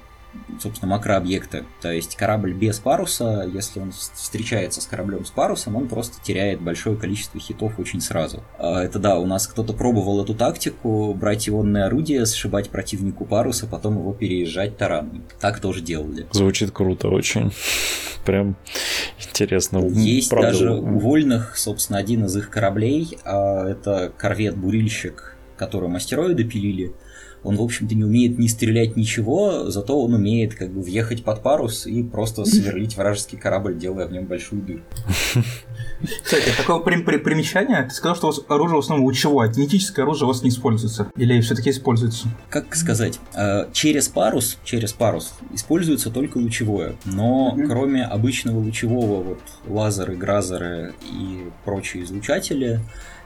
собственно, 0.59 0.91
макрообъекты. 0.91 1.65
То 1.81 1.91
есть 1.91 2.15
корабль 2.15 2.53
без 2.53 2.79
паруса, 2.79 3.49
если 3.51 3.79
он 3.79 3.91
встречается 3.91 4.81
с 4.81 4.85
кораблем 4.85 5.25
с 5.25 5.31
парусом, 5.31 5.75
он 5.75 5.87
просто 5.87 6.21
теряет 6.23 6.61
большое 6.61 6.97
количество 6.97 7.39
хитов 7.39 7.79
очень 7.79 8.01
сразу. 8.01 8.43
А, 8.57 8.83
это 8.83 8.99
да, 8.99 9.17
у 9.17 9.25
нас 9.25 9.47
кто-то 9.47 9.73
пробовал 9.73 10.23
эту 10.23 10.33
тактику, 10.33 11.13
брать 11.13 11.49
ионные 11.49 11.85
орудия, 11.85 12.25
сшибать 12.25 12.69
противнику 12.69 13.25
паруса, 13.25 13.67
потом 13.67 13.97
его 13.97 14.13
переезжать 14.13 14.77
тараном. 14.77 15.23
Так 15.39 15.59
тоже 15.59 15.81
делали. 15.81 16.27
Звучит 16.31 16.71
круто 16.71 17.09
очень. 17.09 17.51
Прям 18.25 18.55
интересно. 19.19 19.79
Есть 19.87 20.29
Правда. 20.29 20.51
даже 20.51 20.71
у 20.73 20.99
вольных, 20.99 21.57
собственно, 21.57 21.97
один 21.97 22.25
из 22.25 22.35
их 22.37 22.49
кораблей, 22.49 23.17
а 23.25 23.67
это 23.67 24.11
корвет-бурильщик, 24.15 25.35
которым 25.57 25.95
астероиды 25.95 26.43
пилили. 26.43 26.93
Он, 27.43 27.55
в 27.57 27.61
общем-то, 27.61 27.95
не 27.95 28.03
умеет 28.03 28.37
ни 28.37 28.47
стрелять 28.47 28.95
ничего, 28.95 29.69
зато 29.69 29.99
он 29.99 30.13
умеет 30.13 30.55
как 30.55 30.71
бы 30.71 30.81
въехать 30.81 31.23
под 31.23 31.41
парус 31.41 31.87
и 31.87 32.03
просто 32.03 32.45
сверлить 32.45 32.97
вражеский 32.97 33.37
корабль, 33.37 33.77
делая 33.77 34.07
в 34.07 34.11
нем 34.11 34.25
большую 34.25 34.61
дырку. 34.61 34.85
Кстати, 36.23 36.51
такое 36.57 36.79
при 36.79 37.01
при 37.01 37.17
примечание. 37.17 37.83
Ты 37.83 37.91
сказал, 37.91 38.15
что 38.15 38.27
у 38.27 38.31
вас 38.31 38.41
оружие 38.47 38.77
в 38.77 38.79
основном 38.79 39.05
лучевое, 39.05 39.49
а 39.49 39.53
кинетическое 39.53 40.03
оружие 40.03 40.25
у 40.25 40.27
вас 40.27 40.43
не 40.43 40.49
используется. 40.49 41.11
Или 41.15 41.39
все-таки 41.41 41.69
используется? 41.69 42.27
Как 42.49 42.75
сказать? 42.75 43.19
Э, 43.35 43.65
через 43.71 44.07
парус, 44.07 44.57
через 44.63 44.93
парус 44.93 45.33
используется 45.53 46.09
только 46.09 46.37
лучевое. 46.37 46.95
Но 47.05 47.55
mm-hmm. 47.55 47.67
кроме 47.67 48.03
обычного 48.03 48.59
лучевого, 48.59 49.23
вот 49.23 49.41
лазеры, 49.67 50.15
гразеры 50.15 50.93
и 51.03 51.49
прочие 51.65 52.03
излучатели, 52.03 52.81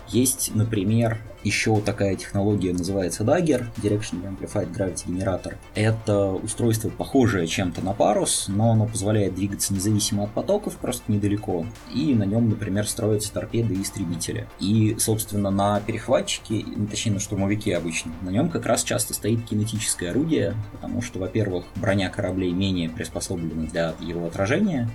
есть, 0.10 0.52
например, 0.54 1.20
еще 1.46 1.80
такая 1.80 2.16
технология 2.16 2.74
называется 2.74 3.24
Dagger, 3.24 3.68
Direction 3.78 4.24
Amplified 4.26 4.74
Gravity 4.74 5.06
Generator. 5.08 5.56
Это 5.76 6.32
устройство 6.32 6.90
похожее 6.90 7.46
чем-то 7.46 7.82
на 7.82 7.94
парус, 7.94 8.46
но 8.48 8.72
оно 8.72 8.88
позволяет 8.88 9.36
двигаться 9.36 9.74
независимо 9.74 10.24
от 10.24 10.32
потоков, 10.32 10.78
просто 10.78 11.12
недалеко. 11.12 11.68
И 11.94 12.16
на 12.16 12.24
нем, 12.24 12.50
например, 12.50 12.88
строятся 12.88 13.32
торпеды 13.32 13.76
и 13.76 13.84
истребители. 13.84 14.48
И, 14.60 14.96
собственно, 14.98 15.52
на 15.52 15.80
перехватчике, 15.82 16.66
точнее 16.90 17.14
на 17.14 17.20
штурмовике 17.20 17.78
обычно, 17.78 18.12
на 18.22 18.30
нем 18.30 18.50
как 18.50 18.66
раз 18.66 18.84
часто 18.84 19.14
стоит 19.14 19.46
кинетическое 19.46 20.10
орудие, 20.10 20.56
потому 20.72 21.04
что, 21.04 21.20
во-первых, 21.20 21.66
броня 21.76 22.10
кораблей 22.10 22.54
менее 22.54 22.90
приспособлена 22.90 23.68
для 23.68 23.94
его 24.02 24.26
отражения, 24.26 24.90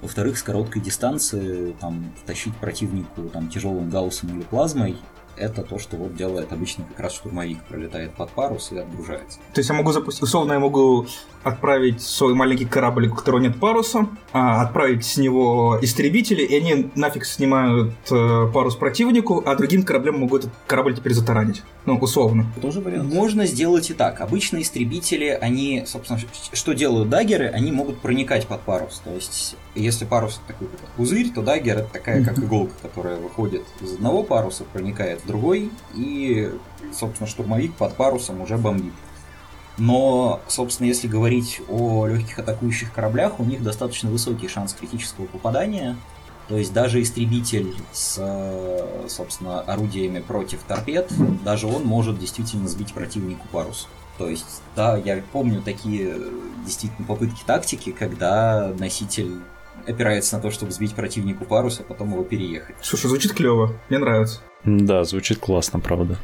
во-вторых, 0.00 0.38
с 0.38 0.42
короткой 0.42 0.82
дистанции 0.82 1.74
там, 1.80 2.12
тащить 2.26 2.56
противнику 2.56 3.22
там, 3.32 3.48
тяжелым 3.48 3.90
гаусом 3.90 4.36
или 4.36 4.44
плазмой 4.44 4.96
это 5.38 5.62
то, 5.62 5.78
что 5.78 5.96
вот 5.96 6.16
делает 6.16 6.52
обычно 6.52 6.84
как 6.84 7.00
раз 7.00 7.14
штурмовик, 7.14 7.62
пролетает 7.64 8.12
под 8.12 8.30
парус 8.30 8.72
и 8.72 8.78
отгружается. 8.78 9.38
То 9.54 9.60
есть 9.60 9.68
я 9.70 9.74
могу 9.74 9.92
запустить, 9.92 10.22
условно 10.22 10.54
я 10.54 10.58
могу 10.58 11.06
отправить 11.44 12.02
свой 12.02 12.34
маленький 12.34 12.64
корабль, 12.64 13.08
у 13.08 13.14
которого 13.14 13.40
нет 13.40 13.58
паруса, 13.58 14.08
а, 14.32 14.62
отправить 14.62 15.04
с 15.04 15.16
него 15.16 15.78
истребители, 15.80 16.42
и 16.42 16.56
они 16.56 16.90
нафиг 16.94 17.24
снимают 17.24 17.94
э, 18.10 18.48
парус 18.52 18.76
противнику, 18.76 19.42
а 19.46 19.54
другим 19.54 19.84
кораблям 19.84 20.18
могут 20.18 20.44
этот 20.44 20.54
корабль 20.66 20.94
теперь 20.96 21.14
затаранить. 21.14 21.62
Ну, 21.86 21.96
условно. 21.96 22.46
Тоже 22.60 22.80
вариант. 22.80 23.12
Можно 23.12 23.46
сделать 23.46 23.88
и 23.90 23.94
так. 23.94 24.20
Обычно 24.20 24.60
истребители, 24.60 25.26
они, 25.28 25.84
собственно, 25.86 26.20
что 26.52 26.72
делают 26.74 27.08
даггеры, 27.08 27.46
они 27.46 27.72
могут 27.72 28.00
проникать 28.00 28.46
под 28.46 28.60
парус. 28.62 29.00
То 29.04 29.14
есть, 29.14 29.56
если 29.80 30.04
парус 30.04 30.40
такой 30.46 30.68
как 30.68 30.80
пузырь, 30.96 31.30
то 31.32 31.42
даггер 31.42 31.78
это 31.78 31.88
такая 31.90 32.24
как 32.24 32.38
иголка, 32.38 32.74
которая 32.82 33.18
выходит 33.18 33.64
из 33.80 33.94
одного 33.94 34.22
паруса, 34.22 34.64
проникает 34.64 35.22
в 35.22 35.26
другой, 35.26 35.70
и, 35.94 36.52
собственно, 36.92 37.28
штурмовик 37.28 37.74
под 37.74 37.94
парусом 37.94 38.40
уже 38.40 38.56
бомбит. 38.56 38.92
Но, 39.78 40.40
собственно, 40.48 40.88
если 40.88 41.06
говорить 41.06 41.60
о 41.68 42.06
легких 42.06 42.38
атакующих 42.38 42.92
кораблях, 42.92 43.38
у 43.38 43.44
них 43.44 43.62
достаточно 43.62 44.10
высокий 44.10 44.48
шанс 44.48 44.72
критического 44.72 45.26
попадания. 45.26 45.96
То 46.48 46.56
есть 46.56 46.72
даже 46.72 47.02
истребитель 47.02 47.76
с, 47.92 48.18
собственно, 49.06 49.60
орудиями 49.60 50.20
против 50.20 50.62
торпед, 50.62 51.12
даже 51.44 51.66
он 51.66 51.84
может 51.84 52.18
действительно 52.18 52.68
сбить 52.68 52.94
противнику 52.94 53.46
парус. 53.52 53.86
То 54.16 54.28
есть, 54.28 54.62
да, 54.74 54.96
я 54.96 55.22
помню 55.30 55.62
такие 55.62 56.16
действительно 56.64 57.06
попытки 57.06 57.42
тактики, 57.46 57.92
когда 57.92 58.72
носитель 58.78 59.42
опирается 59.88 60.36
на 60.36 60.42
то, 60.42 60.50
чтобы 60.50 60.72
сбить 60.72 60.94
противнику 60.94 61.44
парус, 61.44 61.80
а 61.80 61.82
потом 61.82 62.12
его 62.12 62.22
переехать. 62.22 62.76
Слушай, 62.82 63.08
звучит 63.08 63.32
клево, 63.32 63.74
мне 63.88 63.98
нравится. 63.98 64.40
Да, 64.64 65.04
звучит 65.04 65.38
классно, 65.38 65.80
правда. 65.80 66.16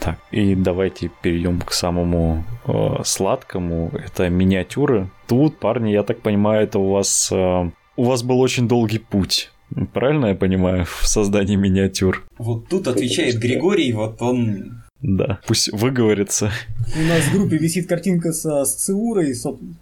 Так, 0.00 0.18
и 0.30 0.54
давайте 0.54 1.10
перейдем 1.22 1.60
к 1.60 1.72
самому 1.72 2.44
э, 2.66 3.02
сладкому. 3.04 3.90
Это 3.92 4.28
миниатюры. 4.28 5.10
Тут, 5.26 5.58
парни, 5.58 5.90
я 5.90 6.04
так 6.04 6.20
понимаю, 6.20 6.62
это 6.62 6.78
у 6.78 6.92
вас 6.92 7.30
э, 7.32 7.70
у 7.98 8.04
вас 8.04 8.22
был 8.22 8.40
очень 8.40 8.68
долгий 8.68 9.00
путь. 9.00 9.50
Правильно 9.92 10.26
я 10.26 10.34
понимаю 10.34 10.86
в 10.86 11.06
создании 11.06 11.56
миниатюр? 11.56 12.24
Вот 12.38 12.68
тут 12.68 12.86
отвечает 12.86 13.38
Григорий, 13.38 13.92
вот 13.92 14.22
он 14.22 14.82
да, 15.00 15.40
пусть 15.46 15.72
выговорится. 15.72 16.50
У 16.96 17.02
нас 17.02 17.22
в 17.24 17.32
группе 17.32 17.56
висит 17.56 17.88
картинка 17.88 18.32
со 18.32 18.64
Сциурой, 18.64 19.34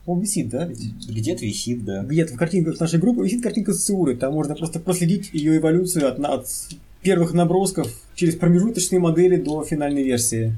он 0.05 0.21
висит, 0.21 0.51
да? 0.51 0.69
Где-то 1.09 1.45
висит, 1.45 1.85
да. 1.85 2.03
Где-то 2.03 2.35
в 2.35 2.37
картинках 2.37 2.79
нашей 2.79 2.99
группы 2.99 3.25
висит 3.25 3.43
картинка 3.43 3.73
с 3.73 3.81
Сциурой, 3.81 4.17
там 4.17 4.35
можно 4.35 4.55
просто 4.55 4.79
проследить 4.79 5.31
ее 5.33 5.57
эволюцию 5.57 6.09
от, 6.09 6.19
от 6.21 6.47
первых 7.01 7.33
набросков 7.33 7.89
через 8.15 8.37
промежуточные 8.37 8.99
модели 8.99 9.37
до 9.37 9.65
финальной 9.65 10.03
версии. 10.03 10.55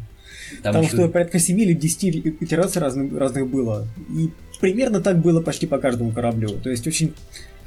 Там, 0.63 0.73
там 0.73 0.83
еще... 0.83 0.95
что 0.95 1.09
порядка 1.09 1.39
7 1.39 1.61
или 1.61 1.75
10 1.75 2.17
итераций 2.41 2.81
разных, 2.81 3.17
разных 3.17 3.49
было. 3.49 3.87
И 4.11 4.31
примерно 4.61 5.01
так 5.01 5.21
было 5.21 5.41
почти 5.41 5.67
по 5.67 5.79
каждому 5.79 6.11
кораблю. 6.11 6.49
То 6.49 6.71
есть 6.71 6.87
очень 6.87 7.15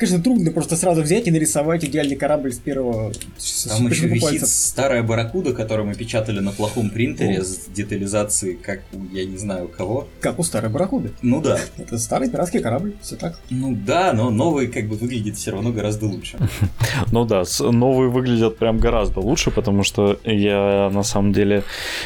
конечно, 0.02 0.24
трудно 0.24 0.52
просто 0.52 0.76
сразу 0.76 1.04
взять 1.04 1.28
и 1.28 1.32
нарисовать 1.32 1.86
идеальный 1.86 2.16
корабль 2.16 2.52
с 2.52 2.58
первого 2.58 3.12
Там 3.68 3.88
еще 3.88 4.08
висит 4.08 4.48
старая 4.48 5.04
барракуда, 5.04 5.54
которую 5.54 5.88
мы 5.88 5.94
печатали 5.94 6.40
на 6.40 6.52
плохом 6.52 6.90
принтере 6.90 7.40
О. 7.40 7.44
с 7.44 7.68
детализацией, 7.68 8.56
как 8.56 8.82
у, 8.94 9.16
я 9.16 9.26
не 9.26 9.38
знаю, 9.38 9.68
кого. 9.68 10.08
Как 10.20 10.40
у 10.40 10.44
старой 10.44 10.72
барракуды. 10.72 11.12
Ну 11.22 11.40
да. 11.40 11.60
Это 11.78 12.00
старый 12.00 12.32
пиратский 12.32 12.62
корабль, 12.62 12.96
все 13.04 13.16
так. 13.16 13.40
Ну 13.52 13.76
да, 13.76 14.12
но 14.14 14.32
новый 14.32 14.70
как 14.70 14.88
бы 14.88 14.96
выглядит 14.96 15.38
все 15.38 15.52
равно 15.52 15.72
гораздо 15.72 16.08
лучше. 16.08 16.38
Ну 17.12 17.26
да, 17.26 17.44
новые 17.60 18.10
выглядят 18.10 18.58
прям 18.58 18.80
гораздо 18.80 19.20
лучше, 19.20 19.52
потому 19.52 19.84
что 19.84 20.20
я 20.24 20.90
на 20.94 21.04
самом 21.04 21.34
деле 21.34 21.64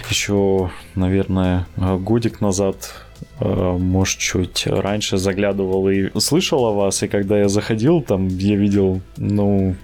еще, 0.10 0.72
наверное, 0.96 1.68
годик 1.78 2.42
назад 2.42 3.05
может, 3.40 4.20
чуть 4.20 4.68
раньше 4.68 5.18
заглядывал 5.18 5.90
и 5.90 6.10
слышал 6.20 6.66
о 6.66 6.74
вас, 6.74 7.04
и 7.04 7.08
когда 7.08 7.40
я 7.40 7.50
заходил, 7.50 8.02
там 8.02 8.28
я 8.28 8.56
видел, 8.56 9.02
ну, 9.18 9.76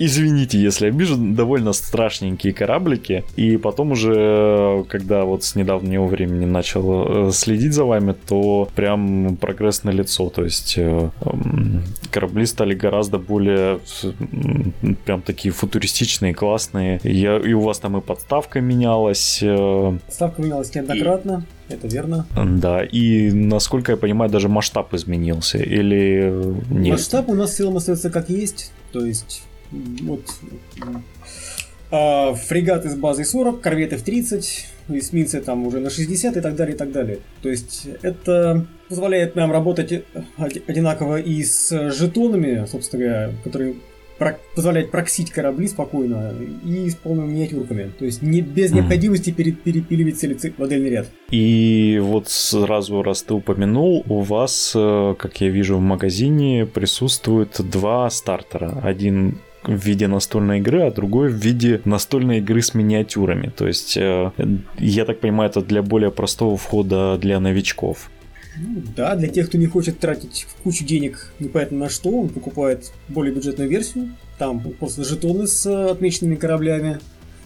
Извините, 0.00 0.58
если 0.58 0.86
обижу, 0.86 1.16
довольно 1.16 1.72
страшненькие 1.72 2.52
кораблики. 2.52 3.24
И 3.36 3.56
потом 3.56 3.92
уже, 3.92 4.84
когда 4.88 5.24
вот 5.24 5.42
с 5.42 5.56
недавнего 5.56 6.06
времени 6.06 6.44
начал 6.44 7.28
э, 7.28 7.32
следить 7.32 7.72
за 7.72 7.84
вами, 7.84 8.14
то 8.28 8.68
прям 8.76 9.36
прогресс 9.36 9.82
на 9.82 9.90
лицо. 9.90 10.30
То 10.30 10.44
есть 10.44 10.74
э, 10.76 11.10
корабли 12.12 12.46
стали 12.46 12.74
гораздо 12.74 13.18
более 13.18 13.80
прям 15.04 15.22
такие 15.22 15.52
футуристичные, 15.52 16.32
классные. 16.32 17.00
Я, 17.02 17.38
и 17.38 17.52
у 17.52 17.60
вас 17.60 17.80
там 17.80 17.96
и 17.96 18.00
подставка 18.00 18.60
менялась. 18.60 19.40
Э, 19.42 19.98
подставка 20.06 20.42
менялась 20.42 20.72
неоднократно. 20.74 21.44
И... 21.68 21.72
Это 21.72 21.86
верно. 21.86 22.26
Да, 22.34 22.82
и 22.82 23.30
насколько 23.30 23.92
я 23.92 23.98
понимаю, 23.98 24.30
даже 24.30 24.48
масштаб 24.48 24.94
изменился, 24.94 25.58
или 25.58 26.32
нет? 26.70 26.92
Масштаб 26.92 27.28
у 27.28 27.34
нас 27.34 27.50
в 27.50 27.56
целом 27.56 27.76
остается 27.76 28.10
как 28.10 28.30
есть, 28.30 28.72
то 28.92 29.04
есть 29.04 29.42
вот, 29.70 30.24
а, 31.90 32.34
фрегаты 32.34 32.90
с 32.90 32.94
базой 32.94 33.24
40, 33.24 33.60
корветы 33.60 33.96
в 33.96 34.02
30, 34.02 34.66
эсминцы 34.88 35.40
там 35.40 35.66
уже 35.66 35.80
на 35.80 35.90
60 35.90 36.36
и 36.36 36.40
так 36.40 36.54
далее, 36.56 36.74
и 36.74 36.78
так 36.78 36.92
далее. 36.92 37.18
То 37.42 37.48
есть 37.48 37.86
это 38.02 38.66
позволяет 38.88 39.36
нам 39.36 39.52
работать 39.52 40.04
одинаково 40.66 41.20
и 41.20 41.42
с 41.42 41.92
жетонами, 41.92 42.66
собственно 42.70 43.04
говоря, 43.04 43.32
которые 43.44 43.76
позволяет 44.54 44.90
проксить 44.90 45.30
корабли 45.30 45.68
спокойно 45.68 46.34
и 46.64 46.88
с 46.90 46.94
полными 46.94 47.32
миниатюрками. 47.32 47.90
То 47.98 48.04
есть 48.04 48.22
не, 48.22 48.40
без 48.40 48.72
необходимости 48.72 49.30
пере, 49.30 49.52
перепиливать 49.52 50.18
целый 50.18 50.38
модельный 50.58 50.90
ряд. 50.90 51.08
И 51.30 52.00
вот 52.02 52.28
сразу, 52.28 53.02
раз 53.02 53.22
ты 53.22 53.34
упомянул, 53.34 54.04
у 54.08 54.20
вас, 54.20 54.72
э, 54.74 55.14
как 55.18 55.40
я 55.40 55.48
вижу 55.48 55.76
в 55.76 55.80
магазине, 55.80 56.66
присутствует 56.66 57.56
два 57.58 58.10
стартера. 58.10 58.80
Один 58.82 59.38
в 59.64 59.84
виде 59.84 60.08
настольной 60.08 60.58
игры, 60.58 60.82
а 60.82 60.90
другой 60.90 61.28
в 61.28 61.34
виде 61.34 61.80
настольной 61.84 62.38
игры 62.38 62.62
с 62.62 62.74
миниатюрами. 62.74 63.52
То 63.54 63.66
есть, 63.66 63.96
э, 63.96 64.30
я 64.78 65.04
так 65.04 65.20
понимаю, 65.20 65.50
это 65.50 65.60
для 65.60 65.82
более 65.82 66.10
простого 66.10 66.56
входа 66.56 67.18
для 67.18 67.38
новичков. 67.40 68.10
Ну, 68.58 68.82
да, 68.96 69.14
для 69.14 69.28
тех, 69.28 69.48
кто 69.48 69.58
не 69.58 69.66
хочет 69.66 69.98
тратить 69.98 70.46
кучу 70.62 70.84
денег 70.84 71.32
непонятно 71.38 71.78
на 71.78 71.88
что, 71.88 72.10
он 72.10 72.28
покупает 72.28 72.92
более 73.08 73.34
бюджетную 73.34 73.68
версию. 73.68 74.14
Там 74.38 74.60
просто 74.60 75.04
жетоны 75.04 75.46
с 75.46 75.90
отмеченными 75.90 76.36
кораблями, 76.36 76.98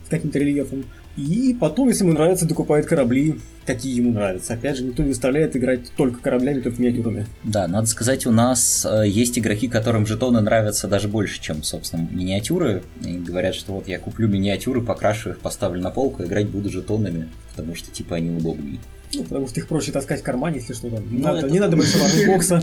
с 0.07 0.11
каким-то 0.11 0.39
рельефом. 0.39 0.85
И 1.17 1.55
потом, 1.61 1.89
если 1.89 2.05
ему 2.05 2.15
нравится, 2.15 2.47
докупает 2.47 2.87
корабли, 2.87 3.39
какие 3.67 3.95
ему 3.95 4.13
нравятся. 4.13 4.55
Опять 4.55 4.79
же, 4.79 4.85
никто 4.85 5.03
не 5.03 5.11
заставляет 5.11 5.55
играть 5.57 5.93
только 5.95 6.21
кораблями, 6.21 6.61
только 6.61 6.81
миниатюрами. 6.81 7.27
Да, 7.45 7.69
надо 7.69 7.87
сказать, 7.87 8.25
у 8.27 8.33
нас 8.33 8.87
э, 8.91 9.07
есть 9.07 9.39
игроки, 9.39 9.69
которым 9.69 10.07
жетоны 10.07 10.41
нравятся 10.41 10.89
даже 10.89 11.09
больше, 11.09 11.41
чем, 11.41 11.63
собственно, 11.63 12.09
миниатюры. 12.11 12.83
И 13.05 13.19
говорят, 13.19 13.55
что 13.55 13.73
вот 13.73 13.89
я 13.89 13.99
куплю 13.99 14.27
миниатюры, 14.27 14.81
покрашу 14.81 15.31
их, 15.31 15.41
поставлю 15.41 15.83
на 15.83 15.91
полку, 15.91 16.23
играть 16.25 16.49
буду 16.49 16.71
жетонами, 16.71 17.29
потому 17.51 17.75
что 17.75 17.91
типа 17.91 18.17
они 18.17 18.31
удобнее. 18.31 18.79
Ну, 19.15 19.25
потому 19.25 19.47
что 19.49 19.61
их 19.61 19.69
проще 19.69 19.93
таскать 19.93 20.21
в 20.21 20.23
кармане, 20.25 20.57
если 20.59 20.73
что. 20.73 20.89
Там. 20.91 21.05
Ну, 21.11 21.19
надо, 21.21 21.39
это- 21.41 21.51
Не 21.51 21.61
надо 21.61 21.77
большого 21.77 22.05
бокса. 22.27 22.63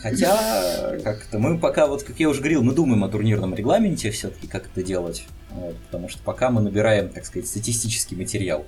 Хотя, 0.00 0.96
как-то 1.02 1.38
мы 1.38 1.58
пока, 1.58 1.86
вот 1.86 2.02
как 2.02 2.18
я 2.20 2.28
уже 2.28 2.40
говорил, 2.40 2.62
мы 2.62 2.72
думаем 2.72 3.02
о 3.04 3.08
турнирном 3.08 3.54
регламенте 3.54 4.10
все-таки, 4.10 4.46
как 4.46 4.66
это 4.72 4.82
делать. 4.86 5.26
Вот, 5.52 5.74
потому 5.90 6.08
что 6.08 6.20
пока 6.22 6.50
мы 6.50 6.60
набираем, 6.60 7.08
так 7.08 7.24
сказать, 7.26 7.48
статистический 7.48 8.16
материал. 8.16 8.66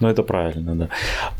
Ну, 0.00 0.08
это 0.08 0.22
правильно, 0.22 0.74
да. 0.76 0.88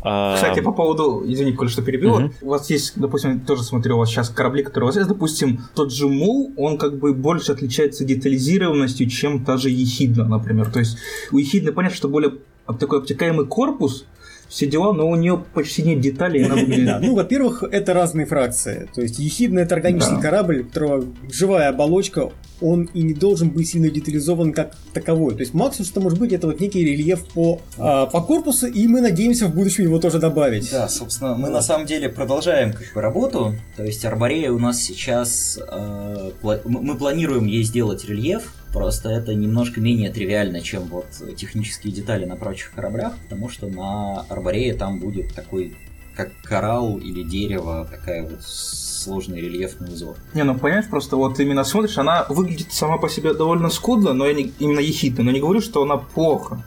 А, 0.01 0.35
Кстати, 0.35 0.61
по 0.61 0.71
поводу, 0.71 1.23
извини, 1.27 1.51
коль 1.53 1.69
что 1.69 1.83
перебил, 1.83 2.19
Мгм. 2.19 2.33
у 2.41 2.47
вас 2.49 2.67
есть, 2.71 2.93
допустим, 2.99 3.33
я 3.39 3.45
тоже 3.45 3.61
смотрю, 3.63 3.95
у 3.95 3.99
вас 3.99 4.09
сейчас 4.09 4.29
корабли, 4.29 4.63
которые 4.63 4.85
у 4.85 4.87
вас 4.87 4.95
есть, 4.95 5.07
допустим, 5.07 5.61
тот 5.75 5.93
же 5.93 6.07
Мул, 6.07 6.51
он 6.57 6.79
как 6.79 6.97
бы 6.97 7.13
больше 7.13 7.51
отличается 7.51 8.05
детализированностью, 8.05 9.07
чем 9.07 9.45
та 9.45 9.57
же 9.57 9.69
Ехидна, 9.69 10.25
например. 10.25 10.71
То 10.71 10.79
есть 10.79 10.97
у 11.31 11.37
Ехидны 11.37 11.71
понятно, 11.71 11.95
что 11.95 12.07
более 12.09 12.33
такой 12.75 12.99
обтекаемый 12.99 13.45
корпус, 13.45 14.05
все 14.49 14.65
дела, 14.65 14.93
но 14.93 15.09
у 15.09 15.15
нее 15.15 15.43
почти 15.53 15.81
нет 15.83 15.99
деталей, 15.99 16.45
она 16.45 16.55
Да, 16.55 16.61
выглядит... 16.61 17.01
ну, 17.01 17.15
во-первых, 17.15 17.63
это 17.69 17.93
разные 17.93 18.25
фракции. 18.25 18.87
То 18.95 19.01
есть 19.01 19.19
Ехидна 19.19 19.59
это 19.59 19.75
органический 19.75 20.15
Да. 20.15 20.21
корабль, 20.21 20.61
у 20.61 20.63
которого 20.65 21.03
живая 21.29 21.67
оболочка, 21.69 22.31
он 22.61 22.89
и 22.93 23.01
не 23.03 23.13
должен 23.13 23.49
быть 23.49 23.67
сильно 23.69 23.89
детализован 23.89 24.51
как 24.53 24.75
таковой. 24.93 25.33
То 25.35 25.41
есть 25.41 25.53
максимум, 25.53 25.85
что 25.85 25.99
может 26.01 26.17
быть, 26.17 26.31
это 26.31 26.47
вот 26.47 26.59
некий 26.59 26.83
рельеф 26.83 27.25
по, 27.33 27.59
а, 27.77 28.05
по 28.07 28.21
корпусу, 28.21 28.67
и 28.67 28.87
мы 28.87 29.01
надеемся 29.01 29.47
в 29.47 29.53
будущем 29.53 29.83
его 29.83 29.99
тоже 29.99 30.17
добавить. 30.17 30.71
Да, 30.71 30.87
собственно, 30.87 31.35
мы 31.35 31.49
на 31.49 31.61
самом 31.61 31.85
деле 31.85 32.09
продолжаем 32.09 32.71
как 32.73 32.93
бы 32.95 33.01
работу. 33.01 33.53
То 33.75 33.83
есть 33.83 34.03
Арборея 34.05 34.51
у 34.51 34.59
нас 34.59 34.81
сейчас... 34.81 35.59
э, 35.71 36.31
мы 36.41 36.95
планируем 36.97 37.45
ей 37.45 37.63
сделать 37.63 38.05
рельеф, 38.09 38.51
просто 38.77 39.09
это 39.09 39.33
немножко 39.33 39.81
менее 39.81 40.11
тривиально, 40.11 40.61
чем 40.61 40.83
вот 40.83 41.07
технические 41.35 41.91
детали 41.91 42.25
на 42.25 42.35
прочих 42.35 42.71
кораблях, 42.71 43.13
потому 43.23 43.49
что 43.49 43.67
на 43.67 44.21
Арборее 44.29 44.73
там 44.75 44.99
будет 44.99 45.33
такой 45.33 45.75
как 46.15 46.31
коралл 46.43 46.97
или 46.97 47.23
дерево, 47.23 47.87
такая 47.89 48.23
вот 48.23 48.41
сложный 48.43 49.39
рельефный 49.41 49.93
узор. 49.93 50.15
Не, 50.33 50.43
ну 50.43 50.57
понимаешь, 50.57 50.87
просто 50.87 51.15
вот 51.15 51.39
именно 51.39 51.63
смотришь, 51.63 51.97
она 51.97 52.25
выглядит 52.29 52.71
сама 52.71 52.97
по 52.97 53.09
себе 53.09 53.33
довольно 53.33 53.69
скудно, 53.69 54.13
но 54.13 54.25
я 54.25 54.33
не, 54.33 54.51
именно 54.59 54.79
ехидно, 54.79 55.23
но 55.23 55.31
не 55.31 55.39
говорю, 55.39 55.61
что 55.61 55.83
она 55.83 55.97
плохо. 55.97 56.63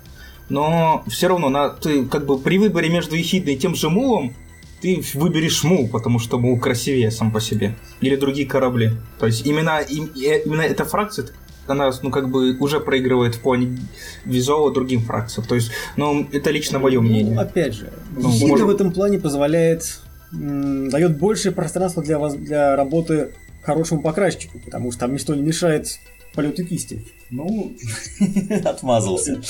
Но 0.49 1.05
все 1.09 1.29
равно 1.29 1.49
на, 1.49 1.69
ты 1.69 2.05
как 2.07 2.27
бы 2.27 2.39
при 2.39 2.59
выборе 2.59 2.91
между 2.91 3.17
ехидной 3.17 3.55
и 3.55 3.59
тем 3.59 3.75
же 3.75 3.89
мулом, 3.89 4.35
ты 4.81 5.03
выберешь 5.15 5.63
мул, 5.63 5.89
потому 5.89 6.19
что 6.19 6.39
мул 6.39 6.59
красивее 6.59 7.11
сам 7.11 7.31
по 7.31 7.41
себе. 7.41 7.77
Или 8.01 8.17
другие 8.17 8.49
корабли. 8.49 8.93
То 9.19 9.27
есть 9.27 9.47
именно, 9.47 9.79
им- 9.81 10.11
э, 10.17 10.43
именно 10.45 10.63
эта 10.63 10.85
фракция, 10.85 11.29
она 11.71 11.91
ну, 12.03 12.11
как 12.11 12.29
бы 12.31 12.57
уже 12.59 12.81
проигрывает 12.81 13.35
в 13.37 13.41
плане 13.41 13.79
визуала 14.25 14.73
другим 14.73 15.01
фракциям. 15.01 15.47
То 15.47 15.55
есть, 15.55 15.71
ну, 15.97 16.27
это 16.33 16.51
лично 16.51 16.79
мое 16.79 17.01
мнение. 17.01 17.35
Ну, 17.35 17.41
опять 17.41 17.75
же, 17.75 17.93
Ну, 18.17 18.29
Ехидна 18.29 18.49
может- 18.49 18.67
в 18.67 18.71
этом 18.71 18.93
плане 18.93 19.19
позволяет, 19.19 20.01
дает 20.33 21.19
больше 21.19 21.53
пространства 21.53 22.03
для, 22.03 22.19
воз- 22.19 22.35
для 22.35 22.77
работы 22.77 23.33
хорошему 23.63 24.03
покрасчику, 24.03 24.59
потому 24.65 24.91
что 24.91 25.01
там 25.01 25.13
ничто 25.13 25.35
не 25.35 25.43
мешает 25.43 25.99
полету 26.35 26.65
кисти. 26.65 27.05
Ну, 27.31 27.77
отмазался. 28.65 29.41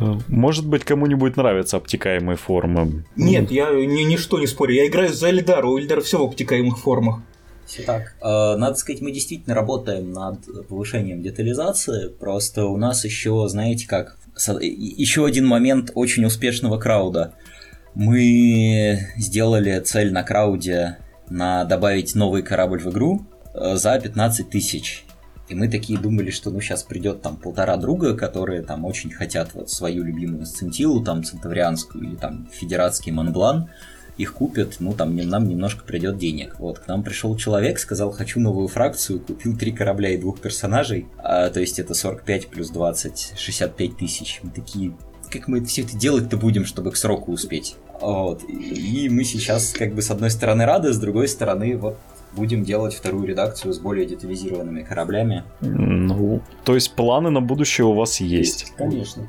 Э, 0.00 0.14
Может 0.28 0.66
быть, 0.66 0.84
кому-нибудь 0.84 1.36
нравятся 1.36 1.76
обтекаемые 1.76 2.36
формы. 2.36 3.04
Нет, 3.16 3.50
я 3.50 3.70
ни, 3.70 4.02
ничто 4.02 4.38
не 4.38 4.46
спорю. 4.46 4.74
Я 4.74 4.86
играю 4.86 5.12
за 5.12 5.28
Эльдара, 5.30 5.66
у 5.66 5.78
Эльдара 5.78 6.00
все 6.00 6.18
в 6.18 6.22
обтекаемых 6.22 6.78
формах. 6.78 7.20
Все 7.66 7.82
так. 7.82 8.14
Э, 8.20 8.56
Надо 8.56 8.74
сказать, 8.74 9.00
мы 9.00 9.12
действительно 9.12 9.54
работаем 9.54 10.12
над 10.12 10.68
повышением 10.68 11.22
детализации. 11.22 12.08
Просто 12.08 12.66
у 12.66 12.76
нас 12.76 13.04
еще, 13.04 13.46
знаете 13.48 13.86
как, 13.86 14.18
еще 14.60 15.26
один 15.26 15.46
момент 15.46 15.90
очень 15.94 16.24
успешного 16.24 16.78
крауда. 16.78 17.34
Мы 17.94 18.98
сделали 19.16 19.78
цель 19.80 20.12
на 20.12 20.24
крауде 20.24 20.98
на 21.30 21.64
добавить 21.64 22.14
новый 22.14 22.42
корабль 22.42 22.80
в 22.80 22.90
игру 22.90 23.24
э, 23.54 23.76
за 23.76 23.98
15 23.98 24.50
тысяч. 24.50 25.04
И 25.48 25.54
мы 25.54 25.68
такие 25.68 25.98
думали, 25.98 26.30
что 26.30 26.50
ну 26.50 26.60
сейчас 26.60 26.82
придет 26.82 27.20
там 27.20 27.36
полтора 27.36 27.76
друга, 27.76 28.16
которые 28.16 28.62
там 28.62 28.84
очень 28.84 29.10
хотят 29.10 29.50
вот 29.54 29.70
свою 29.70 30.02
любимую 30.02 30.46
сцентилу, 30.46 31.04
там 31.04 31.22
центаврианскую 31.22 32.04
или 32.04 32.16
там 32.16 32.48
федератский 32.50 33.12
Монблан, 33.12 33.70
их 34.16 34.34
купят, 34.34 34.76
ну 34.78 34.92
там 34.92 35.16
нам 35.16 35.48
немножко 35.48 35.84
придет 35.84 36.18
денег. 36.18 36.56
Вот, 36.58 36.78
к 36.78 36.86
нам 36.86 37.02
пришел 37.02 37.36
человек, 37.36 37.78
сказал, 37.78 38.12
хочу 38.12 38.40
новую 38.40 38.68
фракцию, 38.68 39.20
купил 39.20 39.56
три 39.56 39.72
корабля 39.72 40.10
и 40.10 40.16
двух 40.16 40.40
персонажей, 40.40 41.06
а, 41.18 41.50
то 41.50 41.60
есть 41.60 41.78
это 41.78 41.94
45 41.94 42.48
плюс 42.48 42.70
20, 42.70 43.34
65 43.36 43.96
тысяч. 43.96 44.40
Мы 44.42 44.50
такие, 44.50 44.92
как 45.30 45.48
мы 45.48 45.64
все 45.64 45.82
это 45.82 45.96
делать-то 45.96 46.36
будем, 46.36 46.64
чтобы 46.64 46.92
к 46.92 46.96
сроку 46.96 47.32
успеть? 47.32 47.76
Вот, 48.00 48.42
и 48.48 49.08
мы 49.08 49.24
сейчас 49.24 49.72
как 49.72 49.94
бы 49.94 50.02
с 50.02 50.10
одной 50.10 50.30
стороны 50.30 50.64
рады, 50.64 50.92
с 50.92 50.98
другой 50.98 51.28
стороны 51.28 51.76
вот 51.76 51.98
будем 52.34 52.64
делать 52.64 52.94
вторую 52.94 53.26
редакцию 53.26 53.72
с 53.72 53.78
более 53.78 54.06
детализированными 54.06 54.82
кораблями. 54.82 55.44
Ну, 55.60 56.40
то 56.64 56.74
есть 56.74 56.92
планы 56.94 57.30
на 57.30 57.40
будущее 57.40 57.86
у 57.86 57.94
вас 57.94 58.20
есть. 58.20 58.72
Конечно. 58.76 59.26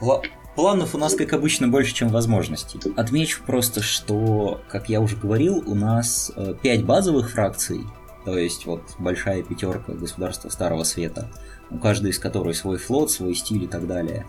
Пла- 0.00 0.22
Планов 0.54 0.94
у 0.94 0.98
нас, 0.98 1.14
как 1.14 1.32
обычно, 1.32 1.68
больше, 1.68 1.94
чем 1.94 2.08
возможностей. 2.08 2.80
Отмечу 2.96 3.42
просто, 3.44 3.82
что, 3.82 4.60
как 4.68 4.88
я 4.88 5.00
уже 5.00 5.16
говорил, 5.16 5.62
у 5.66 5.74
нас 5.74 6.32
5 6.62 6.84
базовых 6.84 7.30
фракций, 7.30 7.80
то 8.24 8.38
есть 8.38 8.64
вот 8.64 8.82
большая 8.98 9.42
пятерка 9.42 9.92
государства 9.92 10.48
Старого 10.48 10.84
Света, 10.84 11.28
у 11.70 11.78
каждой 11.78 12.10
из 12.10 12.18
которой 12.18 12.54
свой 12.54 12.78
флот, 12.78 13.10
свой 13.10 13.34
стиль 13.34 13.64
и 13.64 13.66
так 13.66 13.86
далее. 13.86 14.26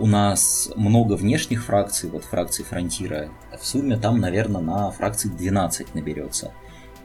У 0.00 0.06
нас 0.06 0.70
много 0.76 1.14
внешних 1.14 1.64
фракций, 1.64 2.10
вот 2.10 2.24
фракций 2.24 2.64
Фронтира. 2.64 3.30
В 3.60 3.66
сумме 3.66 3.96
там, 3.96 4.20
наверное, 4.20 4.60
на 4.60 4.90
фракций 4.90 5.30
12 5.30 5.94
наберется. 5.94 6.52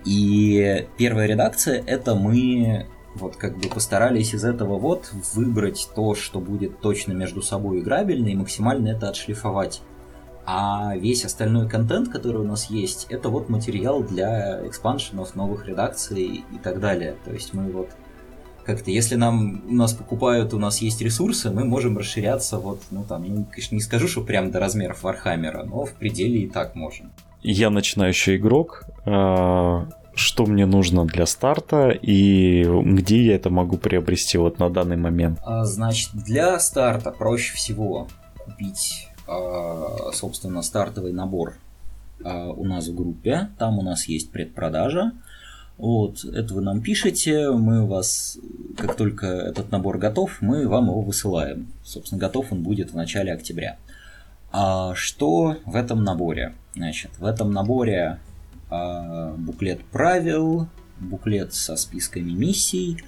И 0.05 0.87
первая 0.97 1.27
редакция 1.27 1.83
это 1.85 2.13
мы 2.13 2.87
вот 3.15 3.35
как 3.35 3.57
бы 3.57 3.67
постарались 3.67 4.33
из 4.33 4.43
этого 4.43 4.77
вот 4.77 5.11
выбрать 5.33 5.89
то, 5.95 6.15
что 6.15 6.39
будет 6.39 6.79
точно 6.79 7.13
между 7.13 7.41
собой 7.41 7.79
играбельно 7.79 8.27
и 8.27 8.35
максимально 8.35 8.89
это 8.89 9.09
отшлифовать. 9.09 9.81
А 10.45 10.95
весь 10.97 11.23
остальной 11.23 11.69
контент, 11.69 12.09
который 12.09 12.41
у 12.41 12.43
нас 12.43 12.69
есть, 12.69 13.07
это 13.09 13.29
вот 13.29 13.49
материал 13.49 14.03
для 14.03 14.65
expansion 14.67 15.18
ов, 15.18 15.35
новых 15.35 15.65
редакций 15.67 16.43
и 16.51 16.57
так 16.61 16.79
далее. 16.81 17.15
То 17.23 17.31
есть 17.31 17.53
мы 17.53 17.71
вот 17.71 17.89
как-то, 18.65 18.91
если 18.91 19.15
нам 19.15 19.63
у 19.67 19.73
нас 19.73 19.93
покупают, 19.93 20.53
у 20.53 20.59
нас 20.59 20.81
есть 20.81 21.01
ресурсы, 21.01 21.49
мы 21.49 21.63
можем 21.65 21.97
расширяться 21.97 22.57
вот, 22.57 22.81
ну 22.91 23.03
там, 23.03 23.23
я, 23.23 23.43
конечно, 23.45 23.75
не 23.75 23.81
скажу, 23.81 24.07
что 24.07 24.21
прям 24.21 24.51
до 24.51 24.59
размеров 24.59 25.03
Warhammer 25.03 25.52
а, 25.52 25.63
но 25.63 25.85
в 25.85 25.93
пределе 25.93 26.41
и 26.41 26.49
так 26.49 26.75
можем. 26.75 27.11
Я 27.41 27.69
начинающий 27.69 28.37
игрок. 28.37 28.85
Что 30.15 30.45
мне 30.45 30.65
нужно 30.65 31.05
для 31.05 31.25
старта 31.25 31.89
и 31.89 32.65
где 32.65 33.25
я 33.25 33.35
это 33.35 33.49
могу 33.49 33.77
приобрести 33.77 34.37
вот 34.37 34.59
на 34.59 34.69
данный 34.69 34.97
момент? 34.97 35.39
А, 35.43 35.65
Значит, 35.65 36.11
для 36.13 36.59
старта 36.59 37.11
проще 37.11 37.55
всего 37.55 38.07
купить, 38.37 39.07
а, 39.27 40.11
собственно, 40.13 40.61
стартовый 40.61 41.13
набор 41.13 41.55
а, 42.23 42.49
у 42.49 42.63
нас 42.65 42.87
в 42.87 42.95
группе. 42.95 43.49
Там 43.57 43.79
у 43.79 43.81
нас 43.81 44.07
есть 44.07 44.31
предпродажа. 44.31 45.13
Вот, 45.77 46.23
это 46.23 46.53
вы 46.53 46.61
нам 46.61 46.81
пишете, 46.81 47.49
мы 47.49 47.85
вас, 47.87 48.37
как 48.77 48.95
только 48.95 49.25
этот 49.25 49.71
набор 49.71 49.97
готов, 49.97 50.37
мы 50.39 50.67
вам 50.67 50.85
его 50.85 51.01
высылаем. 51.01 51.67
Собственно, 51.83 52.19
готов 52.19 52.51
он 52.51 52.61
будет 52.61 52.91
в 52.91 52.95
начале 52.95 53.33
октября. 53.33 53.77
А 54.51 54.93
что 54.93 55.57
в 55.65 55.75
этом 55.75 56.03
наборе? 56.03 56.53
Значит, 56.75 57.11
в 57.17 57.25
этом 57.25 57.51
наборе 57.51 58.19
буклет 59.37 59.83
правил, 59.85 60.67
буклет 60.99 61.53
со 61.53 61.75
списками 61.75 62.31
миссий, 62.31 63.03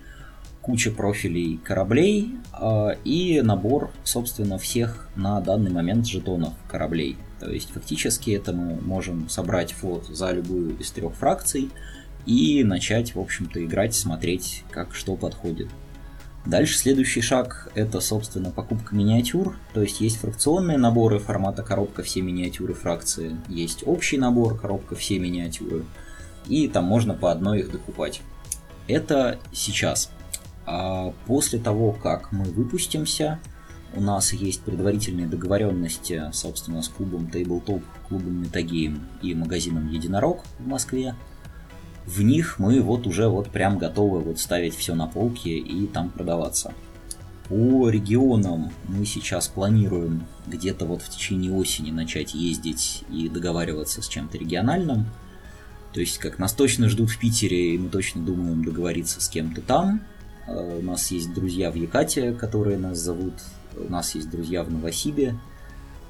куча 0.61 0.89
профилей 0.89 1.57
кораблей 1.63 2.36
а, 2.51 2.97
и 3.03 3.41
набор, 3.41 3.91
собственно, 4.03 4.57
всех 4.57 5.09
на 5.16 5.39
данный 5.39 5.72
момент 5.72 6.07
жетонов 6.07 6.53
кораблей. 6.68 7.18
То 7.39 7.51
есть 7.51 7.70
фактически 7.72 8.32
это 8.32 8.51
мы 8.51 8.76
можем 8.82 9.30
собрать 9.30 9.74
флот 9.74 10.07
за 10.07 10.32
любую 10.32 10.78
из 10.80 10.89
трех 10.91 11.13
фракций 11.13 11.70
и 12.26 12.63
начать, 12.63 13.13
в 13.13 13.20
общем-то, 13.20 13.63
играть, 13.63 13.93
смотреть, 13.93 14.63
как 14.72 14.95
что 14.95 15.16
подходит. 15.16 15.70
Дальше 16.46 16.78
следующий 16.78 17.22
шаг 17.22 17.72
это, 17.74 18.00
собственно, 18.00 18.52
покупка 18.52 18.96
миниатюр. 18.96 19.58
То 19.74 19.82
есть 19.82 20.00
есть 20.00 20.18
фракционные 20.18 20.78
наборы 20.78 21.20
формата 21.20 21.64
коробка 21.64 22.04
все 22.04 22.22
миниатюры 22.22 22.74
фракции, 22.74 23.38
есть 23.48 23.84
общий 23.86 24.18
набор 24.18 24.60
коробка 24.60 24.96
все 24.96 25.18
миниатюры, 25.18 25.86
и 26.48 26.68
там 26.68 26.86
можно 26.86 27.16
по 27.16 27.32
одной 27.32 27.62
их 27.62 27.72
докупать. 27.72 28.22
Это 28.88 29.39
сейчас. 29.52 30.12
А 30.68 31.14
после 31.26 31.60
того, 31.60 31.91
как 31.91 32.32
мы 32.32 32.46
выпустимся, 32.46 33.39
у 33.96 34.02
нас 34.02 34.34
есть 34.34 34.62
предварительные 34.62 35.26
договоренности, 35.26 36.24
собственно, 36.32 36.82
с 36.82 36.89
клубом 36.89 37.30
Tabletop, 37.32 37.82
клубом 38.08 38.43
Metagame 38.43 39.00
и 39.22 39.34
магазином 39.34 39.89
Единорог 39.89 40.43
в 40.60 40.68
Москве. 40.68 41.16
В 42.06 42.22
них 42.22 42.60
мы 42.60 42.82
вот 42.82 43.08
уже 43.08 43.28
вот 43.28 43.49
прям 43.49 43.78
готовы 43.78 44.20
вот 44.20 44.39
ставить 44.39 44.76
все 44.76 44.93
на 44.95 45.08
полки 45.08 45.49
и 45.49 45.88
там 45.88 46.10
продаваться. 46.10 46.74
По 47.49 47.89
регионам 47.89 48.72
мы 48.88 49.06
сейчас 49.06 49.47
планируем 49.47 50.26
где-то 50.47 50.86
вот 50.86 51.01
в 51.01 51.10
течение 51.10 51.51
осени 51.51 51.91
начать 51.91 52.34
ездить 52.34 53.03
и 53.10 53.30
договариваться 53.30 54.01
с 54.01 54.08
чем-то 54.08 54.38
региональным. 54.38 55.06
То 55.93 55.99
есть 55.99 56.18
как 56.18 56.39
нас 56.39 56.53
точно 56.53 56.89
ждут 56.89 57.10
в 57.10 57.20
Питере, 57.20 57.76
и 57.76 57.78
мы 57.78 57.89
точно 57.89 58.22
думаем 58.22 58.64
договориться 58.64 59.22
с 59.22 59.30
кем-то 59.30 59.62
там. 59.62 60.01
Э, 60.47 60.80
у 60.80 60.82
нас 60.82 61.10
есть 61.12 61.34
друзья 61.34 61.72
в 61.72 61.76
Якате, 61.76 62.34
которые 62.34 62.78
нас 62.78 62.97
зовут 62.97 63.34
у 63.78 63.91
нас 63.91 64.16
есть 64.16 64.30
друзья 64.30 64.64
в 64.64 64.72
Новосибе, 64.72 65.36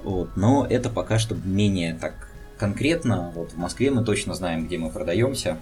вот, 0.04 0.36
но 0.36 0.66
это 0.70 0.90
пока 0.90 1.20
что 1.20 1.36
менее 1.36 1.96
так 2.00 2.30
конкретно. 2.58 3.32
Вот 3.36 3.52
в 3.52 3.58
Москве 3.58 3.92
мы 3.92 4.04
точно 4.04 4.34
знаем, 4.34 4.66
где 4.66 4.78
мы 4.78 4.90
продаемся. 4.90 5.58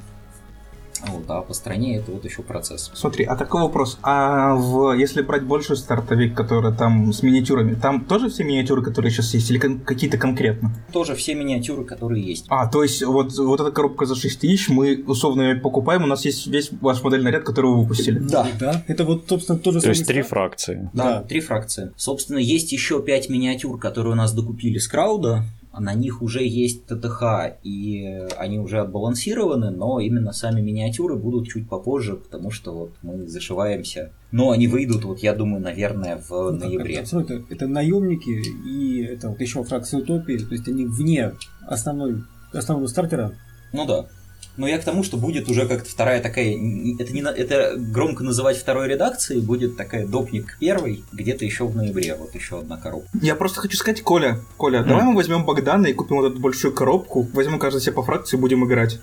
Вот, 1.08 1.26
а 1.28 1.42
по 1.42 1.54
стране 1.54 1.98
это 1.98 2.12
вот 2.12 2.24
еще 2.24 2.44
процесс. 2.44 2.92
Смотри, 2.94 3.26
а 3.26 3.36
такой 3.36 3.62
вопрос. 3.62 3.98
А 4.04 4.56
в, 4.56 4.94
если 4.94 5.22
брать 5.22 5.44
большой 5.44 5.76
стартовик, 5.76 6.36
который 6.36 6.74
там 6.74 7.12
с 7.12 7.24
миниатюрами, 7.24 7.74
там 7.76 8.06
тоже 8.06 8.30
все 8.30 8.44
миниатюры, 8.44 8.82
которые 8.84 9.12
сейчас 9.12 9.34
есть, 9.34 9.50
или 9.52 9.58
кон- 9.60 9.80
какие-то 9.82 10.18
конкретно? 10.18 10.74
Тоже 10.94 11.16
все 11.16 11.36
миниатюры, 11.36 11.84
которые 11.84 12.24
есть. 12.24 12.46
А, 12.50 12.68
то 12.68 12.84
есть 12.84 13.04
вот, 13.04 13.34
вот 13.38 13.60
эта 13.60 13.72
коробка 13.72 14.06
за 14.06 14.16
6 14.16 14.40
тысяч, 14.40 14.70
мы 14.70 15.04
условно 15.06 15.42
ее 15.42 15.56
покупаем, 15.56 16.04
у 16.04 16.08
нас 16.08 16.24
есть 16.26 16.48
весь 16.48 16.72
ваш 16.80 17.04
модельный 17.04 17.32
ряд, 17.32 17.44
который 17.44 17.72
вы 17.72 17.82
выпустили. 17.82 18.20
Да. 18.20 18.48
Да, 18.60 18.84
это 18.88 19.04
вот, 19.04 19.26
собственно, 19.28 19.60
тот 19.60 19.74
же 19.74 19.82
То 19.82 19.90
есть 19.90 20.06
три 20.08 20.22
фракции. 20.22 20.90
Да, 20.94 21.04
Да. 21.04 21.22
три 21.24 21.42
фракции. 21.42 21.92
Собственно, 21.98 22.38
есть 22.38 22.72
еще 22.72 23.02
пять 23.02 23.30
миниатюр, 23.30 23.78
которые 23.80 24.14
у 24.14 24.16
нас 24.16 24.34
докупили 24.34 24.78
с 24.78 24.88
крауда. 24.88 25.44
На 25.78 25.94
них 25.96 26.22
уже 26.22 26.44
есть 26.46 26.86
ТТХ, 26.86 27.24
и 27.64 28.28
они 28.38 28.60
уже 28.60 28.80
отбалансированы, 28.82 29.72
но 29.72 30.00
именно 30.00 30.32
сами 30.32 30.62
миниатюры 30.62 31.16
будут 31.16 31.48
чуть 31.48 31.68
попозже, 31.68 32.16
потому 32.16 32.52
что 32.52 32.74
вот 32.74 32.92
мы 33.02 33.28
зашиваемся. 33.28 34.12
Но 34.32 34.52
они 34.52 34.68
выйдут, 34.68 35.04
вот 35.04 35.20
я 35.20 35.34
думаю, 35.34 35.62
наверное, 35.64 36.18
в 36.18 36.30
Ну, 36.32 36.52
ноябре. 36.52 36.94
это, 36.96 37.02
абсолютно. 37.04 37.46
это 37.50 37.68
наемники 37.68 38.30
и 38.68 39.04
это 39.04 39.30
вот 39.30 39.42
еще 39.42 39.64
фракция 39.64 40.02
утопии, 40.02 40.38
то 40.38 40.54
есть 40.54 40.68
они 40.68 40.86
вне 40.86 41.34
основной, 41.68 42.24
основного 42.52 42.88
стартера. 42.88 43.34
Ну 43.72 43.86
да. 43.88 44.06
Но 44.56 44.68
я 44.68 44.78
к 44.78 44.84
тому, 44.84 45.04
что 45.04 45.18
будет 45.18 45.50
уже 45.50 45.68
как-то 45.68 45.90
вторая 45.90 46.22
такая... 46.22 46.46
Это, 47.00 47.14
не, 47.14 47.22
это 47.22 47.74
громко 47.78 48.24
называть 48.24 48.58
второй 48.58 48.88
редакцией, 48.88 49.42
будет 49.42 49.78
такая 49.78 50.06
допник 50.06 50.58
первой, 50.60 51.04
где-то 51.12 51.44
еще 51.44 51.66
в 51.66 51.76
ноябре, 51.76 52.16
вот 52.16 52.36
еще 52.36 52.60
одна 52.60 52.78
коробка. 52.78 53.10
Я 53.22 53.36
просто 53.36 53.62
хочу 53.62 53.78
сказать, 53.78 54.02
Коля, 54.04 54.40
Коля, 54.58 54.84
давай 54.84 55.04
мы 55.04 55.16
возьмем 55.16 55.44
Богдана 55.46 55.88
и 55.88 55.94
купим 55.94 56.18
вот 56.18 56.32
эту 56.32 56.40
большую 56.40 56.74
коробку, 56.74 57.28
возьмем 57.34 57.58
каждый 57.58 57.82
себе 57.82 57.94
по 57.94 58.04
фракции 58.04 58.38
и 58.38 58.40
будем 58.40 58.64
играть. 58.66 59.00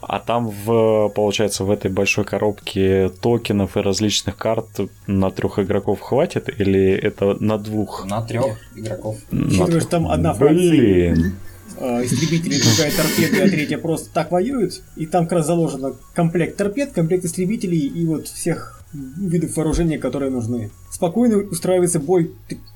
А 0.00 0.18
там, 0.18 0.48
в, 0.48 1.10
получается, 1.10 1.64
в 1.64 1.70
этой 1.70 1.90
большой 1.90 2.24
коробке 2.24 3.10
токенов 3.20 3.76
и 3.76 3.80
различных 3.80 4.36
карт 4.36 4.66
на 5.06 5.30
трех 5.30 5.58
игроков 5.58 6.00
хватит? 6.00 6.48
Или 6.60 6.90
это 6.90 7.36
на 7.38 7.58
двух? 7.58 8.06
На 8.06 8.22
трех 8.22 8.58
игроков. 8.74 9.18
На 9.30 9.66
что 9.66 9.88
там 9.88 10.08
одна 10.08 10.34
фракция 10.34 10.70
Блин. 10.70 11.36
Э, 11.80 12.04
истребители, 12.04 12.60
другая 12.60 12.92
торпеды, 12.92 13.42
а 13.42 13.48
третья 13.48 13.78
просто 13.78 14.10
так 14.12 14.30
воюют. 14.30 14.82
И 14.96 15.06
там 15.06 15.24
как 15.24 15.38
раз 15.38 15.46
заложено 15.46 15.94
комплект 16.14 16.56
торпед, 16.56 16.92
комплект 16.92 17.24
истребителей 17.24 17.86
и 17.86 18.04
вот 18.06 18.28
всех 18.28 18.80
видов 18.92 19.56
вооружения, 19.56 19.98
которые 19.98 20.30
нужны. 20.30 20.70
Спокойно 20.90 21.38
устраивается 21.38 22.00
бой 22.00 22.32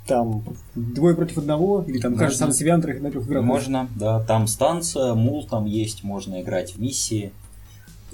там 0.07 0.44
двое 0.74 1.14
против 1.16 1.38
одного, 1.38 1.84
или 1.86 1.98
там 1.98 2.14
каждый 2.14 2.38
сам 2.38 2.52
себя 2.52 2.76
на 2.76 2.82
трех 2.82 3.00
игроков. 3.00 3.46
Можно, 3.46 3.88
да, 3.96 4.20
там 4.20 4.46
станция, 4.46 5.14
мул 5.14 5.46
там 5.46 5.64
есть, 5.64 6.05
можно 6.05 6.40
играть 6.42 6.74
в 6.74 6.80
миссии. 6.80 7.32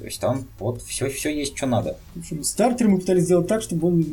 То 0.00 0.06
есть 0.06 0.18
там 0.18 0.46
вот 0.58 0.80
все, 0.80 1.10
все 1.10 1.28
есть, 1.28 1.54
что 1.54 1.66
надо. 1.66 1.98
В 2.14 2.20
общем, 2.20 2.42
стартер 2.42 2.88
мы 2.88 3.00
пытались 3.00 3.24
сделать 3.24 3.46
так, 3.48 3.60
чтобы 3.60 3.88
он 3.88 4.04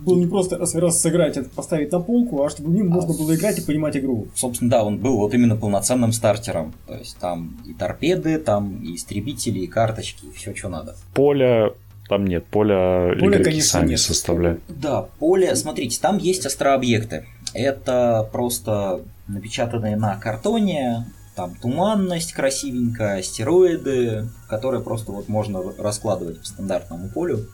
был 0.00 0.16
не 0.16 0.26
просто 0.26 0.56
раз, 0.56 0.74
раз 0.74 0.98
сыграть, 0.98 1.36
это 1.36 1.50
поставить 1.50 1.92
на 1.92 2.00
полку, 2.00 2.42
а 2.42 2.48
чтобы 2.48 2.70
в 2.70 2.74
нем 2.74 2.88
можно 2.88 3.12
было 3.12 3.34
играть 3.34 3.58
и 3.58 3.60
понимать 3.60 3.98
игру. 3.98 4.28
Собственно, 4.34 4.70
да, 4.70 4.82
он 4.82 4.96
был 4.96 5.18
вот 5.18 5.34
именно 5.34 5.54
полноценным 5.54 6.12
стартером. 6.12 6.72
То 6.86 6.94
есть 6.94 7.18
там 7.18 7.54
и 7.66 7.74
торпеды, 7.74 8.38
там 8.38 8.82
и 8.82 8.96
истребители, 8.96 9.58
и 9.58 9.66
карточки, 9.66 10.24
и 10.24 10.32
все, 10.32 10.54
что 10.54 10.70
надо. 10.70 10.96
Поля 11.12 11.72
там 12.08 12.26
нет, 12.26 12.46
поля, 12.46 13.12
игроки 13.14 13.44
конечно, 13.44 13.68
сами 13.68 13.90
нет. 13.90 14.00
составляют. 14.00 14.62
Да, 14.68 15.02
поле, 15.18 15.54
смотрите, 15.54 16.00
там 16.00 16.16
есть 16.16 16.46
астрообъекты. 16.46 17.26
Это 17.52 18.26
просто 18.32 19.02
напечатанные 19.28 19.96
на 19.96 20.16
картоне, 20.16 21.04
там 21.36 21.54
туманность 21.54 22.32
красивенькая, 22.32 23.20
астероиды, 23.20 24.28
которые 24.48 24.82
просто 24.82 25.12
вот 25.12 25.28
можно 25.28 25.62
раскладывать 25.78 26.40
по 26.40 26.46
стандартному 26.46 27.08
полю. 27.10 27.46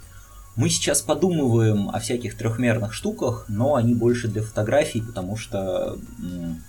Мы 0.55 0.69
сейчас 0.69 1.01
подумываем 1.01 1.89
о 1.89 1.99
всяких 1.99 2.37
трехмерных 2.37 2.93
штуках, 2.93 3.47
но 3.49 3.75
они 3.75 3.95
больше 3.95 4.29
для 4.29 4.43
фотографий, 4.43 5.01
потому 5.01 5.35
что, 5.35 5.97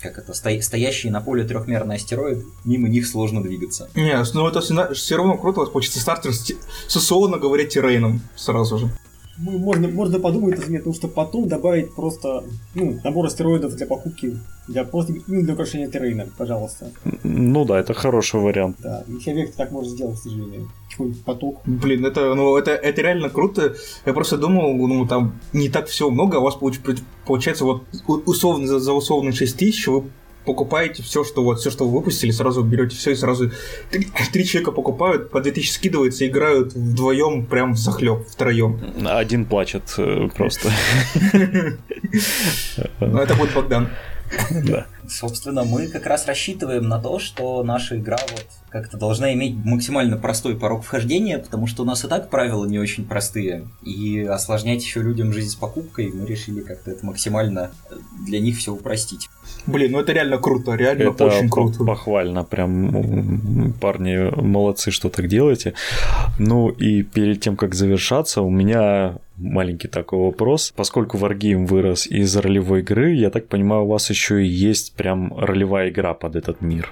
как 0.02 0.18
это, 0.18 0.34
сто- 0.34 0.62
стоящие 0.62 1.12
на 1.12 1.20
поле 1.20 1.44
трехмерный 1.44 1.98
астероид, 1.98 2.46
мимо 2.64 2.88
них 2.88 3.06
сложно 3.06 3.44
двигаться. 3.44 3.90
Не, 3.94 4.24
ну 4.34 4.48
это 4.48 4.62
все 4.94 5.18
равно 5.18 5.38
круто, 5.38 5.66
получится 5.66 6.00
стартер 6.00 6.34
с, 6.34 6.50
с 6.88 6.96
условно 6.96 7.38
говоря 7.38 7.66
террейном 7.66 8.22
сразу 8.36 8.78
же. 8.78 8.90
Ну, 9.40 9.58
можно, 9.58 9.88
можно 9.88 10.20
подумать, 10.20 10.58
например, 10.58 10.82
потому 10.82 10.96
что 10.96 11.08
потом 11.08 11.48
добавить 11.48 11.96
просто 11.96 12.44
ну, 12.76 13.00
набор 13.04 13.26
астероидов 13.26 13.76
для 13.76 13.88
покупки, 13.88 14.38
для 14.68 14.84
просто 14.84 15.14
именно 15.28 15.44
для 15.44 15.54
украшения 15.54 15.88
террейна, 15.88 16.28
пожалуйста. 16.38 16.92
Ну 17.24 17.66
да, 17.66 17.80
это 17.80 17.94
хороший 17.96 18.40
вариант. 18.40 18.78
Да, 18.80 19.04
и 19.08 19.32
объекты 19.32 19.58
так 19.58 19.72
можно 19.72 19.90
сделать, 19.90 20.20
к 20.20 20.24
сожалению. 20.24 20.70
Какой-нибудь 20.92 21.24
поток. 21.24 21.62
Блин, 21.66 22.06
это, 22.06 22.36
ну, 22.36 22.56
это, 22.58 22.72
это 22.72 23.02
реально 23.02 23.30
круто. 23.30 23.74
Я 24.06 24.14
просто 24.14 24.38
думал, 24.38 24.76
ну, 24.76 25.08
там 25.08 25.34
не 25.52 25.70
так 25.70 25.88
всего 25.88 26.12
много, 26.12 26.38
а 26.38 26.40
у 26.40 26.44
вас 26.44 26.56
получ- 26.56 27.02
получается 27.26 27.66
вот 27.66 27.84
условно 28.08 28.68
за, 28.68 28.80
за 28.80 28.94
условные 28.94 29.34
6 29.34 29.58
тысяч 29.58 29.88
вы 29.88 30.04
покупаете 30.46 31.04
все, 31.04 31.24
что 31.24 31.44
вот, 31.44 31.60
все, 31.60 31.72
что 31.72 31.86
вы 31.88 32.00
выпустили, 32.00 32.32
сразу 32.32 32.64
берете 32.64 32.96
все 32.96 33.12
и 33.12 33.16
сразу 33.16 33.52
три, 33.90 34.08
три 34.32 34.46
человека 34.46 34.72
покупают, 34.72 35.30
по 35.30 35.42
2000 35.42 35.72
скидывается, 35.72 36.28
играют 36.28 36.74
вдвоем 36.74 37.46
прям 37.46 37.76
захлеб, 37.76 38.28
втроем. 38.28 38.80
Один 39.06 39.46
плачет 39.46 39.94
э, 39.98 40.30
просто. 40.36 40.72
Но 43.00 43.22
это 43.22 43.36
будет 43.36 43.54
Богдан. 43.54 43.90
Да. 44.64 44.88
Собственно, 45.08 45.64
мы 45.64 45.88
как 45.88 46.06
раз 46.06 46.26
рассчитываем 46.26 46.88
на 46.88 47.00
то, 47.00 47.20
что 47.20 47.64
наша 47.64 47.98
игра 47.98 48.18
вот 48.32 48.46
как-то 48.70 48.98
должна 48.98 49.34
иметь 49.34 49.56
максимально 49.64 50.18
простой 50.18 50.56
порог 50.56 50.84
вхождения, 50.84 51.38
потому 51.38 51.68
что 51.68 51.84
у 51.84 51.86
нас 51.86 52.04
и 52.04 52.08
так 52.08 52.30
правила 52.30 52.66
не 52.66 52.80
очень 52.80 53.06
простые. 53.06 53.68
И 53.84 54.22
осложнять 54.22 54.82
еще 54.82 55.02
людям 55.02 55.32
жизнь 55.32 55.52
с 55.52 55.56
покупкой 55.56 56.12
мы 56.12 56.26
решили 56.26 56.62
как-то 56.62 56.92
это 56.92 57.06
максимально 57.06 57.72
э, 57.92 57.96
для 58.26 58.40
них 58.40 58.58
все 58.58 58.74
упростить. 58.74 59.30
Блин, 59.68 59.92
ну 59.92 60.00
это 60.00 60.12
реально 60.12 60.40
круто, 60.40 60.74
реально 60.74 61.12
Это 61.12 61.26
очень 61.26 61.50
круто. 61.50 61.84
похвально, 61.84 62.44
прям 62.44 63.74
парни 63.80 64.34
молодцы, 64.42 64.90
что 64.90 65.10
так 65.10 65.28
делаете. 65.28 65.74
Ну 66.40 66.70
и 66.70 67.04
перед 67.04 67.42
тем, 67.42 67.56
как 67.56 67.76
завершаться, 67.76 68.42
у 68.42 68.50
меня 68.50 69.18
маленький 69.44 69.88
такой 69.88 70.20
вопрос. 70.20 70.74
Поскольку 70.76 71.18
Wargame 71.18 71.66
вырос 71.66 72.08
из 72.08 72.36
ролевой 72.36 72.80
игры, 72.80 73.14
я 73.14 73.30
так 73.30 73.48
понимаю, 73.48 73.84
у 73.84 73.88
вас 73.88 74.10
еще 74.10 74.44
и 74.44 74.48
есть 74.48 74.94
прям 74.94 75.38
ролевая 75.38 75.90
игра 75.90 76.14
под 76.14 76.36
этот 76.36 76.62
мир. 76.62 76.92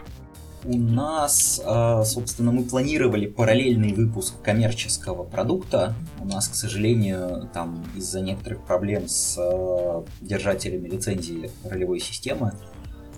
У 0.64 0.78
нас, 0.78 1.60
э, 1.66 2.04
собственно, 2.06 2.52
мы 2.52 2.64
планировали 2.64 3.26
параллельный 3.26 3.94
выпуск 3.94 4.36
коммерческого 4.44 5.24
продукта. 5.24 5.96
У 6.20 6.26
нас, 6.26 6.50
к 6.50 6.54
сожалению, 6.54 7.50
там 7.52 7.84
из-за 7.96 8.22
некоторых 8.22 8.62
проблем 8.62 9.08
с 9.08 9.38
э, 9.40 10.04
держателями 10.22 10.88
лицензии 10.88 11.50
ролевой 11.64 12.00
системы. 12.00 12.52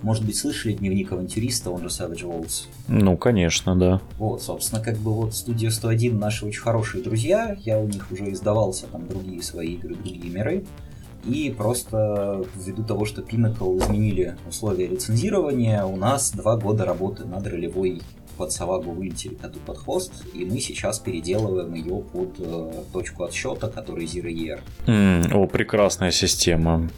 Может 0.03 0.25
быть, 0.25 0.35
слышали 0.37 0.73
дневник 0.73 1.11
авантюриста, 1.13 1.71
он 1.71 1.81
же 1.81 1.87
Savage 1.87 2.23
Worlds. 2.23 2.67
Ну, 2.89 3.15
конечно, 3.17 3.75
да. 3.75 4.01
Вот, 4.17 4.43
собственно, 4.43 4.81
как 4.83 4.97
бы 4.97 5.13
вот 5.13 5.33
студия 5.33 5.69
101 5.69 6.19
наши 6.19 6.45
очень 6.45 6.61
хорошие 6.61 7.01
друзья. 7.03 7.55
Я 7.61 7.79
у 7.79 7.87
них 7.87 8.11
уже 8.11 8.31
издавался 8.31 8.85
там 8.87 9.07
другие 9.07 9.41
свои 9.41 9.75
игры, 9.75 9.95
другие 9.95 10.29
миры. 10.29 10.65
и 11.25 11.53
просто 11.57 12.43
ввиду 12.55 12.83
того, 12.83 13.05
что 13.05 13.21
Pinnacle 13.21 13.79
изменили 13.79 14.35
условия 14.47 14.87
лицензирования, 14.87 15.83
у 15.85 15.95
нас 15.95 16.31
два 16.31 16.57
года 16.57 16.85
работы 16.85 17.25
над 17.25 17.47
ролевой 17.47 18.01
под 18.33 18.51
Савагу 18.51 18.91
вылетели 18.91 19.33
коту 19.35 19.59
под 19.59 19.77
хвост, 19.77 20.11
и 20.33 20.45
мы 20.45 20.59
сейчас 20.59 20.99
переделываем 20.99 21.73
ее 21.73 22.01
под 22.01 22.35
э, 22.39 22.71
точку 22.91 23.23
отсчета, 23.23 23.69
который 23.69 24.05
Zero 24.05 24.29
Year. 24.31 24.59
М, 24.87 25.23
О, 25.33 25.47
прекрасная 25.47 26.11
система. 26.11 26.89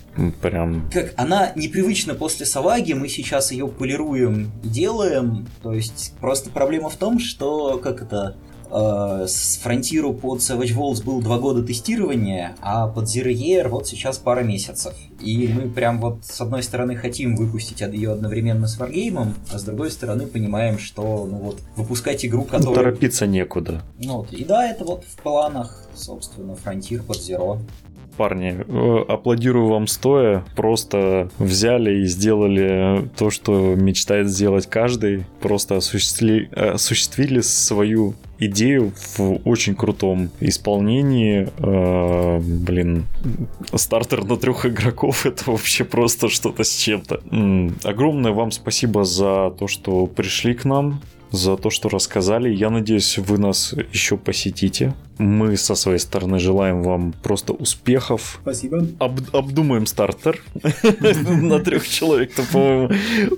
Прям. 0.41 0.89
Как 0.91 1.13
она 1.17 1.51
непривычна 1.55 2.15
после 2.15 2.45
Саваги, 2.45 2.93
мы 2.93 3.07
сейчас 3.09 3.51
ее 3.51 3.67
полируем 3.67 4.51
и 4.63 4.67
делаем. 4.67 5.47
То 5.61 5.73
есть 5.73 6.13
просто 6.19 6.49
проблема 6.49 6.89
в 6.89 6.95
том, 6.95 7.19
что 7.19 7.77
как 7.77 8.01
это 8.01 8.35
с 8.69 9.57
Фронтиру 9.61 10.13
под 10.13 10.39
Savage 10.39 10.75
Worlds 10.75 11.03
был 11.03 11.21
два 11.21 11.39
года 11.39 11.63
тестирования, 11.63 12.55
а 12.61 12.87
под 12.87 13.05
Zero 13.05 13.31
Year 13.31 13.67
вот 13.67 13.87
сейчас 13.87 14.17
пара 14.17 14.41
месяцев. 14.41 14.93
И 15.19 15.47
мы 15.47 15.69
прям 15.69 15.99
вот 16.01 16.19
с 16.23 16.41
одной 16.41 16.61
стороны 16.63 16.95
хотим 16.95 17.35
выпустить 17.35 17.81
ее 17.81 18.11
одновременно 18.11 18.67
с 18.67 18.77
Wargame, 18.79 19.33
а 19.51 19.59
с 19.59 19.63
другой 19.63 19.91
стороны 19.91 20.27
понимаем, 20.27 20.77
что 20.77 21.27
ну 21.29 21.37
вот 21.37 21.59
выпускать 21.75 22.25
игру, 22.25 22.41
Ну, 22.41 22.45
которая... 22.45 22.75
торопиться 22.75 23.25
некуда. 23.27 23.81
Ну 23.97 24.17
вот, 24.17 24.33
и 24.33 24.43
да, 24.43 24.67
это 24.67 24.83
вот 24.83 25.03
в 25.05 25.15
планах, 25.21 25.87
собственно, 25.95 26.55
Фронтир 26.55 27.01
под 27.03 27.17
Zero. 27.17 27.59
Парни, 28.17 28.57
э, 28.67 29.05
аплодирую 29.07 29.67
вам 29.67 29.87
стоя. 29.87 30.43
Просто 30.55 31.29
взяли 31.39 32.01
и 32.01 32.05
сделали 32.05 33.09
то, 33.17 33.29
что 33.29 33.75
мечтает 33.75 34.29
сделать 34.29 34.67
каждый. 34.67 35.25
Просто 35.41 35.77
осуществили, 35.77 36.49
осуществили 36.53 37.41
свою 37.41 38.15
идею 38.39 38.93
в 39.17 39.39
очень 39.45 39.75
крутом 39.75 40.29
исполнении. 40.39 41.49
Э, 41.57 42.39
блин, 42.39 43.05
стартер 43.73 44.23
на 44.23 44.37
трех 44.37 44.65
игроков 44.65 45.25
это 45.25 45.51
вообще 45.51 45.83
просто 45.83 46.29
что-то 46.29 46.63
с 46.63 46.75
чем-то. 46.75 47.21
Огромное 47.83 48.31
вам 48.31 48.51
спасибо 48.51 49.03
за 49.05 49.53
то, 49.57 49.67
что 49.67 50.07
пришли 50.07 50.53
к 50.53 50.65
нам 50.65 51.01
за 51.35 51.57
то, 51.57 51.69
что 51.69 51.89
рассказали. 51.89 52.49
Я 52.53 52.69
надеюсь, 52.69 53.17
вы 53.17 53.37
нас 53.37 53.73
еще 53.93 54.17
посетите. 54.17 54.93
Мы 55.17 55.55
со 55.55 55.75
своей 55.75 55.99
стороны 55.99 56.39
желаем 56.39 56.83
вам 56.83 57.13
просто 57.23 57.53
успехов. 57.53 58.39
Спасибо. 58.41 58.85
Об- 58.99 59.33
обдумаем 59.35 59.85
стартер 59.85 60.41
на 61.41 61.59
трех 61.59 61.87
человек, 61.87 62.33
то, 62.33 62.43
по-моему, 62.51 62.89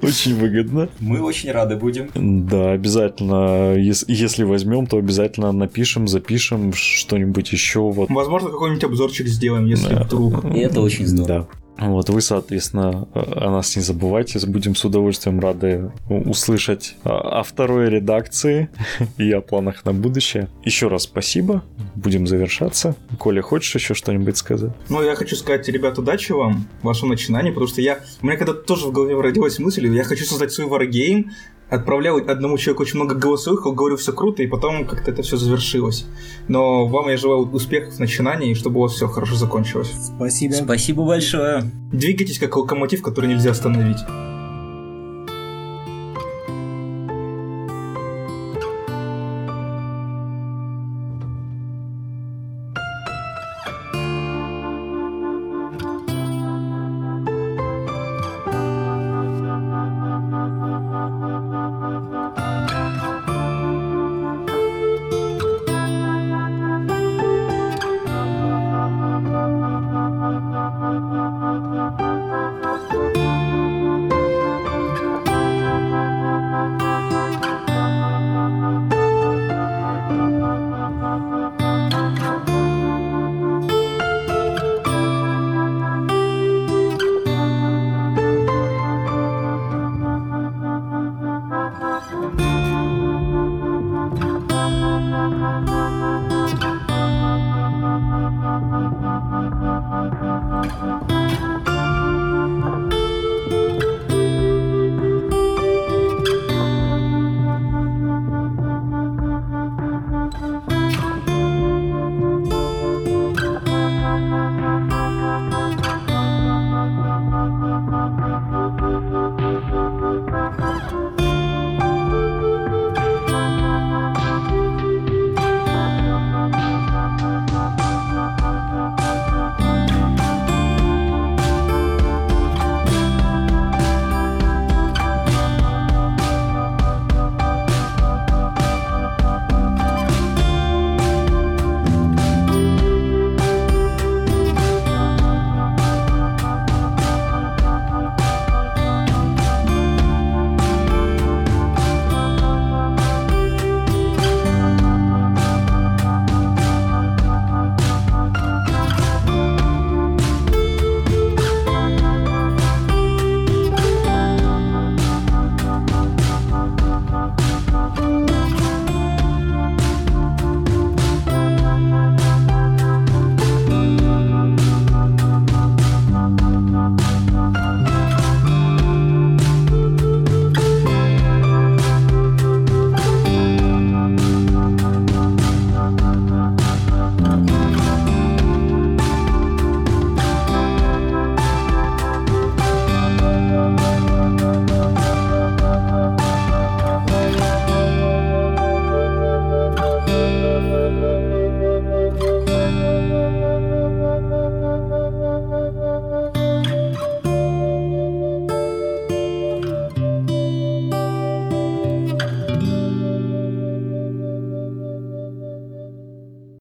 очень 0.02 0.36
выгодно. 0.36 0.90
Мы 1.00 1.22
очень 1.22 1.52
рады 1.52 1.76
будем. 1.76 2.10
Да, 2.16 2.72
обязательно, 2.72 3.76
ес- 3.76 4.06
если 4.08 4.44
возьмем, 4.44 4.88
то 4.88 4.98
обязательно 4.98 5.52
напишем, 5.52 6.08
запишем 6.08 6.74
что-нибудь 6.74 7.52
еще. 7.52 7.80
Вот. 7.82 8.10
Возможно, 8.10 8.50
какой-нибудь 8.50 8.84
обзорчик 8.84 9.28
сделаем, 9.28 9.66
если 9.66 9.94
вдруг. 9.96 10.46
И 10.46 10.60
это 10.60 10.82
очень 10.82 11.06
здорово. 11.06 11.48
Вот, 11.80 12.10
вы, 12.10 12.22
соответственно, 12.22 13.08
о 13.14 13.52
нас 13.52 13.76
не 13.76 13.82
забывайте. 13.82 14.40
Будем 14.48 14.76
с 14.76 14.84
удовольствием 14.84 15.40
рады 15.40 15.92
услышать 16.10 16.96
о 17.04 17.38
о 17.40 17.44
второй 17.44 17.90
редакции 17.90 18.70
и 19.18 19.32
о 19.32 19.42
планах 19.42 19.86
на 19.86 19.94
будущее. 19.94 20.50
Еще 20.64 20.88
раз 20.88 21.04
спасибо. 21.04 21.64
Будем 21.96 22.26
завершаться. 22.26 22.96
Коля, 23.20 23.42
хочешь 23.42 23.76
еще 23.76 23.94
что-нибудь 23.94 24.38
сказать? 24.38 24.72
Ну, 24.90 25.04
я 25.04 25.16
хочу 25.16 25.36
сказать, 25.36 25.68
ребят, 25.68 26.00
удачи 26.00 26.32
вам 26.32 26.68
в 26.82 26.86
вашем 26.86 27.10
начинании, 27.10 27.52
потому 27.52 27.68
что 27.68 27.82
я... 27.82 28.00
У 28.22 28.26
меня 28.26 28.38
когда-то 28.38 28.62
тоже 28.62 28.88
в 28.88 28.92
голове 28.92 29.20
родилась 29.20 29.60
мысль, 29.60 29.88
я 29.88 30.04
хочу 30.04 30.26
создать 30.26 30.52
свой 30.52 30.68
варгейм, 30.68 31.32
отправлял 31.70 32.18
одному 32.18 32.58
человеку 32.58 32.84
очень 32.84 32.96
много 32.96 33.16
голосовых, 33.16 33.64
говорю, 33.64 33.98
все 33.98 34.14
круто, 34.14 34.44
и 34.44 34.48
потом 34.48 34.86
как-то 34.86 35.12
это 35.12 35.22
все 35.22 35.38
завершилось. 35.38 36.06
Но 36.48 36.86
вам 36.88 37.10
я 37.10 37.18
желаю 37.18 37.42
успехов 37.42 37.96
в 37.96 38.00
начинании, 38.00 38.52
и 38.52 38.56
чтобы 38.56 38.80
у 38.80 38.84
вас 38.84 38.94
все 38.94 39.08
хорошо 39.08 39.36
закончилось. 39.36 39.92
Спасибо. 40.16 40.54
Спасибо 40.54 41.06
большое. 41.06 41.64
Двигайтесь 41.92 42.40
как 42.40 42.56
локомотив, 42.56 43.02
который 43.02 43.30
нельзя 43.30 43.52
остановить. 43.52 44.00